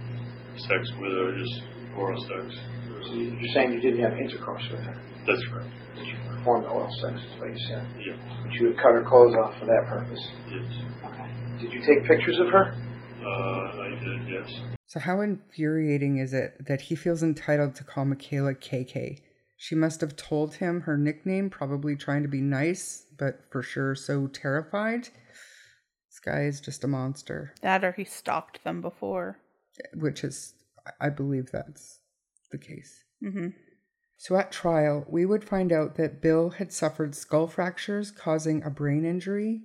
Sex 0.68 0.84
with 1.00 1.12
her, 1.12 1.36
just 1.38 1.64
oral 1.98 2.20
sex. 2.28 2.56
So 3.08 3.14
you- 3.16 3.36
you're 3.40 3.54
saying 3.54 3.74
you 3.74 3.82
didn't 3.82 4.04
have 4.04 4.14
intercourse 4.20 4.64
with 4.72 4.82
her. 4.82 5.02
That's 5.26 5.44
correct. 5.48 5.70
You 6.42 6.46
performed 6.46 6.66
oral 6.66 6.92
sex, 7.00 7.22
is 7.22 7.39
what 7.39 7.50
you 7.52 7.60
said. 7.68 7.86
Yeah. 8.00 8.14
But 8.44 8.52
you 8.54 8.68
would 8.68 8.78
cut 8.78 8.94
her 8.94 9.04
clothes 9.04 9.36
off 9.36 9.58
for 9.60 9.66
that 9.66 9.86
purpose. 9.86 10.20
Yes. 10.50 10.64
Okay. 11.06 11.30
Did 11.60 11.72
you 11.72 11.82
take 11.86 12.04
pictures 12.08 12.39
of 12.39 12.48
her? 12.50 12.76
Uh, 13.24 13.28
I 13.28 13.89
did, 14.04 14.28
yes. 14.28 14.50
So, 14.88 15.00
how 15.00 15.22
infuriating 15.22 16.18
is 16.18 16.34
it 16.34 16.66
that 16.66 16.82
he 16.82 16.96
feels 16.96 17.22
entitled 17.22 17.76
to 17.76 17.84
call 17.84 18.06
Michaela 18.06 18.56
KK? 18.56 19.20
She 19.56 19.76
must 19.76 20.02
have 20.02 20.16
told 20.16 20.56
him 20.56 20.82
her 20.82 20.98
nickname, 20.98 21.52
probably 21.52 21.96
trying 21.96 22.24
to 22.24 22.28
be 22.28 22.42
nice, 22.42 23.06
but 23.20 23.42
for 23.52 23.62
sure 23.62 23.94
so 23.94 24.26
terrified. 24.26 25.10
This 26.10 26.20
guy 26.26 26.46
is 26.46 26.60
just 26.60 26.84
a 26.84 26.88
monster, 26.88 27.54
That 27.62 27.84
or 27.84 27.92
he 27.92 28.04
stalked 28.04 28.64
them 28.64 28.82
before. 28.82 29.38
which 29.94 30.24
is, 30.24 30.56
I 31.00 31.10
believe 31.10 31.52
that's 31.52 32.00
the 32.52 32.58
case. 32.58 33.04
Mm-hmm. 33.24 33.50
So 34.22 34.36
at 34.36 34.52
trial, 34.52 35.04
we 35.10 35.26
would 35.26 35.44
find 35.44 35.74
out 35.74 35.96
that 35.96 36.22
Bill 36.22 36.52
had 36.52 36.72
suffered 36.72 37.16
skull 37.16 37.48
fractures 37.48 38.12
causing 38.12 38.62
a 38.62 38.70
brain 38.70 39.04
injury. 39.04 39.64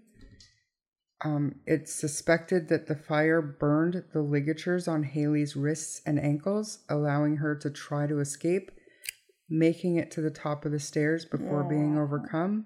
Um, 1.23 1.57
it's 1.67 1.93
suspected 1.93 2.71
that 2.71 2.87
the 2.87 2.97
fire 2.97 3.43
burned 3.43 4.05
the 4.15 4.23
ligatures 4.23 4.89
on 4.89 5.03
Hayley's 5.03 5.57
wrists 5.57 6.01
and 6.07 6.19
ankles, 6.19 6.79
allowing 6.89 7.37
her 7.37 7.55
to 7.55 7.69
try 7.69 8.07
to 8.07 8.19
escape, 8.19 8.71
making 9.47 9.97
it 9.97 10.11
to 10.13 10.23
the 10.23 10.31
top 10.31 10.65
of 10.65 10.73
the 10.73 10.81
stairs 10.81 11.27
before 11.27 11.63
being 11.63 11.99
overcome. 11.99 12.65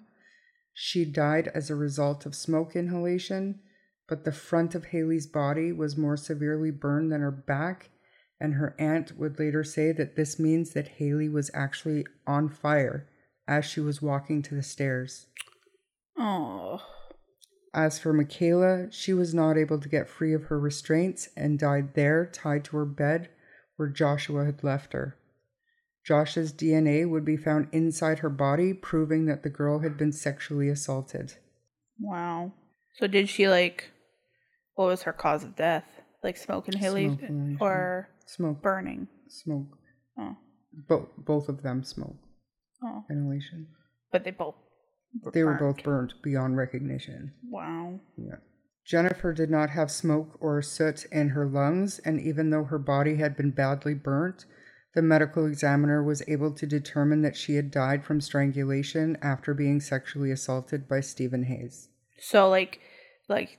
She 0.73 1.05
died 1.05 1.51
as 1.57 1.71
a 1.71 1.75
result 1.75 2.25
of 2.25 2.37
smoke 2.37 2.77
inhalation, 2.77 3.63
but 4.09 4.23
the 4.23 4.31
front 4.31 4.77
of 4.77 4.85
Hayley's 4.85 5.27
body 5.27 5.73
was 5.73 5.97
more 5.97 6.17
severely 6.17 6.71
burned 6.71 7.11
than 7.11 7.21
her 7.21 7.33
back, 7.33 7.91
and 8.41 8.55
her 8.55 8.75
aunt 8.79 9.19
would 9.19 9.39
later 9.39 9.63
say 9.63 9.93
that 9.93 10.17
this 10.17 10.39
means 10.39 10.71
that 10.71 10.89
Hayley 10.89 11.29
was 11.29 11.51
actually 11.53 12.07
on 12.27 12.49
fire 12.49 13.07
as 13.47 13.65
she 13.65 13.81
was 13.81 14.01
walking 14.01 14.43
to 14.43 14.55
the 14.55 14.63
stairs. 14.63 15.27
Oh. 16.19 16.81
As 17.75 17.99
for 17.99 18.13
Michaela, 18.13 18.91
she 18.91 19.13
was 19.13 19.35
not 19.35 19.57
able 19.57 19.79
to 19.79 19.89
get 19.89 20.09
free 20.09 20.33
of 20.33 20.45
her 20.45 20.59
restraints 20.59 21.29
and 21.37 21.59
died 21.59 21.95
there, 21.95 22.27
tied 22.27 22.65
to 22.65 22.77
her 22.79 22.85
bed 22.85 23.29
where 23.77 23.89
Joshua 23.89 24.45
had 24.45 24.63
left 24.63 24.93
her. 24.93 25.17
Josh's 26.05 26.53
DNA 26.53 27.09
would 27.09 27.25
be 27.25 27.37
found 27.37 27.69
inside 27.73 28.19
her 28.21 28.31
body, 28.31 28.73
proving 28.73 29.27
that 29.27 29.43
the 29.43 29.51
girl 29.51 29.81
had 29.81 29.97
been 29.97 30.13
sexually 30.13 30.69
assaulted. 30.69 31.35
Wow. 31.99 32.53
So 32.99 33.07
did 33.07 33.29
she 33.29 33.49
like 33.49 33.91
what 34.75 34.87
was 34.87 35.03
her 35.03 35.13
cause 35.13 35.45
of 35.45 35.57
death? 35.57 36.00
Like 36.23 36.37
smoke 36.37 36.69
inhalation 36.69 37.57
Smoke 37.57 37.63
or 37.63 38.09
Smoke, 38.27 38.63
burning? 38.63 39.09
smoke. 39.29 39.79
Oh. 40.19 40.37
Bo- 40.89 41.09
both 41.19 41.49
of 41.49 41.63
them 41.63 41.83
smoke 41.85 42.17
Oh. 42.83 43.05
inhalation. 43.11 43.69
But 44.13 44.25
they 44.25 44.31
both 44.31 44.55
They 45.33 45.43
were 45.45 45.55
both 45.55 45.83
burnt 45.83 46.15
beyond 46.23 46.57
recognition. 46.57 47.33
Wow. 47.49 48.01
Yeah. 48.17 48.37
Jennifer 48.87 49.33
did 49.33 49.51
not 49.51 49.71
have 49.71 49.91
smoke 49.91 50.37
or 50.41 50.61
soot 50.63 51.05
in 51.13 51.31
her 51.31 51.47
lungs, 51.47 51.99
and 52.01 52.21
even 52.21 52.51
though 52.51 52.65
her 52.65 52.79
body 52.79 53.17
had 53.17 53.37
been 53.37 53.51
badly 53.51 53.95
burnt, 53.95 54.47
the 54.95 55.03
medical 55.03 55.47
examiner 55.47 56.03
was 56.03 56.23
able 56.29 56.53
to 56.55 56.67
determine 56.67 57.23
that 57.23 57.37
she 57.37 57.55
had 57.55 57.71
died 57.71 58.05
from 58.05 58.21
strangulation 58.21 59.17
after 59.23 59.55
being 59.55 59.81
sexually 59.81 60.31
assaulted 60.33 60.89
by 60.89 61.01
Steven 61.01 61.45
Hayes. 61.45 61.89
So 62.19 62.49
like 62.49 62.81
like 63.29 63.59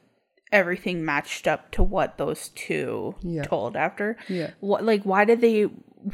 everything 0.51 1.03
matched 1.05 1.47
up 1.47 1.71
to 1.71 1.83
what 1.83 2.17
those 2.17 2.49
two 2.49 3.15
Yeah. 3.21 3.43
told 3.43 3.75
after. 3.75 4.17
Yeah. 4.27 4.51
What 4.59 4.83
like 4.83 5.03
why 5.03 5.25
did 5.25 5.41
they 5.41 5.69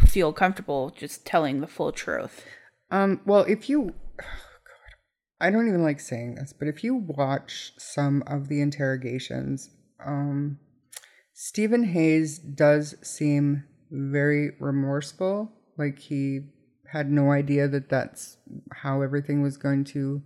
feel 0.05 0.33
comfortable 0.33 0.89
just 0.95 1.25
telling 1.25 1.61
the 1.61 1.67
full 1.67 1.91
truth? 1.91 2.45
Um, 2.91 3.21
well, 3.25 3.41
if 3.43 3.69
you, 3.69 3.93
God, 4.17 4.25
I 5.41 5.49
don't 5.49 5.67
even 5.67 5.83
like 5.83 5.99
saying 5.99 6.35
this, 6.35 6.53
but 6.57 6.67
if 6.67 6.83
you 6.83 6.95
watch 6.95 7.71
some 7.77 8.23
of 8.27 8.47
the 8.47 8.61
interrogations, 8.61 9.69
um, 10.05 10.59
Steven 11.33 11.83
Hayes 11.85 12.39
does 12.39 12.95
seem 13.01 13.63
very 13.91 14.51
remorseful. 14.59 15.51
Like 15.77 15.99
he 15.99 16.41
had 16.91 17.09
no 17.11 17.31
idea 17.31 17.67
that 17.67 17.89
that's 17.89 18.37
how 18.71 19.01
everything 19.01 19.41
was 19.41 19.57
going 19.57 19.83
to 19.85 20.21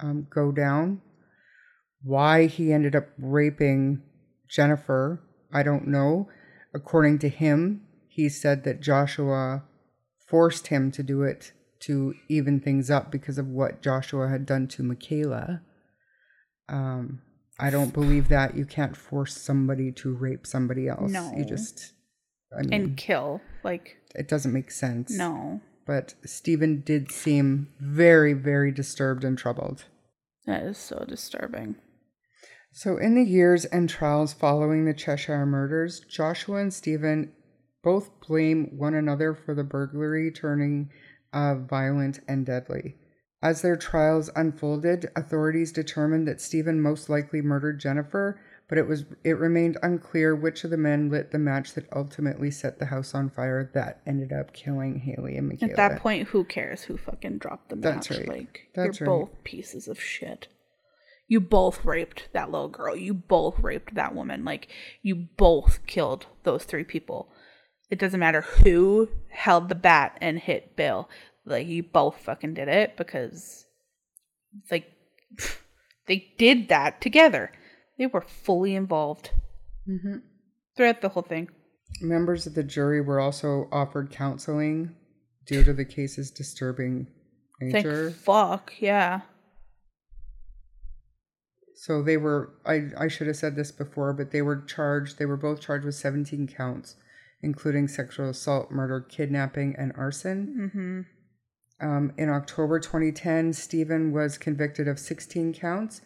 um, 0.00 0.26
go 0.30 0.52
down. 0.52 1.00
Why 2.04 2.46
he 2.46 2.72
ended 2.72 2.94
up 2.94 3.08
raping 3.18 4.02
Jennifer, 4.48 5.20
I 5.52 5.62
don't 5.62 5.88
know. 5.88 6.28
According 6.74 7.18
to 7.20 7.28
him, 7.28 7.82
he 8.08 8.28
said 8.28 8.64
that 8.64 8.80
Joshua 8.80 9.64
forced 10.28 10.68
him 10.68 10.90
to 10.92 11.02
do 11.02 11.22
it 11.22 11.52
to 11.80 12.14
even 12.28 12.60
things 12.60 12.90
up 12.90 13.10
because 13.10 13.38
of 13.38 13.48
what 13.48 13.82
Joshua 13.82 14.28
had 14.28 14.46
done 14.46 14.68
to 14.68 14.82
Michaela. 14.82 15.62
Um, 16.68 17.22
I 17.58 17.70
don't 17.70 17.92
believe 17.92 18.28
that. 18.28 18.56
You 18.56 18.64
can't 18.64 18.96
force 18.96 19.36
somebody 19.36 19.92
to 19.92 20.14
rape 20.14 20.46
somebody 20.46 20.88
else. 20.88 21.10
No. 21.10 21.32
You 21.36 21.44
just, 21.44 21.92
I 22.56 22.62
mean, 22.62 22.72
And 22.72 22.96
kill. 22.96 23.40
Like 23.62 23.96
it 24.14 24.28
doesn't 24.28 24.52
make 24.52 24.70
sense. 24.70 25.10
no. 25.10 25.60
But 25.86 26.14
Steven 26.24 26.80
did 26.80 27.12
seem 27.12 27.68
very, 27.78 28.32
very 28.32 28.72
disturbed 28.72 29.22
and 29.22 29.36
troubled. 29.36 29.84
That 30.46 30.62
is 30.62 30.78
so 30.78 31.04
disturbing. 31.06 31.76
So, 32.76 32.96
in 32.96 33.14
the 33.14 33.22
years 33.22 33.64
and 33.66 33.88
trials 33.88 34.32
following 34.32 34.84
the 34.84 34.92
Cheshire 34.92 35.46
murders, 35.46 36.00
Joshua 36.00 36.56
and 36.56 36.74
Steven 36.74 37.30
both 37.84 38.10
blame 38.26 38.76
one 38.76 38.94
another 38.94 39.32
for 39.32 39.54
the 39.54 39.62
burglary 39.62 40.32
turning 40.32 40.90
uh, 41.32 41.54
violent 41.54 42.18
and 42.26 42.44
deadly. 42.44 42.96
As 43.40 43.62
their 43.62 43.76
trials 43.76 44.28
unfolded, 44.34 45.08
authorities 45.14 45.70
determined 45.70 46.26
that 46.26 46.40
Steven 46.40 46.80
most 46.80 47.08
likely 47.08 47.40
murdered 47.40 47.78
Jennifer, 47.78 48.40
but 48.68 48.76
it 48.76 48.88
was 48.88 49.04
it 49.22 49.38
remained 49.38 49.78
unclear 49.84 50.34
which 50.34 50.64
of 50.64 50.70
the 50.70 50.76
men 50.76 51.10
lit 51.10 51.30
the 51.30 51.38
match 51.38 51.74
that 51.74 51.86
ultimately 51.94 52.50
set 52.50 52.80
the 52.80 52.86
house 52.86 53.14
on 53.14 53.30
fire 53.30 53.70
that 53.74 54.00
ended 54.04 54.32
up 54.32 54.52
killing 54.52 54.98
Hayley 54.98 55.36
and 55.36 55.48
Michaela. 55.48 55.70
At 55.70 55.76
that 55.76 56.00
point, 56.00 56.26
who 56.26 56.42
cares 56.42 56.82
who 56.82 56.96
fucking 56.96 57.38
dropped 57.38 57.68
the 57.68 57.76
match? 57.76 58.08
That's 58.08 58.10
right. 58.10 58.28
Like 58.28 58.68
That's 58.74 58.98
you're 58.98 59.08
right. 59.08 59.26
both 59.26 59.44
pieces 59.44 59.86
of 59.86 60.00
shit. 60.00 60.48
You 61.26 61.40
both 61.40 61.84
raped 61.84 62.28
that 62.32 62.50
little 62.50 62.68
girl. 62.68 62.94
You 62.94 63.14
both 63.14 63.58
raped 63.60 63.94
that 63.94 64.14
woman. 64.14 64.44
Like 64.44 64.68
you 65.02 65.28
both 65.36 65.86
killed 65.86 66.26
those 66.42 66.64
three 66.64 66.84
people. 66.84 67.28
It 67.90 67.98
doesn't 67.98 68.20
matter 68.20 68.42
who 68.42 69.08
held 69.30 69.68
the 69.68 69.74
bat 69.74 70.18
and 70.20 70.38
hit 70.38 70.76
Bill. 70.76 71.08
Like 71.44 71.66
you 71.66 71.82
both 71.82 72.18
fucking 72.18 72.54
did 72.54 72.68
it 72.68 72.96
because 72.96 73.66
like 74.70 74.90
they 76.06 76.32
did 76.38 76.68
that 76.68 77.00
together. 77.00 77.52
They 77.98 78.06
were 78.06 78.22
fully 78.22 78.74
involved 78.74 79.30
mm-hmm. 79.88 80.16
throughout 80.76 81.00
the 81.00 81.10
whole 81.10 81.22
thing. 81.22 81.48
Members 82.00 82.46
of 82.46 82.54
the 82.54 82.64
jury 82.64 83.00
were 83.00 83.20
also 83.20 83.68
offered 83.70 84.10
counseling 84.10 84.96
due 85.46 85.62
to 85.62 85.72
the 85.72 85.84
case's 85.84 86.30
disturbing 86.30 87.06
Thank 87.60 87.74
nature. 87.74 88.10
fuck, 88.10 88.72
yeah. 88.78 89.20
So 91.84 92.00
they 92.00 92.16
were 92.16 92.54
I 92.64 92.88
I 92.96 93.08
should 93.08 93.26
have 93.26 93.36
said 93.36 93.56
this 93.56 93.70
before, 93.70 94.14
but 94.14 94.30
they 94.30 94.40
were 94.40 94.62
charged 94.62 95.18
they 95.18 95.26
were 95.26 95.36
both 95.36 95.60
charged 95.60 95.84
with 95.84 95.94
17 95.94 96.46
counts, 96.46 96.96
including 97.42 97.88
sexual 97.88 98.30
assault, 98.30 98.70
murder, 98.70 99.02
kidnapping, 99.02 99.76
and 99.76 99.92
arson. 99.94 100.72
Mm-hmm. 100.72 101.86
Um, 101.86 102.12
in 102.16 102.30
October 102.30 102.80
2010, 102.80 103.52
Steven 103.52 104.12
was 104.12 104.38
convicted 104.38 104.88
of 104.88 104.98
16 104.98 105.52
counts 105.52 106.00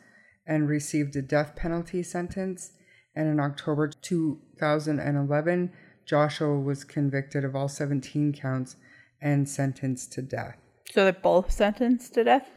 and 0.45 0.69
received 0.69 1.15
a 1.15 1.23
death 1.23 1.55
penalty 1.55 2.03
sentence. 2.03 2.73
And 3.15 3.29
in 3.29 3.39
October 3.39 3.87
2011, 3.89 5.73
Joshua 6.05 6.59
was 6.59 6.83
convicted 6.83 7.45
of 7.45 7.55
all 7.55 7.69
17 7.69 8.33
counts 8.33 8.75
and 9.23 9.49
sentenced 9.49 10.13
to 10.15 10.23
death. 10.23 10.57
So 10.91 11.05
they're 11.05 11.13
both 11.13 11.53
sentenced 11.53 12.15
to 12.15 12.25
death? 12.25 12.51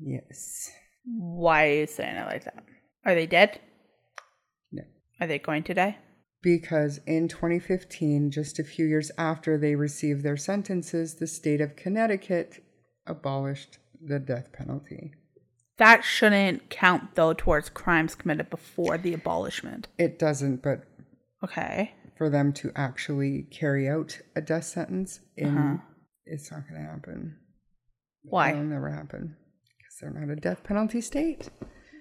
Yes. 0.00 0.72
Why 1.16 1.66
are 1.68 1.72
you 1.74 1.86
saying 1.86 2.16
it 2.16 2.26
like 2.26 2.44
that? 2.44 2.64
Are 3.04 3.14
they 3.14 3.26
dead? 3.26 3.60
No. 4.72 4.82
Are 5.20 5.26
they 5.26 5.38
going 5.38 5.62
to 5.64 5.74
die? 5.74 5.96
Because 6.42 7.00
in 7.06 7.28
2015, 7.28 8.30
just 8.30 8.58
a 8.58 8.64
few 8.64 8.86
years 8.86 9.10
after 9.18 9.58
they 9.58 9.74
received 9.74 10.22
their 10.22 10.36
sentences, 10.36 11.16
the 11.16 11.26
state 11.26 11.60
of 11.60 11.76
Connecticut 11.76 12.62
abolished 13.06 13.78
the 14.00 14.18
death 14.18 14.52
penalty. 14.52 15.14
That 15.78 16.04
shouldn't 16.04 16.70
count 16.70 17.14
though 17.14 17.32
towards 17.32 17.68
crimes 17.68 18.14
committed 18.14 18.50
before 18.50 18.98
the 18.98 19.14
abolishment. 19.14 19.88
It 19.98 20.18
doesn't, 20.18 20.62
but 20.62 20.84
Okay. 21.42 21.94
for 22.16 22.28
them 22.28 22.52
to 22.54 22.72
actually 22.76 23.42
carry 23.50 23.88
out 23.88 24.20
a 24.36 24.40
death 24.40 24.64
sentence, 24.64 25.20
in, 25.36 25.56
Uh-huh. 25.56 25.76
it's 26.26 26.50
not 26.50 26.68
going 26.68 26.82
to 26.82 26.88
happen. 26.90 27.36
Why? 28.24 28.50
It'll 28.50 28.64
never 28.64 28.90
happen 28.90 29.36
they're 30.00 30.10
not 30.10 30.30
a 30.30 30.36
death 30.36 30.64
penalty 30.64 31.00
state. 31.00 31.48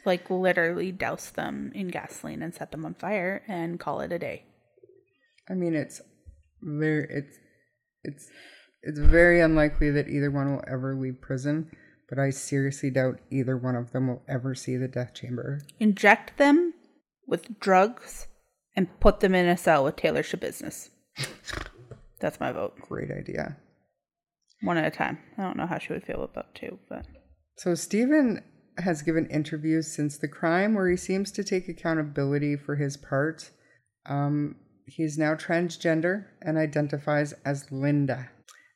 Like 0.06 0.30
literally 0.30 0.92
douse 0.92 1.30
them 1.30 1.72
in 1.76 1.90
gasoline 1.90 2.42
and 2.42 2.54
set 2.54 2.72
them 2.72 2.86
on 2.86 2.94
fire 2.94 3.44
and 3.48 3.80
call 3.80 4.02
it 4.02 4.12
a 4.12 4.20
day. 4.20 4.46
I 5.50 5.54
mean, 5.54 5.74
it's 5.74 6.02
very 6.62 7.08
it's 7.10 7.38
it's 8.04 8.30
it's 8.84 9.00
very 9.00 9.42
unlikely 9.42 9.92
that 9.92 10.08
either 10.08 10.32
one 10.32 10.54
will 10.54 10.64
ever 10.68 10.96
leave 10.96 11.22
prison, 11.22 11.72
but 12.10 12.20
I 12.20 12.30
seriously 12.30 12.90
doubt 12.90 13.20
either 13.32 13.58
one 13.58 13.76
of 13.76 13.92
them 13.92 14.08
will 14.08 14.24
ever 14.30 14.56
see 14.56 14.78
the 14.78 14.88
death 14.88 15.14
chamber. 15.14 15.62
Inject 15.80 16.38
them 16.38 16.74
with 17.28 17.60
drugs 17.60 18.28
and 18.76 19.00
put 19.00 19.20
them 19.20 19.36
in 19.36 19.48
a 19.48 19.58
cell 19.58 19.84
with 19.84 19.96
Taylor 19.96 20.24
Schabusiness. 20.24 20.90
That's 22.20 22.40
my 22.40 22.52
vote. 22.52 22.76
Great 22.80 23.12
idea. 23.12 23.58
One 24.62 24.78
at 24.78 24.86
a 24.86 24.92
time. 24.92 25.20
I 25.38 25.44
don't 25.44 25.58
know 25.58 25.68
how 25.68 25.78
she 25.78 25.94
would 25.94 26.04
feel 26.04 26.24
about 26.24 26.56
two, 26.56 26.80
but 26.90 27.06
So 27.58 27.74
Steven 27.74 28.44
has 28.78 29.02
given 29.02 29.26
interviews 29.28 29.88
since 29.88 30.18
the 30.18 30.28
crime 30.28 30.76
where 30.76 30.90
he 30.90 30.98
seems 30.98 31.32
to 31.32 31.44
take 31.44 31.68
accountability 31.68 32.56
for 32.56 32.76
his 32.76 32.96
part. 32.98 33.50
Um, 34.06 34.58
he's 34.86 35.18
now 35.18 35.34
transgender 35.34 36.26
and 36.42 36.58
identifies 36.58 37.34
as 37.44 37.72
Linda. 37.72 38.30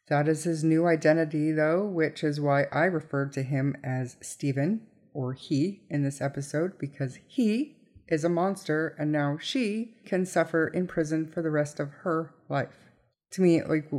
That 0.09 0.27
is 0.27 0.43
his 0.43 0.63
new 0.63 0.87
identity, 0.87 1.51
though, 1.51 1.85
which 1.85 2.23
is 2.23 2.41
why 2.41 2.63
I 2.71 2.85
referred 2.85 3.31
to 3.33 3.43
him 3.43 3.75
as 3.83 4.17
Steven 4.21 4.81
or 5.13 5.33
he 5.33 5.83
in 5.89 6.03
this 6.03 6.19
episode 6.19 6.79
because 6.79 7.19
he 7.27 7.77
is 8.07 8.23
a 8.23 8.29
monster 8.29 8.95
and 8.97 9.11
now 9.11 9.37
she 9.39 9.93
can 10.05 10.25
suffer 10.25 10.67
in 10.67 10.87
prison 10.87 11.27
for 11.31 11.41
the 11.43 11.51
rest 11.51 11.79
of 11.79 11.91
her 12.01 12.33
life. 12.49 12.89
To 13.33 13.41
me, 13.41 13.63
like, 13.63 13.89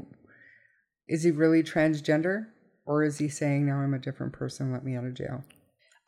is 1.08 1.22
he 1.22 1.30
really 1.30 1.62
transgender 1.62 2.46
or 2.84 3.04
is 3.04 3.18
he 3.18 3.28
saying 3.28 3.66
now 3.66 3.76
I'm 3.76 3.94
a 3.94 3.98
different 3.98 4.32
person, 4.32 4.72
let 4.72 4.84
me 4.84 4.96
out 4.96 5.04
of 5.04 5.14
jail? 5.14 5.44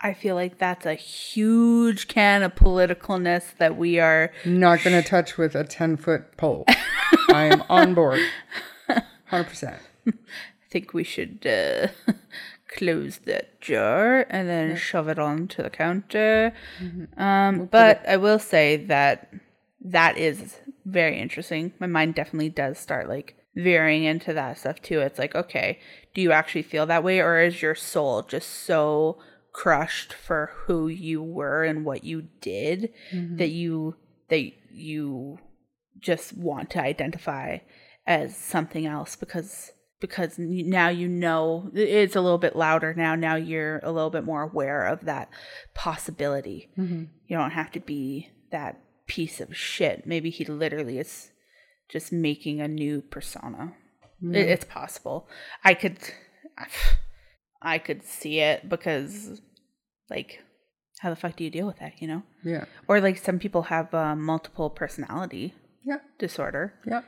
I 0.01 0.13
feel 0.13 0.35
like 0.35 0.59
that's 0.59 0.85
a 0.85 0.95
huge 0.95 2.09
can 2.09 2.43
of 2.43 2.55
politicalness 2.55 3.57
that 3.59 3.77
we 3.77 3.99
are 3.99 4.33
Not 4.45 4.83
going 4.83 5.01
to 5.01 5.09
touch 5.09 5.39
with 5.39 5.55
a 5.55 5.65
10 5.65 5.97
foot 5.97 6.37
pole. 6.37 6.65
I 7.33 7.45
am 7.45 7.63
on 7.71 7.95
board. 7.95 8.21
100%. 9.31 9.79
I 10.07 10.13
think 10.71 10.93
we 10.93 11.05
should 11.05 11.47
uh, 11.47 11.89
close 12.69 13.19
that 13.19 13.61
jar 13.61 14.27
and 14.29 14.49
then 14.49 14.77
shove 14.77 15.09
it 15.09 15.19
onto 15.19 15.63
the 15.63 15.71
counter. 15.71 16.53
Um, 17.17 17.67
but 17.67 18.07
I 18.07 18.17
will 18.17 18.39
say 18.39 18.77
that 18.77 19.33
that 19.81 20.19
is 20.19 20.59
very 20.85 21.19
interesting. 21.19 21.73
My 21.79 21.87
mind 21.87 22.15
definitely 22.15 22.51
does 22.51 22.79
start 22.79 23.09
like 23.09 23.37
veering 23.55 24.05
into 24.05 24.33
that 24.33 24.59
stuff 24.59 24.81
too. 24.83 25.01
It's 25.01 25.19
like, 25.19 25.35
okay, 25.35 25.79
do 26.15 26.21
you 26.21 26.33
actually 26.33 26.63
feel 26.63 26.87
that 26.87 27.05
way, 27.05 27.21
or 27.21 27.41
is 27.41 27.63
your 27.63 27.75
soul 27.75 28.23
just 28.23 28.49
so 28.49 29.19
crushed 29.53 30.13
for 30.13 30.51
who 30.67 30.89
you 30.89 31.23
were 31.23 31.65
and 31.65 31.85
what 31.85 32.05
you 32.05 32.27
did 32.41 32.93
mm-hmm. 33.13 33.37
that 33.37 33.51
you 33.51 33.97
that 34.29 34.51
you 34.73 35.39
just 36.01 36.37
want 36.37 36.71
to 36.71 36.83
identify 36.83 37.59
as 38.07 38.37
something 38.37 38.85
else 38.85 39.17
because 39.17 39.71
because 40.01 40.35
now 40.39 40.89
you 40.89 41.09
know 41.09 41.71
it's 41.73 42.17
a 42.17 42.21
little 42.21 42.37
bit 42.37 42.57
louder 42.57 42.93
now 42.95 43.15
now 43.15 43.37
you're 43.37 43.79
a 43.85 43.93
little 43.93 44.11
bit 44.11 44.25
more 44.25 44.43
aware 44.43 44.87
of 44.87 45.05
that 45.05 45.31
possibility. 45.73 46.69
Mm-hmm. 46.77 47.05
You 47.29 47.37
don't 47.37 47.53
have 47.53 47.71
to 47.73 47.81
be 47.81 48.31
that 48.51 48.81
piece 49.07 49.41
of 49.41 49.57
shit. 49.57 50.07
Maybe 50.07 50.31
he 50.31 50.45
literally 50.45 50.99
is 50.99 51.31
just 51.89 52.13
making 52.13 52.61
a 52.61 52.69
new 52.69 53.01
persona 53.03 53.73
it, 54.23 54.49
it's 54.49 54.65
possible 54.65 55.29
i 55.65 55.75
could 55.75 55.99
i 57.63 57.79
could 57.79 58.03
see 58.03 58.41
it 58.41 58.69
because 58.69 59.41
like 60.11 60.41
how 61.01 61.11
the 61.11 61.17
fuck 61.17 61.37
do 61.37 61.45
you 61.45 61.51
deal 61.51 61.67
with 61.67 61.79
that 61.79 62.01
you 62.01 62.09
know 62.09 62.23
Yeah. 62.45 62.65
or 62.89 63.01
like 63.01 63.19
some 63.19 63.39
people 63.39 63.63
have 63.65 63.93
uh, 63.95 64.15
multiple 64.17 64.71
personality 64.71 65.55
Yeah. 65.83 65.99
disorder 66.19 66.75
Yeah. 66.87 67.03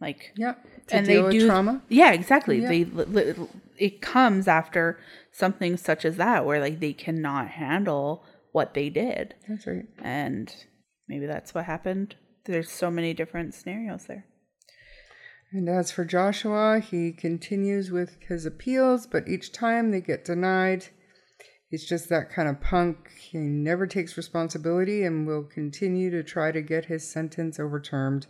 like 0.00 0.32
Yeah. 0.36 0.54
To 0.88 0.96
and 0.96 1.06
deal 1.06 1.16
they 1.16 1.22
with 1.22 1.32
do 1.32 1.46
trauma. 1.46 1.82
yeah 1.88 2.12
exactly 2.12 2.60
Yeah. 2.60 2.68
they 2.68 2.84
li- 2.84 3.04
li- 3.34 3.48
it 3.78 4.00
comes 4.02 4.48
after 4.48 4.98
something 5.32 5.76
such 5.76 6.04
as 6.04 6.16
that 6.16 6.44
where 6.46 6.60
like 6.60 6.80
they 6.80 6.92
cannot 6.92 7.48
handle 7.48 8.24
what 8.52 8.74
they 8.74 8.88
did 8.90 9.34
That's 9.48 9.66
right. 9.66 9.86
and 10.02 10.52
maybe 11.08 11.26
that's 11.26 11.54
what 11.54 11.64
happened 11.66 12.16
there's 12.46 12.70
so 12.70 12.90
many 12.90 13.12
different 13.14 13.54
scenarios 13.54 14.06
there 14.06 14.24
And 15.52 15.68
as 15.68 15.90
for 15.92 16.04
Joshua, 16.04 16.80
he 16.80 17.12
continues 17.12 17.90
with 17.90 18.16
his 18.28 18.46
appeals, 18.46 19.06
but 19.06 19.28
each 19.28 19.52
time 19.52 19.90
they 19.90 20.00
get 20.00 20.24
denied. 20.24 20.86
He's 21.70 21.86
just 21.88 22.08
that 22.08 22.30
kind 22.30 22.48
of 22.48 22.60
punk. 22.60 23.10
He 23.16 23.38
never 23.38 23.86
takes 23.86 24.16
responsibility 24.16 25.04
and 25.04 25.26
will 25.26 25.44
continue 25.44 26.10
to 26.10 26.22
try 26.22 26.52
to 26.52 26.62
get 26.62 26.86
his 26.86 27.08
sentence 27.10 27.58
overturned 27.58 28.26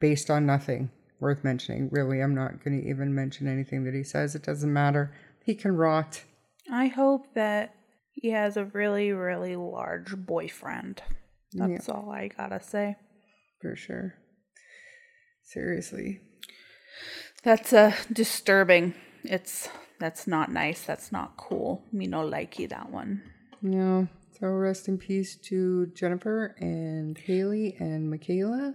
based 0.00 0.30
on 0.30 0.46
nothing 0.46 0.90
worth 1.20 1.44
mentioning. 1.44 1.88
Really, 1.92 2.20
I'm 2.20 2.34
not 2.34 2.62
going 2.64 2.80
to 2.80 2.88
even 2.88 3.14
mention 3.14 3.46
anything 3.48 3.84
that 3.84 3.94
he 3.94 4.02
says. 4.04 4.34
It 4.34 4.42
doesn't 4.42 4.72
matter. 4.72 5.12
He 5.44 5.54
can 5.54 5.76
rot. 5.76 6.22
i 6.72 6.86
hope 6.86 7.34
that 7.34 7.74
he 8.12 8.30
has 8.30 8.56
a 8.56 8.64
really 8.66 9.12
really 9.12 9.54
large 9.56 10.16
boyfriend 10.16 11.02
that's 11.52 11.88
all 11.90 12.10
i 12.10 12.28
gotta 12.28 12.58
say 12.62 12.96
For 13.64 13.74
sure. 13.76 14.14
Seriously. 15.42 16.20
that's 17.42 17.72
uh 17.72 17.94
disturbing 18.12 18.92
it's 19.22 19.70
that's 19.98 20.26
not 20.26 20.52
nice 20.52 20.82
that's 20.82 21.10
not 21.10 21.38
cool 21.38 21.82
me 21.90 22.06
no 22.06 22.20
likey 22.20 22.68
that 22.68 22.90
one 22.90 23.22
Yeah. 23.62 24.04
So 24.38 24.48
rest 24.48 24.88
in 24.88 24.98
peace 24.98 25.36
to 25.48 25.86
Jennifer 25.94 26.54
and 26.58 27.16
Hayley 27.16 27.76
and 27.78 28.10
Michaela. 28.10 28.74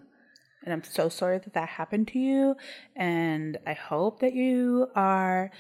And 0.64 0.74
I'm 0.74 0.84
so 0.84 1.10
sorry 1.10 1.38
that 1.38 1.54
that 1.54 1.70
happened 1.70 2.08
to 2.10 2.20
you. 2.20 2.56
And 2.96 3.60
I 3.68 3.74
hope 3.74 4.22
that 4.22 4.34
you 4.34 4.88
are 4.96 5.52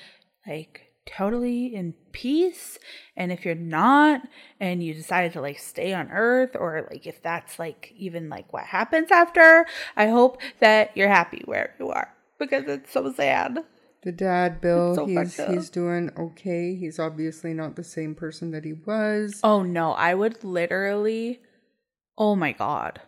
like 0.47 0.88
totally 1.09 1.75
in 1.75 1.93
peace. 2.11 2.77
And 3.15 3.31
if 3.31 3.45
you're 3.45 3.55
not, 3.55 4.21
and 4.59 4.83
you 4.83 4.93
decided 4.93 5.33
to 5.33 5.41
like 5.41 5.59
stay 5.59 5.93
on 5.93 6.09
earth, 6.11 6.55
or 6.55 6.87
like 6.89 7.07
if 7.07 7.21
that's 7.21 7.59
like 7.59 7.93
even 7.97 8.29
like 8.29 8.51
what 8.53 8.65
happens 8.65 9.11
after, 9.11 9.65
I 9.95 10.07
hope 10.07 10.41
that 10.59 10.95
you're 10.95 11.09
happy 11.09 11.41
where 11.45 11.75
you 11.79 11.89
are 11.89 12.13
because 12.37 12.65
it's 12.67 12.91
so 12.91 13.11
sad. 13.13 13.59
The 14.01 14.13
dad, 14.13 14.61
Bill, 14.61 14.95
so 14.95 15.05
he's 15.05 15.35
he's 15.35 15.69
doing 15.69 16.11
okay. 16.17 16.75
He's 16.75 16.99
obviously 16.99 17.53
not 17.53 17.75
the 17.75 17.83
same 17.83 18.15
person 18.15 18.51
that 18.51 18.63
he 18.63 18.73
was. 18.73 19.41
Oh 19.43 19.61
no, 19.63 19.91
I 19.91 20.13
would 20.13 20.43
literally, 20.43 21.41
oh 22.17 22.35
my 22.35 22.53
God. 22.53 23.01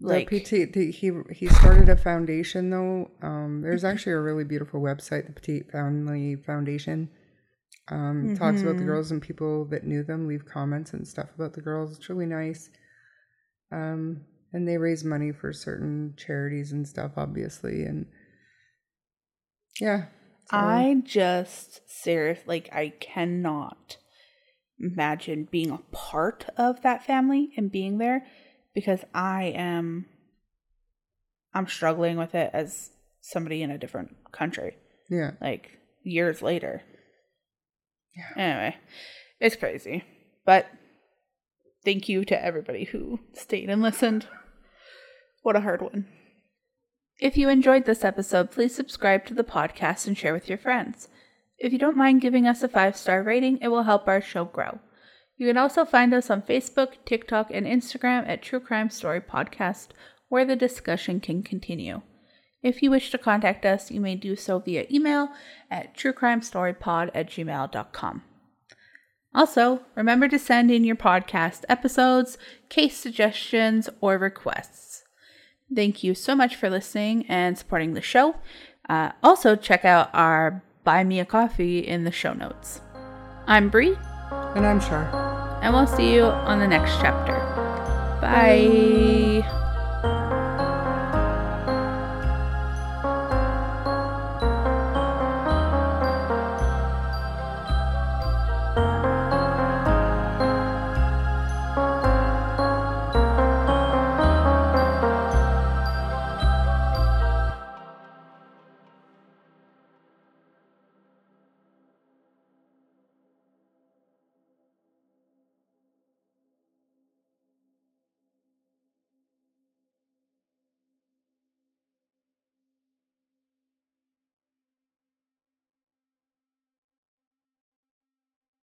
Like, 0.00 0.28
the 0.28 0.40
Petit, 0.40 0.64
the, 0.66 0.90
he 0.90 1.12
he 1.32 1.46
started 1.46 1.88
a 1.88 1.96
foundation 1.96 2.68
though. 2.68 3.10
Um, 3.22 3.62
there's 3.62 3.84
actually 3.84 4.12
a 4.12 4.20
really 4.20 4.44
beautiful 4.44 4.82
website, 4.82 5.26
the 5.26 5.32
Petit 5.32 5.62
Family 5.72 6.36
Foundation. 6.36 7.08
Um, 7.88 8.34
talks 8.38 8.62
about 8.62 8.76
Mm-hmm. 8.76 8.78
the 8.78 8.84
girls 8.84 9.10
and 9.10 9.20
people 9.20 9.66
that 9.66 9.84
knew 9.84 10.02
them, 10.02 10.26
leave 10.26 10.46
comments 10.46 10.92
and 10.94 11.06
stuff 11.06 11.28
about 11.34 11.52
the 11.52 11.60
girls. 11.60 11.96
It's 11.96 12.08
really 12.08 12.26
nice. 12.26 12.70
Um, 13.70 14.22
and 14.52 14.66
they 14.66 14.78
raise 14.78 15.04
money 15.04 15.32
for 15.32 15.52
certain 15.52 16.14
charities 16.16 16.72
and 16.72 16.86
stuff, 16.88 17.12
obviously, 17.16 17.82
and 17.84 18.06
yeah. 19.80 20.04
so- 20.50 20.56
I 20.56 20.96
just 21.04 21.82
serious 21.90 22.40
like 22.46 22.68
I 22.72 22.90
cannot 23.00 23.96
imagine 24.78 25.48
being 25.50 25.70
a 25.70 25.78
part 25.92 26.46
of 26.56 26.82
that 26.82 27.04
family 27.04 27.50
and 27.56 27.70
being 27.70 27.98
there 27.98 28.26
because 28.74 29.00
I 29.14 29.44
am 29.56 30.06
I'm 31.52 31.66
struggling 31.68 32.16
with 32.16 32.34
it 32.34 32.50
as 32.52 32.90
somebody 33.20 33.62
in 33.62 33.70
a 33.70 33.78
different 33.78 34.16
country 34.32 34.76
yeah. 35.08 35.32
like 35.40 35.70
years 36.02 36.42
later. 36.42 36.82
Anyway, 38.36 38.76
it's 39.40 39.56
crazy. 39.56 40.04
But 40.44 40.66
thank 41.84 42.08
you 42.08 42.24
to 42.24 42.44
everybody 42.44 42.84
who 42.84 43.20
stayed 43.32 43.70
and 43.70 43.82
listened. 43.82 44.26
What 45.42 45.56
a 45.56 45.60
hard 45.60 45.82
one. 45.82 46.06
If 47.20 47.36
you 47.36 47.48
enjoyed 47.48 47.84
this 47.84 48.04
episode, 48.04 48.50
please 48.50 48.74
subscribe 48.74 49.24
to 49.26 49.34
the 49.34 49.44
podcast 49.44 50.06
and 50.06 50.18
share 50.18 50.32
with 50.32 50.48
your 50.48 50.58
friends. 50.58 51.08
If 51.58 51.72
you 51.72 51.78
don't 51.78 51.96
mind 51.96 52.20
giving 52.20 52.46
us 52.46 52.62
a 52.62 52.68
five 52.68 52.96
star 52.96 53.22
rating, 53.22 53.58
it 53.62 53.68
will 53.68 53.84
help 53.84 54.08
our 54.08 54.20
show 54.20 54.44
grow. 54.44 54.80
You 55.36 55.46
can 55.46 55.56
also 55.56 55.84
find 55.84 56.12
us 56.14 56.30
on 56.30 56.42
Facebook, 56.42 56.94
TikTok, 57.04 57.50
and 57.50 57.66
Instagram 57.66 58.28
at 58.28 58.42
True 58.42 58.60
Crime 58.60 58.90
Story 58.90 59.20
Podcast, 59.20 59.88
where 60.28 60.44
the 60.44 60.56
discussion 60.56 61.20
can 61.20 61.42
continue. 61.42 62.02
If 62.64 62.82
you 62.82 62.90
wish 62.90 63.10
to 63.10 63.18
contact 63.18 63.64
us, 63.64 63.90
you 63.92 64.00
may 64.00 64.16
do 64.16 64.34
so 64.34 64.58
via 64.58 64.86
email 64.90 65.28
at 65.70 65.94
truecrimestorypod 65.96 67.10
at 67.14 67.28
gmail.com. 67.28 68.22
Also, 69.34 69.80
remember 69.94 70.28
to 70.28 70.38
send 70.38 70.70
in 70.70 70.82
your 70.84 70.96
podcast 70.96 71.64
episodes, 71.68 72.38
case 72.68 72.96
suggestions, 72.96 73.88
or 74.00 74.16
requests. 74.16 75.02
Thank 75.74 76.02
you 76.02 76.14
so 76.14 76.34
much 76.34 76.56
for 76.56 76.70
listening 76.70 77.26
and 77.28 77.58
supporting 77.58 77.94
the 77.94 78.00
show. 78.00 78.36
Uh, 78.88 79.10
also, 79.22 79.56
check 79.56 79.84
out 79.84 80.08
our 80.14 80.62
Buy 80.84 81.04
Me 81.04 81.20
a 81.20 81.24
Coffee 81.24 81.80
in 81.80 82.04
the 82.04 82.12
show 82.12 82.32
notes. 82.32 82.80
I'm 83.46 83.68
Bree, 83.70 83.96
And 84.30 84.66
I'm 84.66 84.80
Shar. 84.80 85.58
and 85.62 85.74
we'll 85.74 85.86
see 85.86 86.14
you 86.14 86.22
on 86.24 86.60
the 86.60 86.68
next 86.68 86.92
chapter. 87.00 87.34
Bye. 88.20 89.63